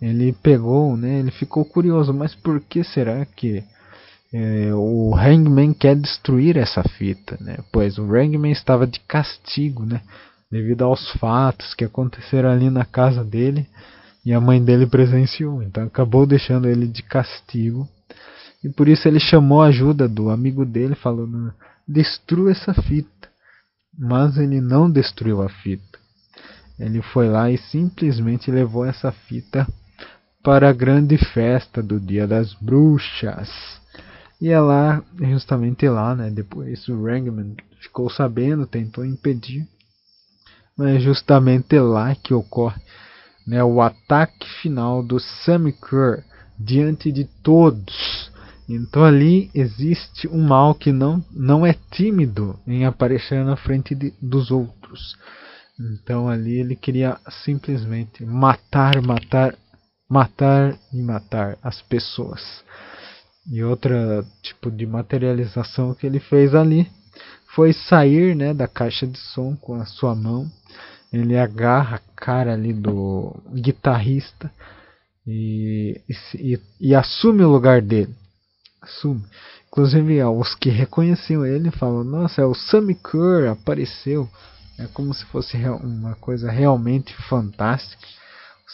ele 0.00 0.32
pegou, 0.32 0.96
né, 0.96 1.18
ele 1.18 1.30
ficou 1.30 1.64
curioso, 1.64 2.14
mas 2.14 2.34
por 2.34 2.60
que 2.60 2.82
será 2.82 3.26
que 3.26 3.62
é, 4.32 4.70
o 4.74 5.14
Hangman 5.14 5.74
quer 5.74 5.96
destruir 5.96 6.56
essa 6.56 6.82
fita, 6.82 7.36
né? 7.40 7.58
Pois 7.72 7.98
o 7.98 8.04
Hangman 8.14 8.52
estava 8.52 8.86
de 8.86 9.00
castigo, 9.00 9.84
né, 9.84 10.00
devido 10.50 10.84
aos 10.84 11.10
fatos 11.12 11.74
que 11.74 11.84
aconteceram 11.84 12.50
ali 12.50 12.70
na 12.70 12.84
casa 12.84 13.24
dele 13.24 13.66
e 14.24 14.32
a 14.32 14.40
mãe 14.40 14.62
dele 14.62 14.86
presenciou, 14.86 15.62
então 15.62 15.84
acabou 15.84 16.26
deixando 16.26 16.68
ele 16.68 16.86
de 16.86 17.02
castigo. 17.02 17.88
E 18.62 18.68
por 18.68 18.88
isso 18.88 19.06
ele 19.06 19.20
chamou 19.20 19.62
a 19.62 19.68
ajuda 19.68 20.08
do 20.08 20.30
amigo 20.30 20.64
dele, 20.64 20.94
falando: 20.94 21.52
destrua 21.86 22.50
essa 22.50 22.74
fita. 22.74 23.17
Mas 23.98 24.36
ele 24.36 24.60
não 24.60 24.88
destruiu 24.88 25.42
a 25.42 25.48
fita. 25.48 25.98
Ele 26.78 27.02
foi 27.02 27.28
lá 27.28 27.50
e 27.50 27.58
simplesmente 27.58 28.50
levou 28.50 28.84
essa 28.84 29.10
fita 29.10 29.66
para 30.42 30.70
a 30.70 30.72
grande 30.72 31.18
festa 31.18 31.82
do 31.82 31.98
Dia 31.98 32.26
das 32.26 32.54
Bruxas. 32.54 33.50
E 34.40 34.50
é 34.50 34.60
lá, 34.60 35.02
justamente 35.18 35.88
lá, 35.88 36.14
né? 36.14 36.30
Depois 36.30 36.86
o 36.86 37.04
Rangman 37.04 37.56
ficou 37.80 38.08
sabendo, 38.08 38.66
tentou 38.66 39.04
impedir. 39.04 39.66
Mas 40.76 40.96
é 40.96 41.00
justamente 41.00 41.76
lá 41.80 42.14
que 42.14 42.32
ocorre 42.32 42.80
né, 43.44 43.64
o 43.64 43.80
ataque 43.80 44.48
final 44.62 45.02
do 45.02 45.18
Sammy 45.18 45.72
Kerr 45.72 46.22
diante 46.56 47.10
de 47.10 47.24
todos 47.42 48.17
então 48.68 49.02
ali 49.02 49.50
existe 49.54 50.28
um 50.28 50.42
mal 50.42 50.74
que 50.74 50.92
não, 50.92 51.24
não 51.30 51.64
é 51.64 51.74
tímido 51.90 52.58
em 52.66 52.84
aparecer 52.84 53.42
na 53.42 53.56
frente 53.56 53.94
de, 53.94 54.12
dos 54.20 54.50
outros. 54.50 55.16
Então 55.80 56.28
ali 56.28 56.58
ele 56.58 56.76
queria 56.76 57.18
simplesmente 57.44 58.24
matar, 58.26 59.00
matar, 59.00 59.56
matar 60.08 60.78
e 60.92 61.00
matar 61.00 61.56
as 61.62 61.80
pessoas. 61.80 62.62
E 63.50 63.64
outra 63.64 64.22
tipo 64.42 64.70
de 64.70 64.86
materialização 64.86 65.94
que 65.94 66.06
ele 66.06 66.20
fez 66.20 66.54
ali 66.54 66.86
foi 67.54 67.72
sair 67.72 68.36
né, 68.36 68.52
da 68.52 68.68
caixa 68.68 69.06
de 69.06 69.16
som 69.16 69.56
com 69.56 69.76
a 69.76 69.86
sua 69.86 70.14
mão. 70.14 70.46
Ele 71.10 71.38
agarra 71.38 71.96
a 71.96 72.20
cara 72.20 72.52
ali 72.52 72.74
do 72.74 73.34
guitarrista 73.54 74.52
e, 75.26 75.98
e, 76.34 76.60
e 76.78 76.94
assume 76.94 77.42
o 77.42 77.50
lugar 77.50 77.80
dele 77.80 78.14
assume. 78.80 79.24
Inclusive, 79.68 80.22
os 80.24 80.54
que 80.54 80.70
reconheciam 80.70 81.44
ele 81.44 81.70
falam: 81.70 82.04
Nossa, 82.04 82.42
é 82.42 82.44
o 82.44 82.54
Sammy 82.54 82.94
Kerr 82.94 83.50
apareceu. 83.50 84.28
É 84.78 84.86
como 84.86 85.12
se 85.12 85.24
fosse 85.26 85.56
uma 85.56 86.14
coisa 86.14 86.50
realmente 86.50 87.14
fantástica. 87.28 88.06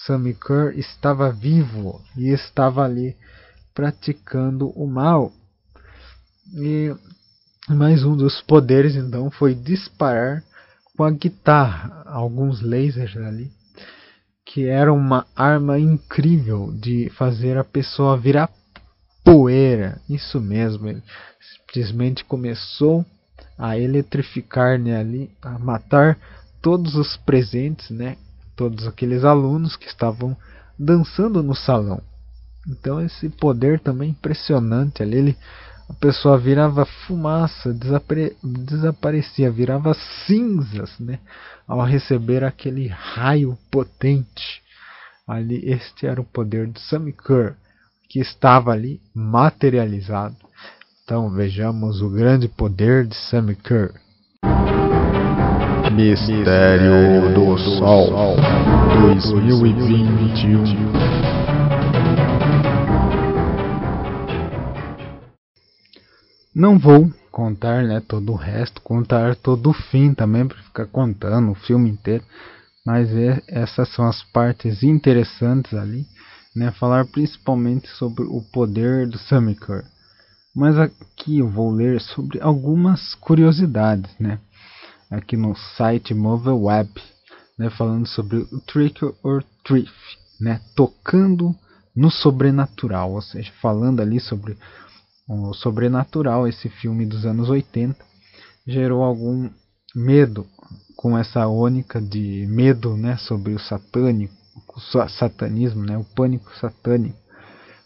Sammy 0.06 0.34
Kerr 0.34 0.78
estava 0.78 1.32
vivo 1.32 2.02
e 2.16 2.28
estava 2.28 2.84
ali 2.84 3.16
praticando 3.72 4.68
o 4.70 4.86
mal. 4.86 5.32
E 6.52 6.94
mais 7.68 8.04
um 8.04 8.14
dos 8.14 8.42
poderes 8.42 8.94
então 8.94 9.30
foi 9.30 9.54
disparar 9.54 10.44
com 10.94 11.04
a 11.04 11.10
guitarra 11.10 12.02
alguns 12.06 12.60
lasers 12.60 13.16
ali, 13.16 13.50
que 14.44 14.66
era 14.66 14.92
uma 14.92 15.26
arma 15.34 15.78
incrível 15.78 16.70
de 16.72 17.10
fazer 17.16 17.56
a 17.56 17.64
pessoa 17.64 18.18
virar 18.18 18.50
poeira. 19.24 20.00
Isso 20.08 20.40
mesmo, 20.40 20.88
ele 20.88 21.02
simplesmente 21.40 22.24
começou 22.24 23.04
a 23.58 23.78
eletrificar 23.78 24.78
né, 24.78 24.98
ali, 24.98 25.30
a 25.42 25.58
matar 25.58 26.18
todos 26.60 26.94
os 26.94 27.16
presentes, 27.16 27.90
né, 27.90 28.16
todos 28.54 28.86
aqueles 28.86 29.24
alunos 29.24 29.76
que 29.76 29.86
estavam 29.86 30.36
dançando 30.78 31.42
no 31.42 31.54
salão. 31.54 32.00
Então 32.68 33.00
esse 33.00 33.28
poder 33.28 33.80
também 33.80 34.10
impressionante 34.10 35.02
ali, 35.02 35.16
ele, 35.16 35.38
a 35.88 35.94
pessoa 35.94 36.38
virava 36.38 36.84
fumaça, 36.84 37.72
desapare, 37.72 38.36
desaparecia, 38.42 39.50
virava 39.50 39.94
cinzas, 40.26 40.98
né, 40.98 41.18
ao 41.66 41.82
receber 41.84 42.44
aquele 42.44 42.88
raio 42.88 43.58
potente. 43.70 44.62
Ali 45.26 45.62
este 45.64 46.06
era 46.06 46.20
o 46.20 46.24
poder 46.24 46.66
do 46.66 46.80
Kerr, 47.12 47.54
que 48.14 48.20
estava 48.20 48.70
ali 48.70 49.00
materializado. 49.12 50.36
Então 51.02 51.28
vejamos 51.30 52.00
o 52.00 52.08
grande 52.08 52.46
poder 52.46 53.04
de 53.04 53.16
Sammy 53.16 53.56
Kerr. 53.56 53.92
Mistério 55.92 57.34
do 57.34 57.58
Sol 57.58 58.36
2021 59.00 60.62
Não 66.54 66.78
vou 66.78 67.10
contar 67.32 67.82
né, 67.82 68.00
todo 68.06 68.30
o 68.30 68.36
resto, 68.36 68.80
contar 68.80 69.34
todo 69.34 69.70
o 69.70 69.72
fim 69.72 70.14
também, 70.14 70.46
para 70.46 70.58
ficar 70.58 70.86
contando 70.86 71.50
o 71.50 71.56
filme 71.56 71.90
inteiro. 71.90 72.22
Mas 72.86 73.12
é, 73.12 73.42
essas 73.48 73.88
são 73.88 74.06
as 74.06 74.22
partes 74.22 74.84
interessantes 74.84 75.74
ali, 75.74 76.06
né? 76.54 76.70
Falar 76.72 77.06
principalmente 77.06 77.88
sobre 77.88 78.24
o 78.24 78.42
poder 78.52 79.08
do 79.08 79.18
Samikor. 79.18 79.84
Mas 80.54 80.78
aqui 80.78 81.38
eu 81.38 81.48
vou 81.48 81.70
ler 81.70 82.00
sobre 82.00 82.40
algumas 82.40 83.14
curiosidades, 83.16 84.10
né? 84.18 84.38
Aqui 85.10 85.36
no 85.36 85.54
site 85.76 86.14
Mobile 86.14 86.54
Web, 86.54 86.90
né? 87.58 87.70
Falando 87.70 88.06
sobre 88.06 88.36
o 88.36 88.60
Trick 88.60 89.04
or 89.22 89.44
Treat, 89.64 89.90
né? 90.40 90.60
Tocando 90.76 91.54
no 91.94 92.10
sobrenatural, 92.10 93.12
ou 93.12 93.22
seja, 93.22 93.52
falando 93.60 94.00
ali 94.00 94.20
sobre 94.20 94.56
o 95.28 95.54
sobrenatural, 95.54 96.46
esse 96.46 96.68
filme 96.68 97.06
dos 97.06 97.24
anos 97.24 97.48
80, 97.48 97.96
gerou 98.66 99.02
algum 99.02 99.48
medo 99.94 100.46
com 100.96 101.16
essa 101.16 101.46
ônica 101.46 102.00
de 102.00 102.46
medo 102.48 102.96
né, 102.96 103.16
sobre 103.16 103.52
o 103.52 103.58
satânico, 103.58 104.34
o 104.76 104.80
satanismo, 105.08 105.84
né, 105.84 105.96
o 105.96 106.04
pânico 106.04 106.54
satânico. 106.56 107.18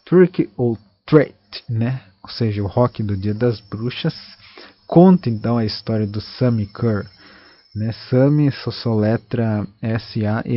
Trick 0.05 0.49
or 0.57 0.77
Treat, 1.05 1.35
né, 1.69 2.01
ou 2.23 2.29
seja, 2.29 2.63
o 2.63 2.67
rock 2.67 3.03
do 3.03 3.15
Dia 3.17 3.33
das 3.33 3.59
Bruxas, 3.61 4.15
conta 4.87 5.29
então 5.29 5.57
a 5.57 5.65
história 5.65 6.07
do 6.07 6.21
Sammy 6.21 6.65
Kerr. 6.67 7.05
Né, 7.75 7.91
Sammy 8.09 8.51
soletra 8.51 9.67
S-A-M-M-I-C-U-R-R. 9.81 10.49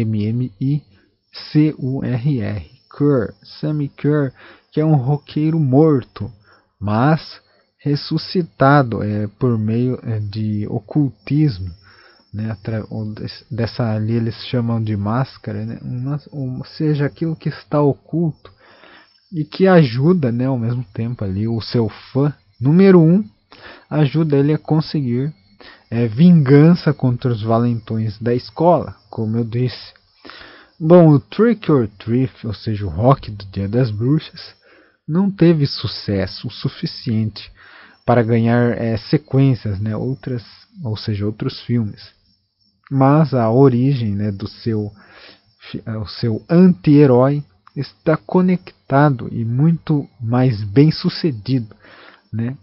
Kerr, 2.96 3.34
Sammy 3.60 3.88
Kerr, 3.88 4.32
que 4.70 4.80
é 4.80 4.84
um 4.84 4.96
roqueiro 4.96 5.58
morto 5.58 6.30
mas 6.82 7.40
ressuscitado 7.78 9.04
é, 9.04 9.28
por 9.38 9.56
meio 9.56 10.00
é, 10.02 10.18
de 10.18 10.66
ocultismo, 10.68 11.70
né, 12.32 12.56
dessa 13.50 13.92
ali 13.92 14.14
eles 14.14 14.34
chamam 14.46 14.82
de 14.82 14.96
máscara, 14.96 15.64
né, 15.66 15.78
uma, 15.82 16.20
uma, 16.32 16.64
seja 16.64 17.04
aquilo 17.06 17.36
que 17.36 17.48
está 17.48 17.80
oculto 17.82 18.50
e 19.32 19.44
que 19.44 19.66
ajuda, 19.66 20.32
né, 20.32 20.46
ao 20.46 20.58
mesmo 20.58 20.84
tempo 20.94 21.24
ali 21.24 21.46
o 21.46 21.60
seu 21.60 21.88
fã 21.88 22.32
número 22.60 23.00
um 23.00 23.24
ajuda 23.90 24.36
ele 24.36 24.54
a 24.54 24.58
conseguir 24.58 25.32
é, 25.90 26.06
vingança 26.06 26.92
contra 26.94 27.30
os 27.30 27.42
valentões 27.42 28.18
da 28.18 28.34
escola, 28.34 28.96
como 29.10 29.36
eu 29.36 29.44
disse. 29.44 29.92
Bom, 30.80 31.10
o 31.10 31.20
Trick 31.20 31.70
or 31.70 31.86
Treat, 31.98 32.46
ou 32.46 32.54
seja, 32.54 32.86
o 32.86 32.88
rock 32.88 33.30
do 33.30 33.44
Dia 33.46 33.68
das 33.68 33.90
Bruxas, 33.90 34.54
não 35.06 35.30
teve 35.30 35.66
sucesso 35.66 36.48
o 36.48 36.50
suficiente 36.50 37.52
para 38.06 38.22
ganhar 38.22 38.76
é, 38.78 38.96
sequências, 38.96 39.78
né, 39.78 39.94
outras, 39.94 40.42
ou 40.82 40.96
seja, 40.96 41.26
outros 41.26 41.60
filmes. 41.60 42.02
Mas 42.92 43.32
a 43.32 43.50
origem 43.50 44.14
né, 44.14 44.30
do 44.30 44.46
seu, 44.46 44.92
o 46.00 46.06
seu 46.06 46.44
anti-herói 46.48 47.42
está 47.74 48.16
conectado 48.16 49.28
e 49.32 49.44
muito 49.44 50.06
mais 50.20 50.62
bem 50.62 50.90
sucedido, 50.90 51.74
né, 52.32 52.56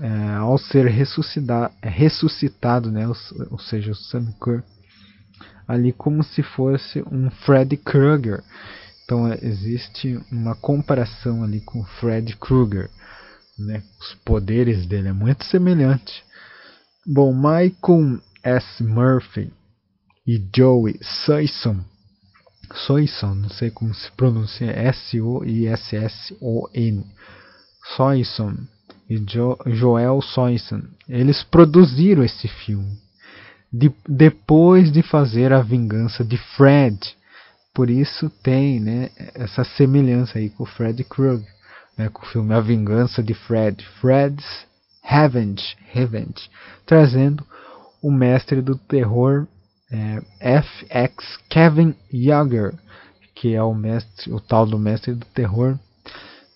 é, 0.00 0.34
ao 0.34 0.58
ser 0.58 0.86
ressuscitado, 0.86 2.90
né, 2.90 3.06
ou, 3.06 3.14
ou 3.52 3.58
seja, 3.58 3.92
o 3.92 3.94
Sam 3.94 4.26
Kerr, 4.42 4.62
ali 5.68 5.92
como 5.92 6.24
se 6.24 6.42
fosse 6.42 7.02
um 7.10 7.30
Freddy 7.30 7.76
Krueger 7.76 8.42
então 9.04 9.28
é, 9.28 9.38
existe 9.42 10.18
uma 10.32 10.54
comparação 10.54 11.44
ali 11.44 11.60
com 11.60 11.84
Fred 11.84 12.36
Krueger. 12.36 12.90
Né? 13.58 13.82
Os 14.00 14.14
poderes 14.24 14.86
dele 14.86 15.08
é 15.08 15.12
muito 15.12 15.44
semelhante. 15.44 16.24
Bom, 17.06 17.34
Michael 17.34 18.20
S. 18.44 18.82
Murphy 18.82 19.50
e 20.26 20.42
Joey 20.54 20.98
Soisson, 21.02 21.82
Soisson, 22.72 23.34
não 23.34 23.48
sei 23.48 23.70
como 23.70 23.94
se 23.94 24.10
pronuncia, 24.12 24.70
S-O-I-S-S-O-N, 24.70 25.86
Soisson 27.96 28.56
e 29.08 29.18
jo 29.18 29.56
Joel 29.66 30.20
Soisson, 30.22 30.82
eles 31.08 31.42
produziram 31.42 32.22
esse 32.24 32.48
filme 32.48 32.98
de, 33.72 33.92
depois 34.08 34.92
de 34.92 35.02
fazer 35.02 35.52
a 35.52 35.60
vingança 35.60 36.24
de 36.24 36.36
Fred. 36.38 36.98
Por 37.74 37.90
isso 37.90 38.30
tem 38.42 38.78
né, 38.80 39.10
essa 39.34 39.64
semelhança 39.64 40.38
aí 40.38 40.48
com 40.48 40.62
o 40.62 40.66
Fred 40.66 41.02
Krueger, 41.04 41.52
né, 41.98 42.08
com 42.08 42.22
o 42.22 42.26
filme 42.26 42.54
A 42.54 42.60
Vingança 42.60 43.22
de 43.22 43.34
Fred, 43.34 43.84
Fred's 44.00 44.66
Revenge, 45.02 45.76
Revenge 45.90 46.48
trazendo 46.86 47.44
o 48.04 48.10
mestre 48.10 48.60
do 48.60 48.76
terror 48.76 49.46
é, 49.90 50.20
FX 50.60 51.38
Kevin 51.48 51.94
Yeager, 52.12 52.74
que 53.34 53.54
é 53.54 53.62
o 53.62 53.72
mestre, 53.72 54.30
o 54.30 54.38
tal 54.38 54.66
do 54.66 54.78
mestre 54.78 55.14
do 55.14 55.24
terror, 55.24 55.78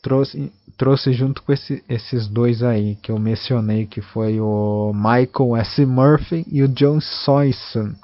trouxe, 0.03 0.53
trouxe 0.77 1.15
junto 1.15 1.43
com 1.43 1.51
esse, 1.51 1.83
esses 1.89 2.29
dois 2.29 2.63
aí 2.63 2.97
que 2.97 3.11
eu 3.11 3.19
mencionei, 3.19 3.87
que 3.87 4.03
foi 4.03 4.39
o 4.39 4.93
Michael 4.93 5.57
S. 5.57 5.87
Murphy 5.87 6.45
e 6.53 6.63
o 6.63 6.69
John 6.69 7.01
Soyson 7.01 7.95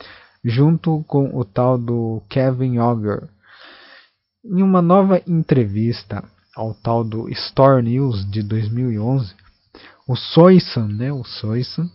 junto 0.43 1.05
com 1.07 1.39
o 1.39 1.45
tal 1.45 1.77
do 1.77 2.23
Kevin 2.31 2.79
Auger. 2.79 3.29
Em 4.43 4.63
uma 4.63 4.81
nova 4.81 5.21
entrevista 5.27 6.25
ao 6.57 6.73
tal 6.73 7.05
do 7.05 7.29
Store 7.29 7.83
News 7.83 8.25
de 8.31 8.43
2011, 8.43 9.35
o 10.09 10.17
Soisson, 10.17 10.87
né, 10.87 11.13
o 11.13 11.25
Soisson, 11.25 11.91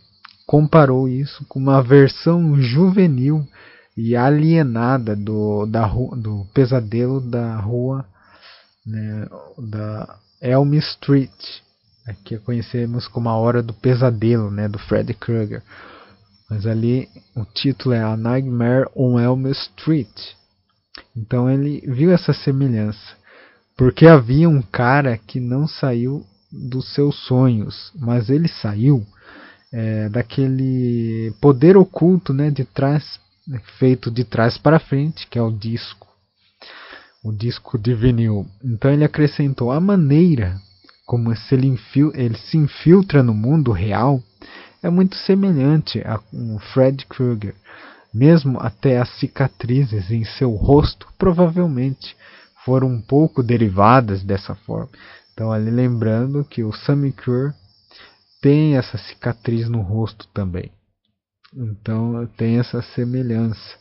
comparou 0.49 1.07
isso 1.07 1.45
com 1.45 1.59
uma 1.59 1.79
versão 1.79 2.59
juvenil 2.59 3.47
e 3.95 4.15
alienada 4.15 5.15
do, 5.15 5.67
da, 5.67 5.85
do 5.85 6.43
pesadelo 6.55 7.21
da 7.21 7.57
rua 7.57 8.03
né, 8.83 9.27
da 9.59 10.17
Elm 10.41 10.73
Street, 10.73 11.29
que 12.25 12.39
conhecemos 12.39 13.07
como 13.07 13.29
a 13.29 13.35
Hora 13.35 13.61
do 13.61 13.75
Pesadelo, 13.75 14.49
né, 14.49 14.67
do 14.67 14.79
Freddy 14.79 15.13
Krueger. 15.13 15.61
Mas 16.49 16.65
ali 16.65 17.07
o 17.35 17.45
título 17.45 17.93
é 17.93 18.01
A 18.01 18.17
Nightmare 18.17 18.89
on 18.95 19.19
Elm 19.19 19.45
Street. 19.51 20.33
Então 21.15 21.47
ele 21.47 21.81
viu 21.81 22.11
essa 22.11 22.33
semelhança. 22.33 23.15
Porque 23.77 24.07
havia 24.07 24.49
um 24.49 24.63
cara 24.63 25.15
que 25.15 25.39
não 25.39 25.67
saiu 25.67 26.25
dos 26.51 26.91
seus 26.95 27.15
sonhos, 27.27 27.91
mas 27.95 28.31
ele 28.31 28.47
saiu 28.47 29.05
é, 29.71 30.09
daquele 30.09 31.33
poder 31.41 31.77
oculto 31.77 32.33
né, 32.33 32.49
de 32.49 32.65
trás, 32.65 33.19
feito 33.77 34.09
de 34.09 34.23
trás 34.23 34.57
para 34.57 34.79
frente, 34.79 35.27
que 35.27 35.37
é 35.37 35.41
o 35.41 35.51
disco. 35.51 36.07
O 37.23 37.31
disco 37.31 37.77
de 37.77 37.93
vinil. 37.93 38.47
Então 38.63 38.91
ele 38.91 39.03
acrescentou 39.03 39.71
a 39.71 39.79
maneira 39.79 40.59
como 41.05 41.35
se 41.35 41.55
ele, 41.55 41.77
ele 42.13 42.37
se 42.37 42.57
infiltra 42.57 43.23
no 43.23 43.33
mundo 43.33 43.71
real 43.71 44.21
é 44.81 44.89
muito 44.89 45.15
semelhante 45.15 45.99
a 46.05 46.19
um 46.31 46.57
Fred 46.57 47.05
Krueger. 47.07 47.55
mesmo 48.13 48.57
até 48.59 48.99
as 48.99 49.09
cicatrizes 49.19 50.09
em 50.09 50.23
seu 50.23 50.51
rosto 50.51 51.07
provavelmente 51.17 52.15
foram 52.63 52.87
um 52.87 53.01
pouco 53.01 53.43
derivadas 53.43 54.23
dessa 54.23 54.55
forma. 54.55 54.89
Então, 55.33 55.51
ali 55.51 55.69
lembrando 55.69 56.43
que 56.43 56.63
o 56.63 56.73
Sammy 56.73 57.11
Kerr 57.11 57.53
tem 58.41 58.77
essa 58.77 58.97
cicatriz 58.97 59.69
no 59.69 59.81
rosto 59.81 60.27
também. 60.33 60.71
Então, 61.53 62.27
tem 62.37 62.59
essa 62.59 62.81
semelhança. 62.81 63.77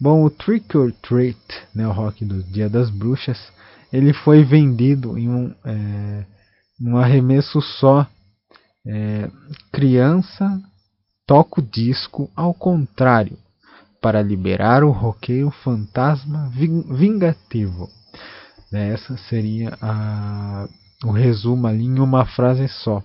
Bom, 0.00 0.24
o 0.24 0.30
Trick 0.30 0.76
or 0.76 0.92
Treat, 1.02 1.38
né, 1.74 1.86
o 1.86 1.92
rock 1.92 2.24
do 2.24 2.42
Dia 2.42 2.68
das 2.68 2.90
Bruxas, 2.90 3.38
ele 3.92 4.12
foi 4.12 4.44
vendido 4.44 5.18
em 5.18 5.28
um, 5.28 5.54
é, 5.64 6.24
um 6.80 6.96
arremesso 6.96 7.60
só. 7.60 8.06
É, 8.86 9.30
criança 9.70 10.60
toca 11.26 11.60
o 11.60 11.62
disco 11.62 12.30
ao 12.34 12.54
contrário 12.54 13.36
para 14.00 14.22
liberar 14.22 14.82
o 14.82 14.90
roqueiro 14.90 15.50
fantasma 15.50 16.50
vingativo. 16.50 17.88
Essa 18.72 19.16
seria 19.28 19.76
a, 19.82 20.66
o 21.04 21.10
resumo 21.10 21.66
ali 21.66 21.84
em 21.84 21.98
uma 21.98 22.24
frase 22.24 22.68
só. 22.68 23.02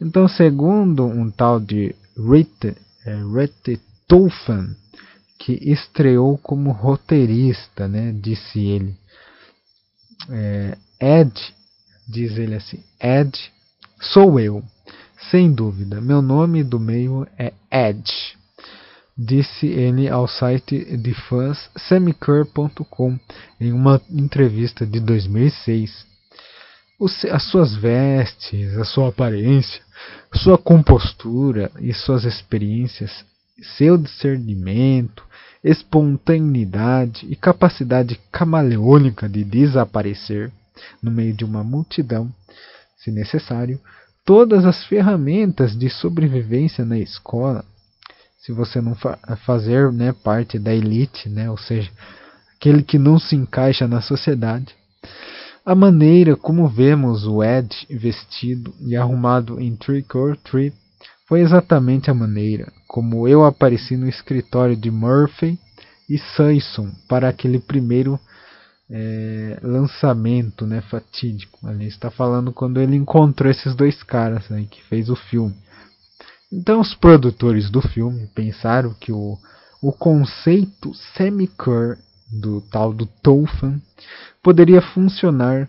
Então, 0.00 0.26
segundo 0.28 1.04
um 1.04 1.30
tal 1.30 1.60
de 1.60 1.94
Rite, 2.16 2.76
é, 3.04 3.78
Tolfan, 4.08 4.74
que 5.38 5.52
estreou 5.70 6.38
como 6.38 6.70
roteirista, 6.70 7.86
né, 7.86 8.12
disse 8.12 8.58
ele. 8.60 8.96
É, 10.28 10.76
Ed, 11.00 11.32
diz 12.08 12.36
ele 12.36 12.54
assim, 12.54 12.82
Ed 13.00 13.38
sou 14.00 14.38
eu, 14.38 14.62
sem 15.30 15.52
dúvida. 15.52 16.00
Meu 16.00 16.20
nome 16.20 16.62
do 16.62 16.78
meio 16.78 17.26
é 17.38 17.52
Ed 17.70 18.10
disse 19.22 19.66
ele 19.66 20.08
ao 20.08 20.26
site 20.26 20.96
de 20.96 21.12
fãs 21.12 21.70
semicur.com 21.76 23.18
em 23.60 23.70
uma 23.70 24.00
entrevista 24.10 24.86
de 24.86 24.98
2006. 24.98 26.06
As 27.30 27.44
suas 27.44 27.74
vestes, 27.74 28.76
a 28.76 28.84
sua 28.84 29.08
aparência, 29.08 29.82
sua 30.34 30.58
compostura 30.58 31.70
e 31.80 31.94
suas 31.94 32.24
experiências, 32.24 33.24
seu 33.76 33.96
discernimento, 33.96 35.24
espontaneidade 35.62 37.26
e 37.28 37.36
capacidade 37.36 38.20
camaleônica 38.30 39.28
de 39.28 39.44
desaparecer 39.44 40.52
no 41.02 41.10
meio 41.10 41.32
de 41.32 41.44
uma 41.44 41.64
multidão, 41.64 42.30
se 42.96 43.10
necessário, 43.10 43.80
todas 44.24 44.64
as 44.64 44.84
ferramentas 44.84 45.76
de 45.76 45.88
sobrevivência 45.88 46.84
na 46.84 46.98
escola 46.98 47.64
se 48.40 48.52
você 48.52 48.80
não 48.80 48.94
fa 48.94 49.18
fazer 49.44 49.92
né, 49.92 50.12
parte 50.12 50.58
da 50.58 50.74
elite, 50.74 51.28
né, 51.28 51.50
ou 51.50 51.58
seja, 51.58 51.90
aquele 52.56 52.82
que 52.82 52.98
não 52.98 53.18
se 53.18 53.36
encaixa 53.36 53.86
na 53.86 54.00
sociedade. 54.00 54.74
A 55.64 55.74
maneira 55.74 56.36
como 56.36 56.68
vemos 56.68 57.26
o 57.26 57.42
Ed 57.44 57.86
vestido 57.90 58.74
e 58.80 58.96
arrumado 58.96 59.60
em 59.60 59.76
Trick 59.76 60.16
or 60.16 60.36
Treat 60.36 60.74
foi 61.28 61.40
exatamente 61.40 62.10
a 62.10 62.14
maneira 62.14 62.72
como 62.88 63.28
eu 63.28 63.44
apareci 63.44 63.96
no 63.96 64.08
escritório 64.08 64.76
de 64.76 64.90
Murphy 64.90 65.58
e 66.08 66.18
Sanson 66.18 66.90
para 67.08 67.28
aquele 67.28 67.60
primeiro 67.60 68.18
é, 68.90 69.60
lançamento 69.62 70.66
né, 70.66 70.80
fatídico. 70.80 71.58
Ali 71.68 71.86
está 71.86 72.10
falando 72.10 72.52
quando 72.52 72.80
ele 72.80 72.96
encontrou 72.96 73.48
esses 73.48 73.76
dois 73.76 74.02
caras 74.02 74.48
né, 74.48 74.66
que 74.68 74.82
fez 74.84 75.08
o 75.08 75.14
filme. 75.14 75.54
Então 76.52 76.80
os 76.80 76.94
produtores 76.94 77.70
do 77.70 77.80
filme 77.80 78.26
pensaram 78.34 78.92
que 78.94 79.12
o, 79.12 79.38
o 79.80 79.92
conceito 79.92 80.92
semi-cur 81.16 81.96
do 82.32 82.60
tal 82.60 82.92
do 82.92 83.06
Tolfan 83.06 83.80
poderia 84.42 84.80
funcionar 84.80 85.68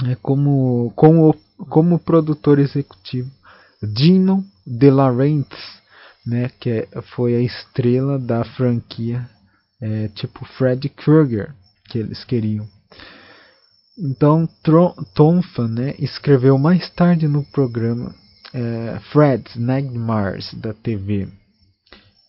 né, 0.00 0.16
como, 0.22 0.92
como, 0.94 1.34
como 1.68 1.98
produtor 1.98 2.58
executivo 2.58 3.30
Dino 3.82 4.44
De 4.66 4.90
Laurentiis, 4.90 5.78
né, 6.26 6.50
que 6.60 6.70
é, 6.70 6.88
foi 7.14 7.34
a 7.34 7.40
estrela 7.40 8.18
da 8.18 8.44
franquia 8.44 9.28
é, 9.80 10.08
tipo 10.08 10.44
Fred 10.44 10.88
Krueger 10.88 11.54
que 11.88 11.98
eles 11.98 12.24
queriam. 12.24 12.68
Então 13.98 14.48
Tonfan 15.14 15.68
né, 15.68 15.94
escreveu 15.98 16.58
mais 16.58 16.88
tarde 16.90 17.26
no 17.26 17.42
programa 17.44 18.14
é, 18.52 19.00
Fred 19.10 19.44
Nightmares 19.56 20.54
da 20.54 20.72
TV. 20.72 21.28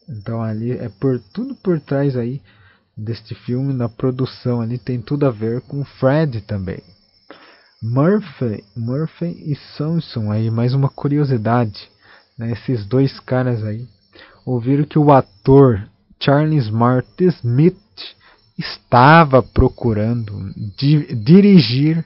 Então 0.07 0.41
ali 0.41 0.71
é 0.71 0.89
por 0.89 1.19
tudo 1.33 1.55
por 1.55 1.79
trás 1.79 2.15
aí 2.15 2.41
deste 2.99 3.33
filme 3.33 3.73
na 3.73 3.89
produção 3.89 4.61
ali 4.61 4.77
tem 4.77 5.01
tudo 5.01 5.25
a 5.25 5.31
ver 5.31 5.61
com 5.61 5.83
Fred 5.83 6.41
também. 6.41 6.81
Murphy, 7.81 8.63
Murphy 8.75 9.27
e 9.45 9.55
Samson 9.77 10.31
aí 10.31 10.51
mais 10.51 10.73
uma 10.73 10.89
curiosidade, 10.89 11.89
né? 12.37 12.51
Esses 12.51 12.85
dois 12.85 13.19
caras 13.19 13.63
aí 13.63 13.87
ouviram 14.45 14.83
que 14.83 14.99
o 14.99 15.11
ator 15.11 15.87
Charles 16.19 16.69
Martin 16.69 17.27
Smith 17.27 17.77
estava 18.57 19.41
procurando 19.41 20.51
di 20.77 21.15
dirigir 21.15 22.03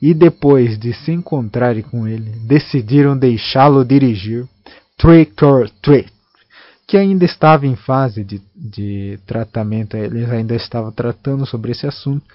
e 0.00 0.14
depois 0.14 0.78
de 0.78 0.92
se 0.92 1.10
encontrarem 1.10 1.82
com 1.82 2.06
ele, 2.06 2.30
decidiram 2.46 3.18
deixá-lo 3.18 3.84
dirigir 3.84 4.46
Trick 4.96 5.44
or 5.44 5.68
Treat, 5.82 6.12
que 6.86 6.96
ainda 6.96 7.24
estava 7.24 7.66
em 7.66 7.74
fase 7.74 8.22
de, 8.22 8.40
de 8.54 9.18
tratamento, 9.26 9.96
eles 9.96 10.30
ainda 10.30 10.54
estavam 10.54 10.92
tratando 10.92 11.44
sobre 11.44 11.72
esse 11.72 11.86
assunto. 11.86 12.34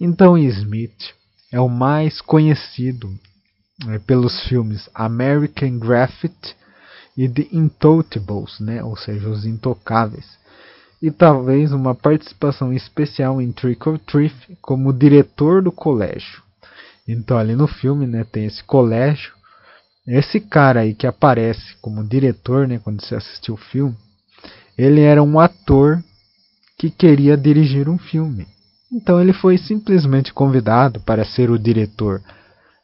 Então 0.00 0.38
Smith 0.38 1.14
é 1.52 1.60
o 1.60 1.68
mais 1.68 2.20
conhecido 2.20 3.12
é, 3.88 3.98
pelos 3.98 4.40
filmes 4.44 4.88
American 4.94 5.78
Graffiti 5.78 6.56
e 7.16 7.28
The 7.28 7.48
Intouchables, 7.52 8.58
né? 8.58 8.82
ou 8.82 8.96
seja, 8.96 9.28
os 9.28 9.44
intocáveis, 9.44 10.26
e 11.00 11.10
talvez 11.10 11.72
uma 11.72 11.94
participação 11.94 12.72
especial 12.72 13.40
em 13.40 13.52
Trick 13.52 13.86
or 13.88 13.98
Treat 13.98 14.34
como 14.62 14.92
diretor 14.92 15.62
do 15.62 15.70
colégio. 15.70 16.42
Então 17.06 17.36
ali 17.36 17.54
no 17.54 17.66
filme, 17.66 18.06
né, 18.06 18.24
tem 18.24 18.46
esse 18.46 18.64
colégio. 18.64 19.34
Esse 20.06 20.38
cara 20.38 20.80
aí 20.80 20.94
que 20.94 21.06
aparece 21.06 21.76
como 21.80 22.04
diretor, 22.04 22.68
né, 22.68 22.78
quando 22.78 23.00
você 23.00 23.14
assistiu 23.14 23.54
o 23.54 23.58
filme, 23.58 23.96
ele 24.76 25.00
era 25.00 25.22
um 25.22 25.38
ator 25.38 26.02
que 26.78 26.90
queria 26.90 27.36
dirigir 27.36 27.88
um 27.88 27.98
filme. 27.98 28.46
Então 28.92 29.20
ele 29.20 29.32
foi 29.32 29.56
simplesmente 29.56 30.32
convidado 30.32 31.00
para 31.00 31.24
ser 31.24 31.50
o 31.50 31.58
diretor. 31.58 32.22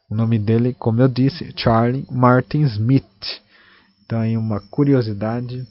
O 0.09 0.15
nome 0.15 0.39
dele, 0.39 0.75
como 0.77 1.01
eu 1.01 1.07
disse, 1.07 1.53
Charlie 1.55 2.05
Martin 2.09 2.61
Smith. 2.63 3.05
Então 4.03 4.19
aí 4.19 4.35
uma 4.35 4.59
curiosidade 4.59 5.65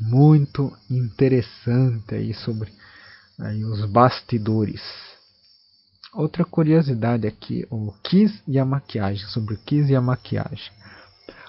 muito 0.00 0.72
interessante 0.90 2.14
aí 2.14 2.34
sobre 2.34 2.70
aí 3.40 3.64
os 3.64 3.84
bastidores. 3.86 4.82
Outra 6.16 6.46
curiosidade 6.46 7.26
aqui, 7.26 7.66
o 7.70 7.92
Kiss 8.02 8.42
e 8.48 8.58
a 8.58 8.64
maquiagem, 8.64 9.26
sobre 9.26 9.52
o 9.52 9.58
Kiss 9.58 9.92
e 9.92 9.94
a 9.94 10.00
maquiagem. 10.00 10.72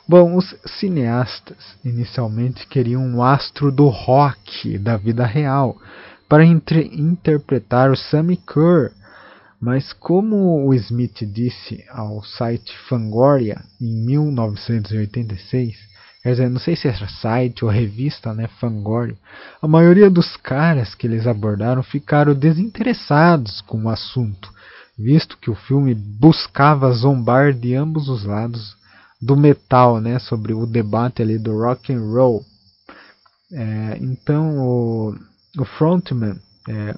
Bom, 0.05 0.35
os 0.35 0.53
cineastas 0.65 1.77
inicialmente 1.85 2.67
queriam 2.67 3.01
um 3.01 3.23
astro 3.23 3.71
do 3.71 3.87
rock 3.87 4.77
da 4.77 4.97
vida 4.97 5.25
real 5.25 5.77
para 6.27 6.43
interpretar 6.43 7.89
o 7.89 7.95
Sammy 7.95 8.35
Kerr, 8.35 8.91
mas 9.57 9.93
como 9.93 10.67
o 10.67 10.73
Smith 10.73 11.23
disse 11.23 11.85
ao 11.89 12.21
site 12.21 12.77
Fangoria 12.89 13.63
em 13.79 14.05
1986, 14.05 15.77
quer 16.21 16.31
dizer, 16.31 16.49
não 16.49 16.59
sei 16.59 16.75
se 16.75 16.89
era 16.89 17.07
site 17.07 17.63
ou 17.63 17.71
revista, 17.71 18.33
né, 18.33 18.49
Fangoria, 18.59 19.15
a 19.61 19.67
maioria 19.67 20.09
dos 20.09 20.35
caras 20.35 20.93
que 20.93 21.07
eles 21.07 21.25
abordaram 21.25 21.81
ficaram 21.81 22.33
desinteressados 22.33 23.61
com 23.61 23.85
o 23.85 23.89
assunto 23.89 24.56
visto 24.97 25.37
que 25.37 25.49
o 25.49 25.55
filme 25.55 25.93
buscava 25.93 26.91
zombar 26.91 27.53
de 27.53 27.75
ambos 27.75 28.09
os 28.09 28.23
lados 28.23 28.75
do 29.21 29.35
metal, 29.35 29.99
né, 29.99 30.19
sobre 30.19 30.53
o 30.53 30.65
debate 30.65 31.21
ali 31.21 31.37
do 31.37 31.57
rock 31.57 31.93
and 31.93 32.01
roll. 32.01 32.43
É, 33.51 33.97
então 34.01 34.57
o, 34.59 35.15
o 35.57 35.65
frontman 35.65 36.37
é, 36.67 36.95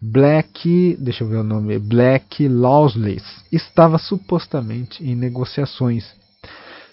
Black, 0.00 0.96
deixa 1.00 1.24
eu 1.24 1.28
ver 1.28 1.36
o 1.36 1.44
nome, 1.44 1.78
Black 1.78 2.46
Lawless 2.48 3.24
estava 3.50 3.98
supostamente 3.98 5.02
em 5.04 5.14
negociações 5.14 6.04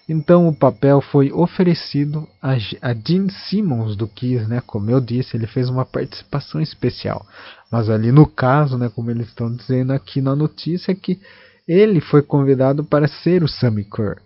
então 0.07 0.47
o 0.47 0.53
papel 0.53 0.99
foi 0.99 1.31
oferecido 1.31 2.27
a, 2.41 2.51
a 2.81 2.93
Gene 2.93 3.31
Simmons 3.31 3.95
do 3.95 4.07
Kiss, 4.07 4.45
né? 4.47 4.61
Como 4.65 4.89
eu 4.89 4.99
disse, 4.99 5.37
ele 5.37 5.47
fez 5.47 5.69
uma 5.69 5.85
participação 5.85 6.59
especial. 6.59 7.25
Mas 7.71 7.89
ali 7.89 8.11
no 8.11 8.27
caso, 8.27 8.77
né, 8.77 8.89
como 8.93 9.09
eles 9.09 9.27
estão 9.27 9.53
dizendo 9.55 9.93
aqui 9.93 10.21
na 10.21 10.35
notícia, 10.35 10.91
é 10.91 10.95
que 10.95 11.19
ele 11.67 12.01
foi 12.01 12.21
convidado 12.21 12.83
para 12.83 13.07
ser 13.07 13.43
o 13.43 13.47
Sammy 13.47 13.85
Kerr. 13.85 14.21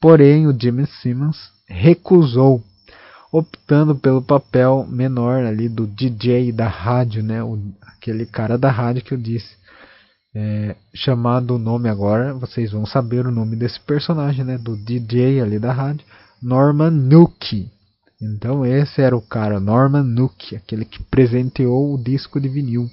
Porém, 0.00 0.46
o 0.46 0.58
Jimmy 0.58 0.86
Simmons 0.86 1.52
recusou. 1.68 2.62
optando 3.30 3.96
pelo 3.96 4.22
papel 4.22 4.86
menor 4.88 5.44
ali 5.44 5.68
do 5.68 5.88
DJ 5.88 6.52
da 6.52 6.68
rádio, 6.68 7.22
né? 7.22 7.42
O, 7.42 7.58
aquele 7.82 8.24
cara 8.24 8.56
da 8.56 8.70
rádio 8.70 9.02
que 9.02 9.12
eu 9.12 9.18
disse. 9.18 9.56
É, 10.36 10.74
chamado 10.92 11.54
o 11.54 11.58
nome 11.58 11.88
agora, 11.88 12.34
vocês 12.34 12.72
vão 12.72 12.84
saber 12.84 13.24
o 13.24 13.30
nome 13.30 13.54
desse 13.54 13.78
personagem, 13.78 14.44
né? 14.44 14.58
Do 14.58 14.76
DJ 14.76 15.40
ali 15.40 15.60
da 15.60 15.72
rádio, 15.72 16.04
Norman 16.42 16.90
Nook. 16.90 17.70
Então 18.20 18.66
esse 18.66 19.00
era 19.00 19.16
o 19.16 19.22
cara, 19.22 19.60
Norman 19.60 20.02
Nook, 20.02 20.56
aquele 20.56 20.84
que 20.84 21.02
presenteou 21.04 21.94
o 21.94 22.02
disco 22.02 22.40
de 22.40 22.48
vinil. 22.48 22.90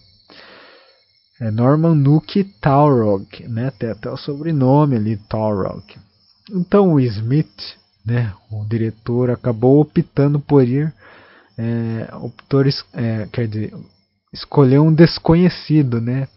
É 1.39 1.50
Norman 1.50 1.96
Nook 1.96 2.44
Taurog, 2.62 3.26
né? 3.48 3.72
Tem 3.72 3.89
até 3.89 4.12
o 4.12 4.18
sobrenome 4.18 4.96
ali, 4.96 5.18
Taurog. 5.18 5.84
Então 6.52 6.94
o 6.94 7.00
Smith, 7.00 7.76
né? 8.06 8.32
O 8.52 8.64
diretor 8.66 9.32
acabou 9.32 9.82
optando 9.82 10.39
por 10.39 10.64
ir, 10.64 10.94
é, 11.58 12.08
é, 12.94 13.28
quer 13.32 13.48
dizer, 13.48 13.74
escolher 14.32 14.80
um 14.80 14.94
desconhecido, 14.94 16.00
né? 16.00 16.28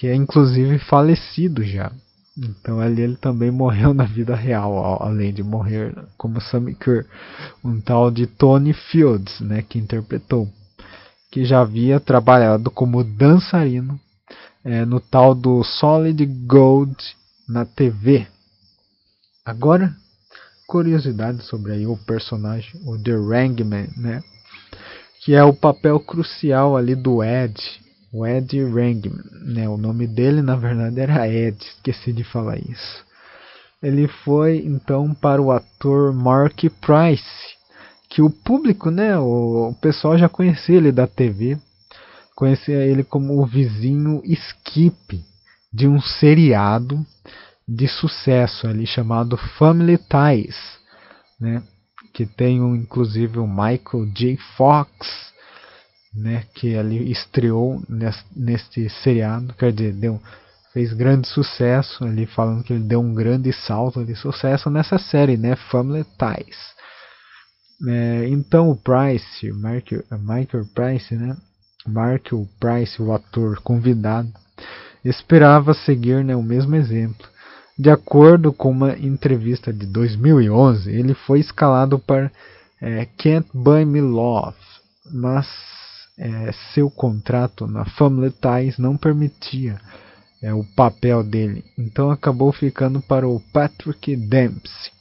Que 0.00 0.06
é 0.06 0.14
inclusive 0.14 0.78
falecido 0.78 1.62
já. 1.62 1.92
Então 2.34 2.80
ali 2.80 3.02
ele 3.02 3.16
também 3.16 3.50
morreu 3.50 3.92
na 3.92 4.04
vida 4.04 4.34
real, 4.34 5.02
além 5.02 5.30
de 5.30 5.42
morrer 5.42 5.94
como 6.16 6.40
Sammy 6.40 6.74
Kerr, 6.74 7.04
um 7.62 7.78
tal 7.82 8.10
de 8.10 8.26
Tony 8.26 8.72
Fields, 8.72 9.40
né, 9.40 9.60
que 9.60 9.78
interpretou, 9.78 10.48
que 11.30 11.44
já 11.44 11.60
havia 11.60 12.00
trabalhado 12.00 12.70
como 12.70 13.04
dançarino 13.04 14.00
é, 14.64 14.86
no 14.86 15.00
tal 15.00 15.34
do 15.34 15.62
Solid 15.62 16.24
Gold 16.46 16.96
na 17.46 17.66
TV. 17.66 18.26
Agora, 19.44 19.94
curiosidade 20.66 21.42
sobre 21.42 21.72
aí 21.72 21.86
o 21.86 21.98
personagem, 21.98 22.80
o 22.86 22.96
The 22.96 23.12
Rangman, 23.12 23.90
né? 23.98 24.22
Que 25.22 25.34
é 25.34 25.44
o 25.44 25.52
papel 25.52 26.00
crucial 26.00 26.74
ali 26.74 26.94
do 26.94 27.22
Ed, 27.22 27.79
o 28.12 28.26
Ed 28.26 28.62
Rangman, 28.64 29.24
né? 29.44 29.68
O 29.68 29.76
nome 29.76 30.06
dele 30.06 30.42
na 30.42 30.56
verdade 30.56 31.00
era 31.00 31.28
Ed, 31.28 31.56
esqueci 31.60 32.12
de 32.12 32.24
falar 32.24 32.58
isso. 32.58 33.04
Ele 33.82 34.08
foi 34.08 34.58
então 34.58 35.14
para 35.14 35.40
o 35.40 35.50
ator 35.50 36.12
Mark 36.12 36.64
Price, 36.80 37.56
que 38.10 38.20
o 38.20 38.28
público, 38.28 38.90
né, 38.90 39.16
o, 39.18 39.74
pessoal 39.80 40.18
já 40.18 40.28
conhecia 40.28 40.76
ele 40.76 40.92
da 40.92 41.06
TV, 41.06 41.56
conhecia 42.34 42.84
ele 42.84 43.04
como 43.04 43.40
o 43.40 43.46
vizinho 43.46 44.20
Skip 44.24 45.24
de 45.72 45.86
um 45.86 46.00
seriado 46.00 47.06
de 47.66 47.86
sucesso 47.86 48.66
ali 48.66 48.86
chamado 48.86 49.36
Family 49.36 49.96
Ties, 49.96 50.56
né? 51.40 51.62
Que 52.12 52.26
tem 52.26 52.60
um, 52.60 52.74
inclusive 52.74 53.38
o 53.38 53.46
Michael 53.46 54.06
J. 54.12 54.36
Fox, 54.56 55.29
né? 56.14 56.44
Que 56.54 56.76
ali 56.76 57.10
estreou 57.10 57.82
neste 58.34 58.88
seriado, 58.88 59.54
quer 59.54 59.72
dizer, 59.72 59.92
deu, 59.92 60.20
fez 60.72 60.92
grande 60.92 61.28
sucesso 61.28 62.04
ali 62.04 62.26
falando 62.26 62.64
que 62.64 62.72
ele 62.72 62.84
deu 62.84 63.00
um 63.00 63.14
grande 63.14 63.52
salto 63.52 64.04
de 64.04 64.14
sucesso 64.14 64.70
nessa 64.70 64.98
série, 64.98 65.36
né? 65.36 65.56
Family 65.70 66.04
Ties. 66.04 66.58
É, 67.88 68.28
então 68.28 68.70
o 68.70 68.76
Price, 68.76 69.50
Michael, 69.52 70.04
Michael 70.12 70.66
Price, 70.74 71.14
né? 71.14 71.36
Mark 71.86 72.28
Price, 72.58 73.00
o 73.00 73.12
ator 73.12 73.60
convidado, 73.62 74.30
esperava 75.04 75.72
seguir 75.72 76.24
né, 76.24 76.36
o 76.36 76.42
mesmo 76.42 76.76
exemplo. 76.76 77.26
De 77.78 77.90
acordo 77.90 78.52
com 78.52 78.70
uma 78.70 78.92
entrevista 78.98 79.72
de 79.72 79.86
2011, 79.86 80.90
ele 80.90 81.14
foi 81.14 81.40
escalado 81.40 81.98
para 81.98 82.30
é, 82.80 83.06
Can't 83.16 83.48
Buy 83.54 83.86
Me 83.86 84.02
Love, 84.02 84.56
mas 85.10 85.46
é, 86.20 86.52
seu 86.74 86.90
contrato 86.90 87.66
na 87.66 87.86
Family 87.86 88.30
Ties 88.30 88.76
não 88.76 88.94
permitia 88.94 89.80
é, 90.42 90.52
o 90.52 90.62
papel 90.76 91.24
dele, 91.24 91.64
então 91.78 92.10
acabou 92.10 92.52
ficando 92.52 93.00
para 93.00 93.26
o 93.26 93.40
Patrick 93.52 94.14
Dempsey, 94.16 94.92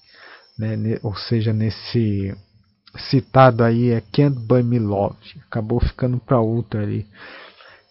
né, 0.57 0.97
ou 1.03 1.13
seja, 1.15 1.51
nesse 1.51 2.33
citado 3.09 3.63
aí 3.63 3.91
é 3.91 4.01
Can't 4.01 4.39
Buy 4.39 4.63
Me 4.63 4.79
Love. 4.79 5.41
Acabou 5.47 5.79
ficando 5.79 6.17
para 6.17 6.39
outro 6.39 6.79
ali. 6.79 7.05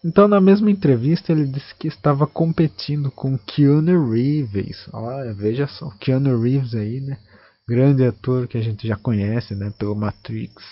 Então, 0.03 0.27
na 0.27 0.39
mesma 0.39 0.69
entrevista, 0.69 1.31
ele 1.31 1.45
disse 1.45 1.73
que 1.75 1.87
estava 1.87 2.27
competindo 2.27 3.09
com 3.11 3.37
Keanu 3.37 4.11
Reeves. 4.11 4.87
Olha, 4.93 5.33
veja 5.33 5.67
só, 5.67 5.89
Keanu 5.99 6.41
Reeves 6.41 6.75
aí, 6.75 7.01
né? 7.01 7.17
Grande 7.67 8.05
ator 8.05 8.47
que 8.47 8.57
a 8.57 8.61
gente 8.61 8.87
já 8.87 8.95
conhece, 8.95 9.55
né? 9.55 9.73
Pelo 9.77 9.95
Matrix 9.95 10.63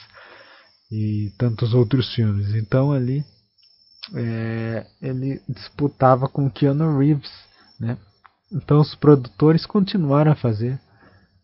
e 0.91 1.31
tantos 1.37 1.73
outros 1.73 2.13
filmes. 2.13 2.53
Então, 2.55 2.91
ali, 2.91 3.23
é, 4.15 4.85
ele 5.01 5.41
disputava 5.47 6.27
com 6.27 6.49
Keanu 6.49 6.97
Reeves, 6.97 7.31
né? 7.79 7.97
Então, 8.51 8.79
os 8.79 8.95
produtores 8.95 9.65
continuaram 9.65 10.31
a 10.31 10.35
fazer 10.35 10.79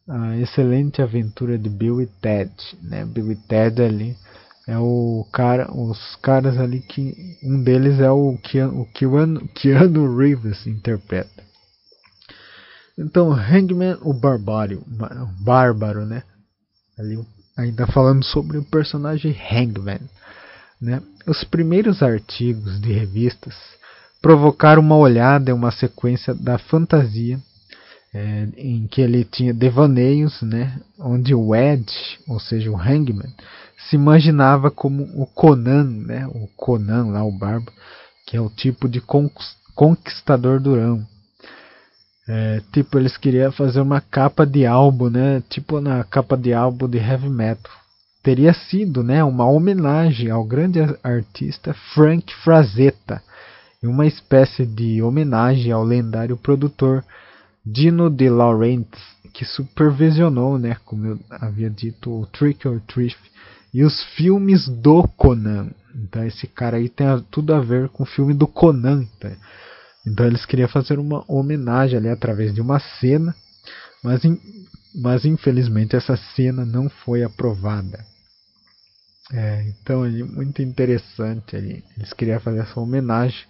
a 0.08 0.38
excelente 0.38 1.02
aventura 1.02 1.58
de 1.58 1.70
Bill 1.70 2.02
e 2.02 2.08
Ted, 2.08 2.52
né? 2.82 3.06
Bill 3.06 3.32
e 3.32 3.36
Ted 3.36 3.82
ali 3.82 4.16
é 4.68 4.78
o 4.78 5.28
cara, 5.32 5.70
os 5.74 6.16
caras 6.18 6.58
ali 6.58 6.80
que 6.80 7.38
um 7.44 7.62
deles 7.62 8.00
é 8.00 8.10
o 8.10 8.38
Keanu, 8.38 8.82
o 8.82 8.86
Keanu, 8.86 9.48
Keanu 9.50 10.18
Reeves 10.18 10.66
interpreta. 10.66 11.44
Então, 12.98 13.32
Hangman, 13.32 13.98
o 14.02 14.14
barbário, 14.14 14.82
o 14.82 15.44
bárbaro, 15.44 16.06
né? 16.06 16.24
Ali 16.98 17.18
ainda 17.56 17.88
falando 17.88 18.24
sobre 18.24 18.58
o 18.58 18.64
personagem 18.64 19.36
Hangman, 19.51 20.01
né? 20.82 21.01
Os 21.26 21.43
primeiros 21.43 22.04
artigos 22.04 22.80
de 22.82 22.91
revistas 22.91 23.56
provocaram 24.22 24.82
uma 24.82 24.97
olhada 24.97 25.51
em 25.51 25.54
uma 25.54 25.72
sequência 25.72 26.34
da 26.34 26.58
fantasia 26.58 27.39
é, 28.14 28.47
em 28.58 28.86
que 28.88 29.01
ele 29.01 29.26
tinha 29.26 29.54
devaneios, 29.54 30.41
né, 30.41 30.80
onde 30.99 31.34
o 31.34 31.56
Ed, 31.56 31.91
ou 32.28 32.39
seja, 32.39 32.70
o 32.70 32.78
Hangman, 32.80 33.34
se 33.89 33.95
imaginava 33.95 34.70
como 34.70 35.04
o 35.20 35.26
Conan, 35.26 35.84
né, 35.84 36.28
o 36.28 36.47
Conan 36.56 37.08
lá, 37.08 37.24
o 37.24 37.32
Barba, 37.32 37.72
que 38.28 38.38
é 38.38 38.41
o 38.41 38.49
tipo 38.49 38.88
de 38.88 39.01
conquistador 39.76 40.60
durão. 40.60 41.06
É, 42.28 42.62
tipo, 42.72 42.98
eles 42.98 43.18
queriam 43.18 43.52
fazer 43.52 43.82
uma 43.82 44.00
capa 44.00 44.46
de 44.46 44.66
álbum, 44.66 45.10
né, 45.10 45.44
tipo 45.50 45.82
na 45.82 46.04
capa 46.04 46.38
de 46.38 46.54
álbum 46.54 46.88
de 46.88 46.98
heavy 46.98 47.30
metal. 47.30 47.72
Teria 48.22 48.54
sido, 48.54 49.04
né, 49.04 49.24
uma 49.24 49.46
homenagem 49.46 50.30
ao 50.30 50.46
grande 50.46 50.80
artista 51.04 51.74
Frank 51.94 52.34
Frazetta, 52.44 53.22
e 53.82 53.88
uma 53.88 54.08
espécie 54.08 54.66
de 54.66 55.02
homenagem 55.02 55.74
ao 55.74 55.84
lendário 55.84 56.38
produtor 56.38 57.04
Dino 57.66 58.10
De 58.10 58.30
Laurentiis, 58.30 59.04
que 59.34 59.44
supervisionou, 59.44 60.58
né, 60.58 60.78
como 60.86 61.06
eu 61.06 61.20
havia 61.30 61.70
dito, 61.70 62.10
o 62.10 62.26
Trick 62.28 62.66
or 62.66 62.80
Treat 62.88 63.18
e 63.74 63.84
os 63.84 64.02
filmes 64.16 64.70
do 64.70 65.06
Conan. 65.18 65.72
Então 65.94 66.24
esse 66.26 66.48
cara 66.48 66.78
aí 66.78 66.88
tem 66.88 67.08
tudo 67.30 67.54
a 67.54 67.60
ver 67.60 67.90
com 67.90 68.04
o 68.04 68.06
filme 68.06 68.34
do 68.34 68.48
Conan. 68.48 69.06
Tá? 69.20 69.32
Então 70.06 70.26
eles 70.26 70.45
queriam 70.45 70.68
fazer 70.68 70.99
uma 70.99 71.24
homenagem 71.28 71.97
ali 71.97 72.10
através 72.10 72.54
de 72.54 72.62
uma 72.62 72.80
cena, 72.80 73.36
mas, 74.04 74.24
in, 74.26 74.39
mas 74.95 75.26
infelizmente 75.26 75.95
essa 75.95 76.18
cena 76.36 76.66
não 76.66 76.89
foi 76.89 77.24
aprovada. 77.24 78.06
É, 79.32 79.64
então 79.70 80.06
é 80.06 80.10
muito 80.10 80.62
interessante 80.62 81.56
ali. 81.56 81.84
Eles 81.97 82.12
queriam 82.14 82.39
fazer 82.39 82.60
essa 82.60 82.80
homenagem 82.80 83.45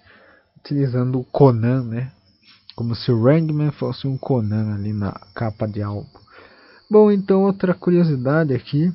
utilizando 0.58 1.20
o 1.20 1.26
Conan, 1.26 1.84
né? 1.84 2.12
Como 2.76 2.96
se 2.96 3.12
o 3.12 3.24
Rangman 3.24 3.72
fosse 3.72 4.08
um 4.08 4.18
Conan 4.18 4.76
ali 4.76 4.94
na 4.94 5.12
capa 5.34 5.68
de 5.68 5.82
álbum. 5.82 6.08
Bom, 6.90 7.12
então 7.12 7.44
outra 7.44 7.74
curiosidade 7.74 8.54
aqui. 8.54 8.94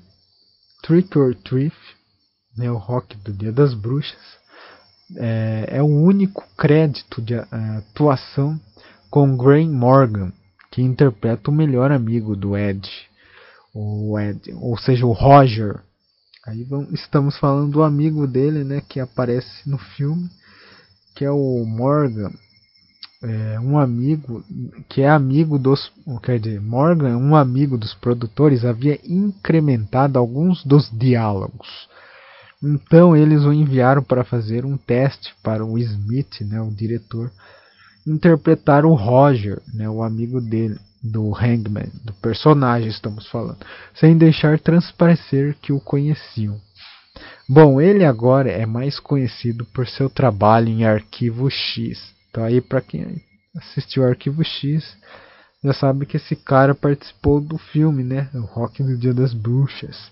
Trick 0.82 1.18
or 1.18 1.34
Treat, 1.34 1.74
né, 2.56 2.70
o 2.70 2.76
rock 2.76 3.16
do 3.18 3.32
Dia 3.32 3.52
das 3.52 3.74
Bruxas, 3.74 4.38
é, 5.16 5.68
é 5.68 5.82
o 5.82 5.86
único 5.86 6.44
crédito 6.56 7.22
de 7.22 7.34
uh, 7.34 7.46
atuação 7.78 8.60
com 9.10 9.36
Graham 9.36 9.70
Morgan, 9.70 10.32
que 10.70 10.82
interpreta 10.82 11.50
o 11.50 11.54
melhor 11.54 11.90
amigo 11.90 12.36
do 12.36 12.56
Ed, 12.56 12.88
o 13.74 14.18
Ed, 14.18 14.52
ou 14.54 14.76
seja, 14.76 15.06
o 15.06 15.12
Roger. 15.12 15.80
Aí 16.46 16.64
vamos, 16.64 16.92
estamos 16.92 17.38
falando 17.38 17.72
do 17.72 17.82
amigo 17.82 18.26
dele, 18.26 18.64
né, 18.64 18.82
que 18.86 19.00
aparece 19.00 19.68
no 19.68 19.78
filme, 19.78 20.28
que 21.14 21.24
é 21.24 21.30
o 21.30 21.64
Morgan, 21.64 22.32
é, 23.22 23.58
um 23.58 23.78
amigo 23.78 24.44
que 24.88 25.02
é 25.02 25.08
amigo 25.08 25.58
dos, 25.58 25.90
quer 26.22 26.38
dizer, 26.38 26.60
Morgan, 26.60 27.16
um 27.16 27.34
amigo 27.34 27.76
dos 27.76 27.92
produtores, 27.94 28.64
havia 28.64 29.00
incrementado 29.04 30.18
alguns 30.18 30.64
dos 30.64 30.88
diálogos. 30.90 31.87
Então 32.62 33.16
eles 33.16 33.44
o 33.44 33.52
enviaram 33.52 34.02
para 34.02 34.24
fazer 34.24 34.64
um 34.64 34.76
teste 34.76 35.34
para 35.42 35.64
o 35.64 35.78
Smith, 35.78 36.40
né, 36.40 36.60
o 36.60 36.70
diretor, 36.70 37.30
interpretar 38.06 38.84
o 38.84 38.94
Roger, 38.94 39.60
né, 39.72 39.88
o 39.88 40.02
amigo 40.02 40.40
dele. 40.40 40.78
do 41.00 41.32
Hangman, 41.32 41.92
do 42.04 42.12
personagem 42.14 42.88
estamos 42.88 43.28
falando, 43.28 43.64
sem 43.94 44.18
deixar 44.18 44.58
transparecer 44.58 45.56
que 45.62 45.72
o 45.72 45.80
conheciam. 45.80 46.60
Bom, 47.48 47.80
ele 47.80 48.04
agora 48.04 48.50
é 48.50 48.66
mais 48.66 48.98
conhecido 48.98 49.64
por 49.66 49.86
seu 49.86 50.10
trabalho 50.10 50.68
em 50.68 50.84
Arquivo 50.84 51.48
X. 51.48 52.12
Então 52.28 52.44
aí 52.44 52.60
para 52.60 52.80
quem 52.80 53.22
assistiu 53.56 54.04
Arquivo 54.04 54.44
X, 54.44 54.96
já 55.62 55.72
sabe 55.72 56.04
que 56.04 56.16
esse 56.16 56.34
cara 56.34 56.74
participou 56.74 57.40
do 57.40 57.58
filme, 57.58 58.02
né? 58.02 58.28
O 58.34 58.40
Rock 58.40 58.82
do 58.82 58.96
Dia 58.96 59.14
das 59.14 59.32
Bruxas. 59.32 60.10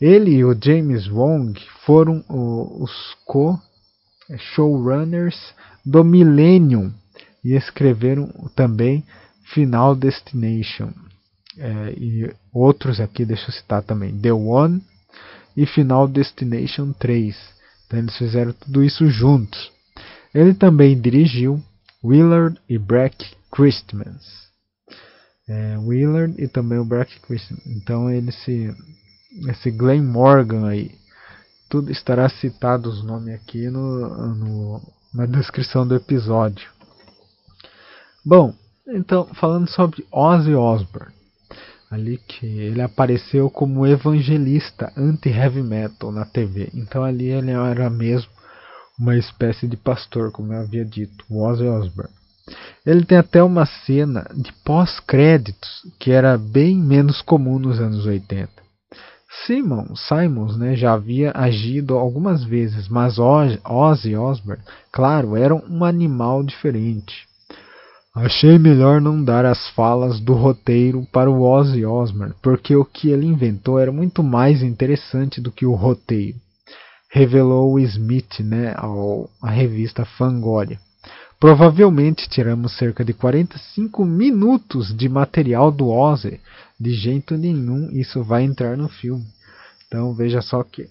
Ele 0.00 0.30
e 0.30 0.44
o 0.44 0.56
James 0.60 1.08
Wong 1.08 1.60
foram 1.84 2.24
os 2.28 2.92
co-showrunners 3.24 5.36
do 5.84 6.04
Millennium 6.04 6.92
e 7.44 7.54
escreveram 7.54 8.28
também 8.54 9.04
Final 9.52 9.96
Destination. 9.96 10.92
É, 11.56 11.92
e 11.96 12.32
outros 12.52 13.00
aqui, 13.00 13.24
deixa 13.24 13.48
eu 13.48 13.52
citar 13.52 13.82
também: 13.82 14.16
The 14.16 14.32
One 14.32 14.80
e 15.56 15.66
Final 15.66 16.06
Destination 16.06 16.92
3. 16.92 17.36
Então 17.86 17.98
eles 17.98 18.16
fizeram 18.16 18.52
tudo 18.52 18.84
isso 18.84 19.08
juntos. 19.08 19.72
Ele 20.32 20.54
também 20.54 21.00
dirigiu 21.00 21.60
Willard 22.04 22.56
e 22.68 22.78
Brack 22.78 23.26
Christmas. 23.50 24.46
É, 25.48 25.76
Willard 25.78 26.40
e 26.40 26.46
também 26.46 26.78
o 26.78 26.84
Brack 26.84 27.18
Christmas. 27.20 27.66
Então 27.66 28.08
ele 28.10 28.30
se 28.30 28.72
esse 29.48 29.70
Glenn 29.70 30.02
Morgan 30.02 30.66
aí, 30.66 30.92
tudo 31.68 31.92
estará 31.92 32.28
citado 32.28 32.88
os 32.88 33.04
nomes 33.04 33.34
aqui 33.34 33.68
no, 33.68 34.34
no, 34.34 34.82
na 35.12 35.26
descrição 35.26 35.86
do 35.86 35.94
episódio. 35.94 36.70
Bom, 38.24 38.54
então 38.86 39.26
falando 39.34 39.68
sobre 39.68 40.06
Ozzy 40.10 40.54
Osbourne, 40.54 41.14
ali 41.90 42.18
que 42.18 42.46
ele 42.46 42.80
apareceu 42.80 43.50
como 43.50 43.86
evangelista 43.86 44.92
anti-heavy 44.96 45.62
metal 45.62 46.10
na 46.10 46.24
TV. 46.24 46.70
Então 46.74 47.04
ali 47.04 47.26
ele 47.26 47.50
era 47.50 47.88
mesmo 47.90 48.30
uma 48.98 49.16
espécie 49.16 49.68
de 49.68 49.76
pastor, 49.76 50.32
como 50.32 50.52
eu 50.52 50.60
havia 50.60 50.84
dito, 50.84 51.24
Ozzy 51.30 51.64
Osbourne. 51.64 52.12
Ele 52.84 53.04
tem 53.04 53.18
até 53.18 53.42
uma 53.42 53.66
cena 53.66 54.26
de 54.34 54.52
pós-créditos 54.64 55.86
que 55.98 56.10
era 56.10 56.38
bem 56.38 56.78
menos 56.78 57.20
comum 57.20 57.58
nos 57.58 57.78
anos 57.78 58.06
80. 58.06 58.67
Simon 59.46 59.94
Simons 59.94 60.56
né, 60.56 60.74
já 60.74 60.94
havia 60.94 61.32
agido 61.34 61.96
algumas 61.98 62.42
vezes, 62.44 62.88
mas 62.88 63.18
Ozzy 63.18 64.16
Osbourne, 64.16 64.62
claro, 64.90 65.36
era 65.36 65.54
um 65.54 65.84
animal 65.84 66.42
diferente. 66.42 67.28
Achei 68.14 68.58
melhor 68.58 69.00
não 69.00 69.22
dar 69.22 69.44
as 69.44 69.68
falas 69.68 70.18
do 70.18 70.32
roteiro 70.32 71.06
para 71.12 71.30
o 71.30 71.42
Ozzy 71.42 71.84
Osbourne, 71.84 72.34
porque 72.42 72.74
o 72.74 72.84
que 72.84 73.10
ele 73.10 73.26
inventou 73.26 73.78
era 73.78 73.92
muito 73.92 74.22
mais 74.22 74.62
interessante 74.62 75.40
do 75.40 75.52
que 75.52 75.66
o 75.66 75.74
roteiro, 75.74 76.36
revelou 77.10 77.78
Smith 77.78 78.40
né, 78.40 78.74
ao, 78.76 79.30
à 79.42 79.50
revista 79.50 80.04
Fangoria. 80.04 80.80
Provavelmente 81.38 82.28
tiramos 82.28 82.76
cerca 82.76 83.04
de 83.04 83.12
45 83.12 84.04
minutos 84.04 84.92
de 84.96 85.08
material 85.08 85.70
do 85.70 85.88
Ozzy. 85.88 86.40
De 86.80 86.94
jeito 86.94 87.36
nenhum 87.36 87.90
isso 87.90 88.22
vai 88.22 88.44
entrar 88.44 88.76
no 88.76 88.88
filme. 88.88 89.26
Então 89.86 90.14
veja 90.14 90.40
só 90.40 90.62
que 90.62 90.88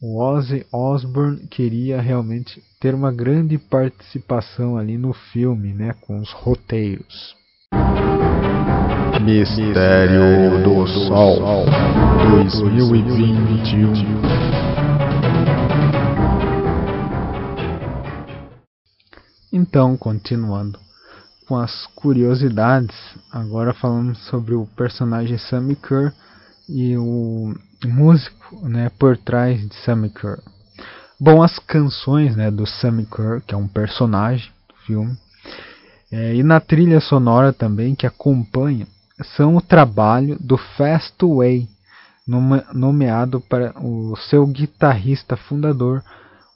o 0.00 0.22
Ozzy 0.22 0.64
Osbourne 0.72 1.48
queria 1.48 2.00
realmente 2.00 2.62
ter 2.80 2.94
uma 2.94 3.10
grande 3.10 3.58
participação 3.58 4.76
ali 4.76 4.96
no 4.96 5.12
filme, 5.12 5.74
né, 5.74 5.92
com 6.02 6.20
os 6.20 6.30
roteiros. 6.30 7.36
Mistério 9.20 10.62
do 10.62 10.86
Sol 10.86 11.66
2021 12.30 13.92
Então, 19.52 19.96
continuando 19.96 20.78
com 21.48 21.56
as 21.56 21.86
curiosidades, 21.94 22.94
agora 23.32 23.72
falando 23.72 24.14
sobre 24.14 24.54
o 24.54 24.66
personagem 24.76 25.38
Sammy 25.38 25.74
Kerr 25.74 26.12
e 26.68 26.94
o 26.98 27.54
músico 27.86 28.68
né, 28.68 28.90
por 28.98 29.16
trás 29.16 29.66
de 29.66 29.74
Sammy 29.76 30.10
Kerr. 30.10 30.38
Bom, 31.18 31.42
as 31.42 31.58
canções 31.58 32.36
né, 32.36 32.50
do 32.50 32.66
Sammy 32.66 33.06
Kerr, 33.06 33.40
que 33.46 33.54
é 33.54 33.56
um 33.56 33.66
personagem 33.66 34.52
do 34.68 34.74
filme, 34.84 35.18
é, 36.12 36.34
e 36.34 36.42
na 36.42 36.60
trilha 36.60 37.00
sonora 37.00 37.50
também 37.50 37.94
que 37.94 38.06
acompanha, 38.06 38.86
são 39.34 39.56
o 39.56 39.62
trabalho 39.62 40.36
do 40.38 40.58
Fastway, 40.58 41.66
nomeado 42.74 43.40
para 43.40 43.72
o 43.80 44.14
seu 44.28 44.46
guitarrista 44.46 45.34
fundador, 45.34 46.04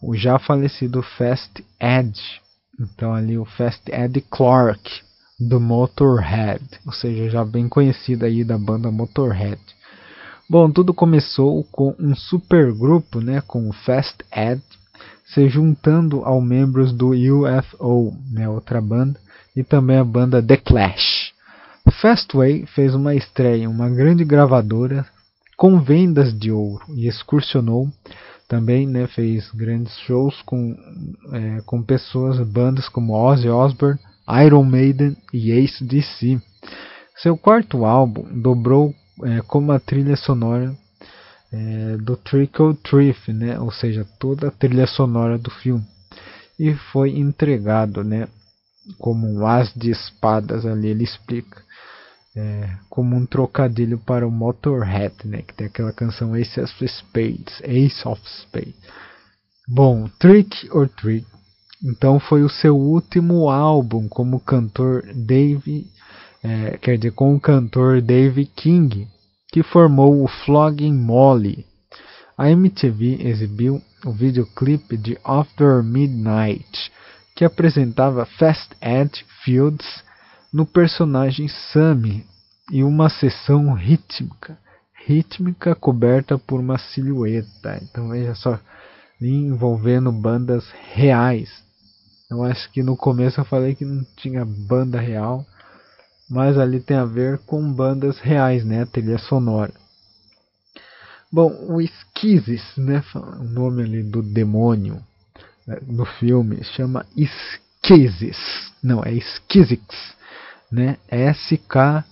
o 0.02 0.14
já 0.14 0.38
falecido 0.38 1.02
Fast 1.02 1.64
Edge. 1.80 2.41
Então 2.80 3.14
ali 3.14 3.38
o 3.38 3.44
Fast 3.44 3.90
Ed 3.90 4.20
Clark 4.30 4.80
do 5.38 5.60
Motorhead, 5.60 6.62
ou 6.86 6.92
seja, 6.92 7.30
já 7.30 7.44
bem 7.44 7.68
conhecido 7.68 8.24
aí 8.24 8.44
da 8.44 8.56
banda 8.56 8.90
Motorhead. 8.90 9.60
Bom, 10.48 10.70
tudo 10.70 10.92
começou 10.92 11.64
com 11.64 11.94
um 11.98 12.14
supergrupo, 12.14 13.20
né, 13.20 13.40
com 13.40 13.68
o 13.68 13.72
Fast 13.72 14.24
Ed 14.30 14.62
se 15.24 15.48
juntando 15.48 16.24
aos 16.24 16.44
membros 16.44 16.92
do 16.92 17.10
UFO, 17.10 18.14
né, 18.30 18.48
outra 18.48 18.80
banda, 18.80 19.18
e 19.56 19.64
também 19.64 19.96
a 19.96 20.04
banda 20.04 20.42
The 20.42 20.58
Clash. 20.58 21.32
Fastway 22.00 22.66
fez 22.66 22.94
uma 22.94 23.14
estreia 23.14 23.64
em 23.64 23.66
uma 23.66 23.88
grande 23.88 24.24
gravadora 24.24 25.06
com 25.56 25.80
vendas 25.80 26.36
de 26.36 26.50
ouro 26.50 26.84
e 26.90 27.06
excursionou 27.06 27.88
também 28.52 28.86
né, 28.86 29.06
fez 29.06 29.50
grandes 29.52 29.96
shows 30.00 30.42
com, 30.42 30.76
é, 31.32 31.62
com 31.64 31.82
pessoas, 31.82 32.38
bandas 32.46 32.86
como 32.86 33.14
Ozzy 33.14 33.48
Osbourne, 33.48 33.98
Iron 34.44 34.64
Maiden 34.64 35.16
e 35.32 35.52
Ace 35.52 35.82
DC. 35.82 36.38
Seu 37.16 37.34
quarto 37.34 37.86
álbum 37.86 38.26
dobrou 38.42 38.94
é, 39.22 39.40
como 39.40 39.72
a 39.72 39.80
trilha 39.80 40.16
sonora 40.16 40.76
é, 41.50 41.96
do 41.96 42.14
Trickle 42.14 42.74
Triff, 42.74 43.32
né, 43.32 43.58
ou 43.58 43.72
seja, 43.72 44.06
toda 44.18 44.48
a 44.48 44.50
trilha 44.50 44.86
sonora 44.86 45.38
do 45.38 45.50
filme, 45.50 45.86
e 46.58 46.74
foi 46.92 47.18
entregado 47.18 48.04
né, 48.04 48.28
como 48.98 49.26
um 49.26 49.46
as 49.46 49.72
de 49.72 49.90
espadas 49.90 50.66
ali, 50.66 50.88
ele 50.88 51.04
explica 51.04 51.62
é, 52.34 52.76
como 52.88 53.14
um 53.14 53.26
trocadilho 53.26 53.98
para 53.98 54.26
o 54.26 54.30
Motorhead, 54.30 55.14
né, 55.24 55.42
que 55.42 55.54
tem 55.54 55.66
aquela 55.66 55.92
canção 55.92 56.36
Ace 56.36 56.60
of 56.60 56.88
Spades, 56.88 57.60
Ace 57.62 58.06
of 58.08 58.20
Spades. 58.24 58.74
Bom, 59.68 60.08
Trick 60.18 60.68
or 60.70 60.88
Treat, 60.88 61.26
então 61.84 62.18
foi 62.18 62.42
o 62.42 62.48
seu 62.48 62.76
último 62.76 63.50
álbum 63.50 64.08
como 64.08 64.40
cantor 64.40 65.02
Dave, 65.14 65.86
é, 66.42 66.76
quer 66.78 66.96
dizer, 66.96 67.12
com 67.12 67.34
o 67.34 67.40
cantor 67.40 68.00
Dave 68.00 68.46
King, 68.46 69.08
que 69.52 69.62
formou 69.62 70.22
o 70.22 70.28
Flogging 70.28 70.94
Molly. 70.94 71.66
A 72.36 72.50
MTV 72.50 73.26
exibiu 73.28 73.82
o 74.04 74.12
videoclipe 74.12 74.96
de 74.96 75.18
After 75.22 75.82
Midnight, 75.82 76.90
que 77.36 77.44
apresentava 77.44 78.24
Fast 78.24 78.74
Ed 78.80 79.24
Fields 79.44 80.02
no 80.52 80.66
personagem 80.66 81.48
Sammy 81.48 82.26
e 82.70 82.84
uma 82.84 83.08
seção 83.08 83.72
rítmica, 83.72 84.58
rítmica 85.06 85.74
coberta 85.74 86.38
por 86.38 86.60
uma 86.60 86.78
silhueta. 86.78 87.80
Então 87.82 88.10
veja 88.10 88.34
só, 88.34 88.60
envolvendo 89.20 90.12
bandas 90.12 90.64
reais. 90.92 91.50
Eu 92.30 92.44
acho 92.44 92.70
que 92.70 92.82
no 92.82 92.96
começo 92.96 93.40
eu 93.40 93.44
falei 93.44 93.74
que 93.74 93.84
não 93.84 94.04
tinha 94.16 94.44
banda 94.44 95.00
real, 95.00 95.44
mas 96.28 96.58
ali 96.58 96.80
tem 96.80 96.96
a 96.96 97.04
ver 97.04 97.38
com 97.38 97.72
bandas 97.72 98.18
reais, 98.18 98.64
né? 98.64 98.82
A 98.82 98.86
trilha 98.86 99.18
sonora. 99.18 99.72
Bom, 101.30 101.50
o 101.68 101.80
Esquizes, 101.80 102.62
né? 102.76 103.02
O 103.14 103.44
nome 103.44 103.82
ali 103.82 104.02
do 104.02 104.22
demônio 104.22 105.02
né, 105.66 105.78
no 105.86 106.04
filme 106.04 106.62
chama 106.64 107.06
Esquizes. 107.16 108.36
Não, 108.82 109.02
é 109.04 109.12
Esquizix 109.12 109.84
né? 110.72 110.96
S-K-E-E-Z-I-X. 111.08 112.02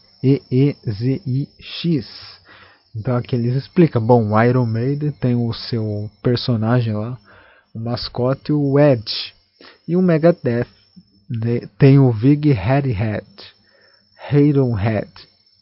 Então 2.94 3.16
aqui 3.16 3.34
eles 3.34 3.56
explicam. 3.56 4.04
Bom, 4.04 4.32
o 4.32 4.42
Iron 4.42 4.66
Maiden 4.66 5.12
tem 5.12 5.34
o 5.34 5.52
seu 5.52 6.10
personagem 6.22 6.92
lá, 6.92 7.18
o 7.74 7.80
mascote, 7.80 8.52
o 8.52 8.78
Edge. 8.78 9.32
E 9.88 9.96
o 9.96 10.02
Megadeth 10.02 10.66
né? 11.28 11.60
tem 11.78 11.98
o 11.98 12.12
Vig 12.12 12.52
Headhead, 12.52 13.24
Head. 14.28 15.10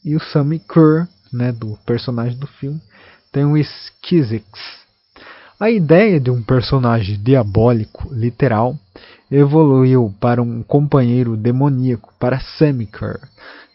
E 0.04 0.16
o 0.16 0.20
Sammy 0.20 0.58
Kerr, 0.58 1.06
né, 1.32 1.52
do 1.52 1.78
personagem 1.84 2.38
do 2.38 2.46
filme, 2.46 2.80
tem 3.30 3.44
o 3.44 3.56
Skizix. 3.56 4.87
A 5.60 5.70
ideia 5.72 6.20
de 6.20 6.30
um 6.30 6.40
personagem 6.40 7.20
diabólico, 7.20 8.08
literal, 8.14 8.78
evoluiu 9.28 10.14
para 10.20 10.40
um 10.40 10.62
companheiro 10.62 11.36
demoníaco, 11.36 12.14
para 12.16 12.38
Semiker. 12.38 13.18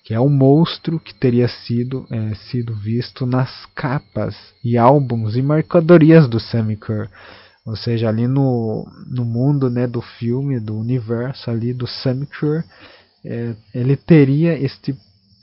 que 0.05 0.13
é 0.13 0.19
o 0.19 0.29
monstro 0.29 0.97
que 0.97 1.13
teria 1.13 1.47
sido, 1.47 2.05
é, 2.09 2.35
sido 2.35 2.73
visto 2.73 3.25
nas 3.25 3.65
capas 3.75 4.35
e 4.63 4.77
álbuns 4.77 5.35
e 5.35 5.41
mercadorias 5.41 6.27
do 6.27 6.39
Sammy 6.39 6.77
Kerr. 6.77 7.09
Ou 7.65 7.75
seja, 7.75 8.07
ali 8.09 8.27
no, 8.27 8.85
no 9.07 9.25
mundo 9.25 9.69
né, 9.69 9.85
do 9.85 10.01
filme, 10.01 10.59
do 10.59 10.77
universo 10.77 11.49
ali 11.49 11.73
do 11.73 11.87
Sammy 11.87 12.27
Kerr, 12.27 12.63
é, 13.25 13.55
ele 13.73 13.95
teria 13.97 14.57
este, 14.57 14.95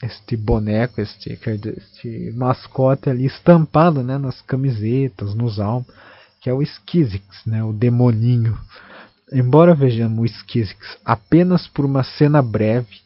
este 0.02 0.36
boneco, 0.36 1.00
este, 1.00 1.38
este 1.76 2.32
mascote 2.34 3.10
ali 3.10 3.26
estampado 3.26 4.02
né, 4.02 4.18
nas 4.18 4.40
camisetas, 4.42 5.34
nos 5.34 5.58
álbuns, 5.58 5.94
que 6.40 6.48
é 6.48 6.54
o 6.54 6.62
Skizix, 6.62 7.44
né, 7.44 7.62
o 7.62 7.72
demoninho. 7.72 8.58
Embora 9.32 9.74
vejamos 9.74 10.18
o 10.18 10.24
Skizix 10.24 10.98
apenas 11.04 11.66
por 11.68 11.84
uma 11.84 12.02
cena 12.02 12.40
breve, 12.40 12.96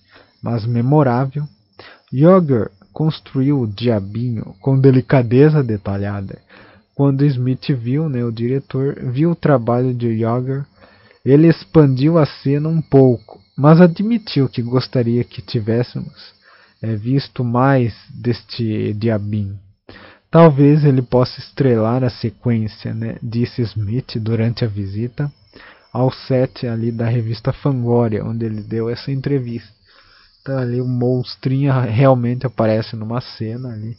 mas 0.42 0.64
memorável, 0.64 1.44
Yoger 2.12 2.70
construiu 2.92 3.60
o 3.60 3.66
diabinho 3.66 4.54
com 4.60 4.78
delicadeza 4.78 5.62
detalhada. 5.62 6.38
Quando 6.94 7.24
Smith 7.24 7.72
viu, 7.72 8.08
né, 8.08 8.24
o 8.24 8.30
diretor, 8.30 8.94
viu 9.10 9.32
o 9.32 9.36
trabalho 9.36 9.92
de 9.92 10.06
Yoger, 10.06 10.64
ele 11.24 11.48
expandiu 11.48 12.18
a 12.18 12.26
cena 12.26 12.68
um 12.68 12.80
pouco, 12.80 13.40
mas 13.56 13.80
admitiu 13.80 14.48
que 14.48 14.62
gostaria 14.62 15.24
que 15.24 15.42
tivéssemos 15.42 16.32
é, 16.80 16.94
visto 16.94 17.42
mais 17.42 17.94
deste 18.10 18.92
diabinho. 18.94 19.58
Talvez 20.34 20.84
ele 20.84 21.00
possa 21.00 21.38
estrelar 21.38 22.02
a 22.02 22.10
sequência, 22.10 22.92
né, 22.92 23.16
disse 23.22 23.62
Smith 23.62 24.18
durante 24.18 24.64
a 24.64 24.68
visita 24.68 25.32
ao 25.92 26.10
set 26.10 26.66
ali 26.66 26.90
da 26.90 27.06
revista 27.06 27.52
Fangoria, 27.52 28.24
onde 28.24 28.44
ele 28.44 28.60
deu 28.60 28.90
essa 28.90 29.12
entrevista. 29.12 29.72
Então 30.42 30.58
ali 30.58 30.80
o 30.80 30.88
monstrinho 30.88 31.72
realmente 31.82 32.44
aparece 32.44 32.96
numa 32.96 33.20
cena 33.20 33.74
ali, 33.74 33.96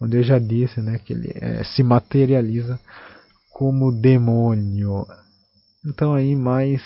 onde 0.00 0.18
eu 0.18 0.22
já 0.22 0.38
disse, 0.38 0.80
né, 0.80 1.00
que 1.04 1.14
ele 1.14 1.32
é, 1.34 1.64
se 1.64 1.82
materializa 1.82 2.78
como 3.50 3.90
demônio. 3.90 5.04
Então 5.84 6.14
aí 6.14 6.36
mais 6.36 6.80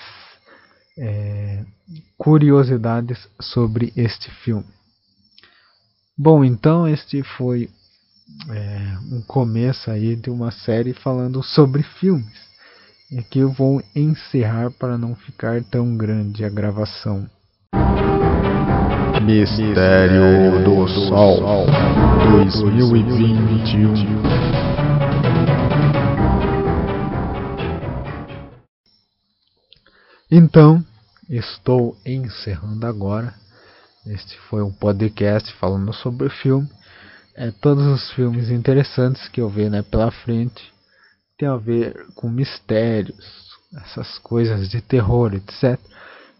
é, 0.98 1.66
curiosidades 2.16 3.28
sobre 3.38 3.92
este 3.94 4.30
filme. 4.42 4.64
Bom, 6.16 6.42
então 6.42 6.88
este 6.88 7.22
foi 7.22 7.68
é, 8.50 8.98
um 9.12 9.20
começo 9.22 9.90
aí 9.90 10.16
de 10.16 10.30
uma 10.30 10.50
série 10.50 10.92
falando 10.92 11.42
sobre 11.42 11.82
filmes. 11.82 12.46
E 13.10 13.18
aqui 13.18 13.38
eu 13.38 13.52
vou 13.52 13.82
encerrar 13.94 14.70
para 14.72 14.98
não 14.98 15.14
ficar 15.14 15.62
tão 15.64 15.96
grande 15.96 16.44
a 16.44 16.48
gravação. 16.48 17.26
Mistério 19.22 20.64
do 20.64 20.88
Sol 20.88 21.66
2021 22.44 24.16
Então, 30.28 30.84
estou 31.30 31.96
encerrando 32.04 32.84
agora. 32.86 33.32
Este 34.04 34.36
foi 34.50 34.62
um 34.62 34.72
podcast 34.72 35.52
falando 35.54 35.92
sobre 35.92 36.28
filme. 36.28 36.68
É, 37.38 37.50
todos 37.50 37.84
os 37.86 38.10
filmes 38.12 38.48
interessantes 38.48 39.28
que 39.28 39.42
eu 39.42 39.50
vi 39.50 39.68
né, 39.68 39.82
pela 39.82 40.10
frente 40.10 40.72
tem 41.36 41.46
a 41.46 41.56
ver 41.56 41.94
com 42.14 42.30
mistérios, 42.30 43.26
essas 43.84 44.18
coisas 44.20 44.70
de 44.70 44.80
terror, 44.80 45.34
etc. 45.34 45.78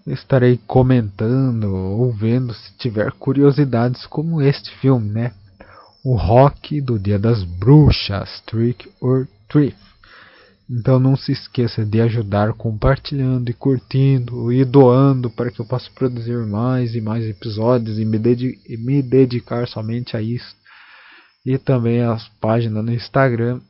Eu 0.06 0.14
estarei 0.14 0.58
comentando 0.66 1.64
ou 1.64 2.10
vendo 2.12 2.54
se 2.54 2.72
tiver 2.78 3.12
curiosidades 3.12 4.06
como 4.06 4.40
este 4.40 4.74
filme, 4.76 5.10
né? 5.10 5.32
O 6.02 6.16
Rock 6.16 6.80
do 6.80 6.98
Dia 6.98 7.18
das 7.18 7.44
Bruxas, 7.44 8.40
Trick 8.46 8.88
or 8.98 9.28
Treat. 9.50 9.76
Então 10.70 10.98
não 10.98 11.14
se 11.14 11.30
esqueça 11.30 11.84
de 11.84 12.00
ajudar 12.00 12.54
compartilhando 12.54 13.50
e 13.50 13.52
curtindo 13.52 14.50
e 14.50 14.64
doando 14.64 15.28
para 15.28 15.50
que 15.50 15.60
eu 15.60 15.66
possa 15.66 15.90
produzir 15.90 16.38
mais 16.46 16.94
e 16.94 17.02
mais 17.02 17.22
episódios 17.24 17.98
e 17.98 18.04
me, 18.06 18.18
dedi 18.18 18.58
e 18.66 18.78
me 18.78 19.02
dedicar 19.02 19.68
somente 19.68 20.16
a 20.16 20.22
isso. 20.22 20.56
E 21.46 21.56
também 21.56 22.02
as 22.02 22.28
páginas 22.40 22.84
no 22.84 22.92
Instagram 22.92 23.60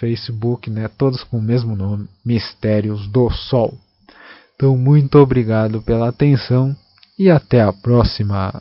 Facebook, 0.00 0.70
né, 0.70 0.88
todos 0.88 1.22
com 1.22 1.36
o 1.36 1.42
mesmo 1.42 1.76
nome, 1.76 2.08
Mistérios 2.24 3.06
do 3.08 3.30
Sol. 3.30 3.78
Então, 4.56 4.74
muito 4.76 5.18
obrigado 5.18 5.82
pela 5.82 6.08
atenção 6.08 6.74
e 7.18 7.30
até 7.30 7.60
a 7.60 7.72
próxima. 7.72 8.58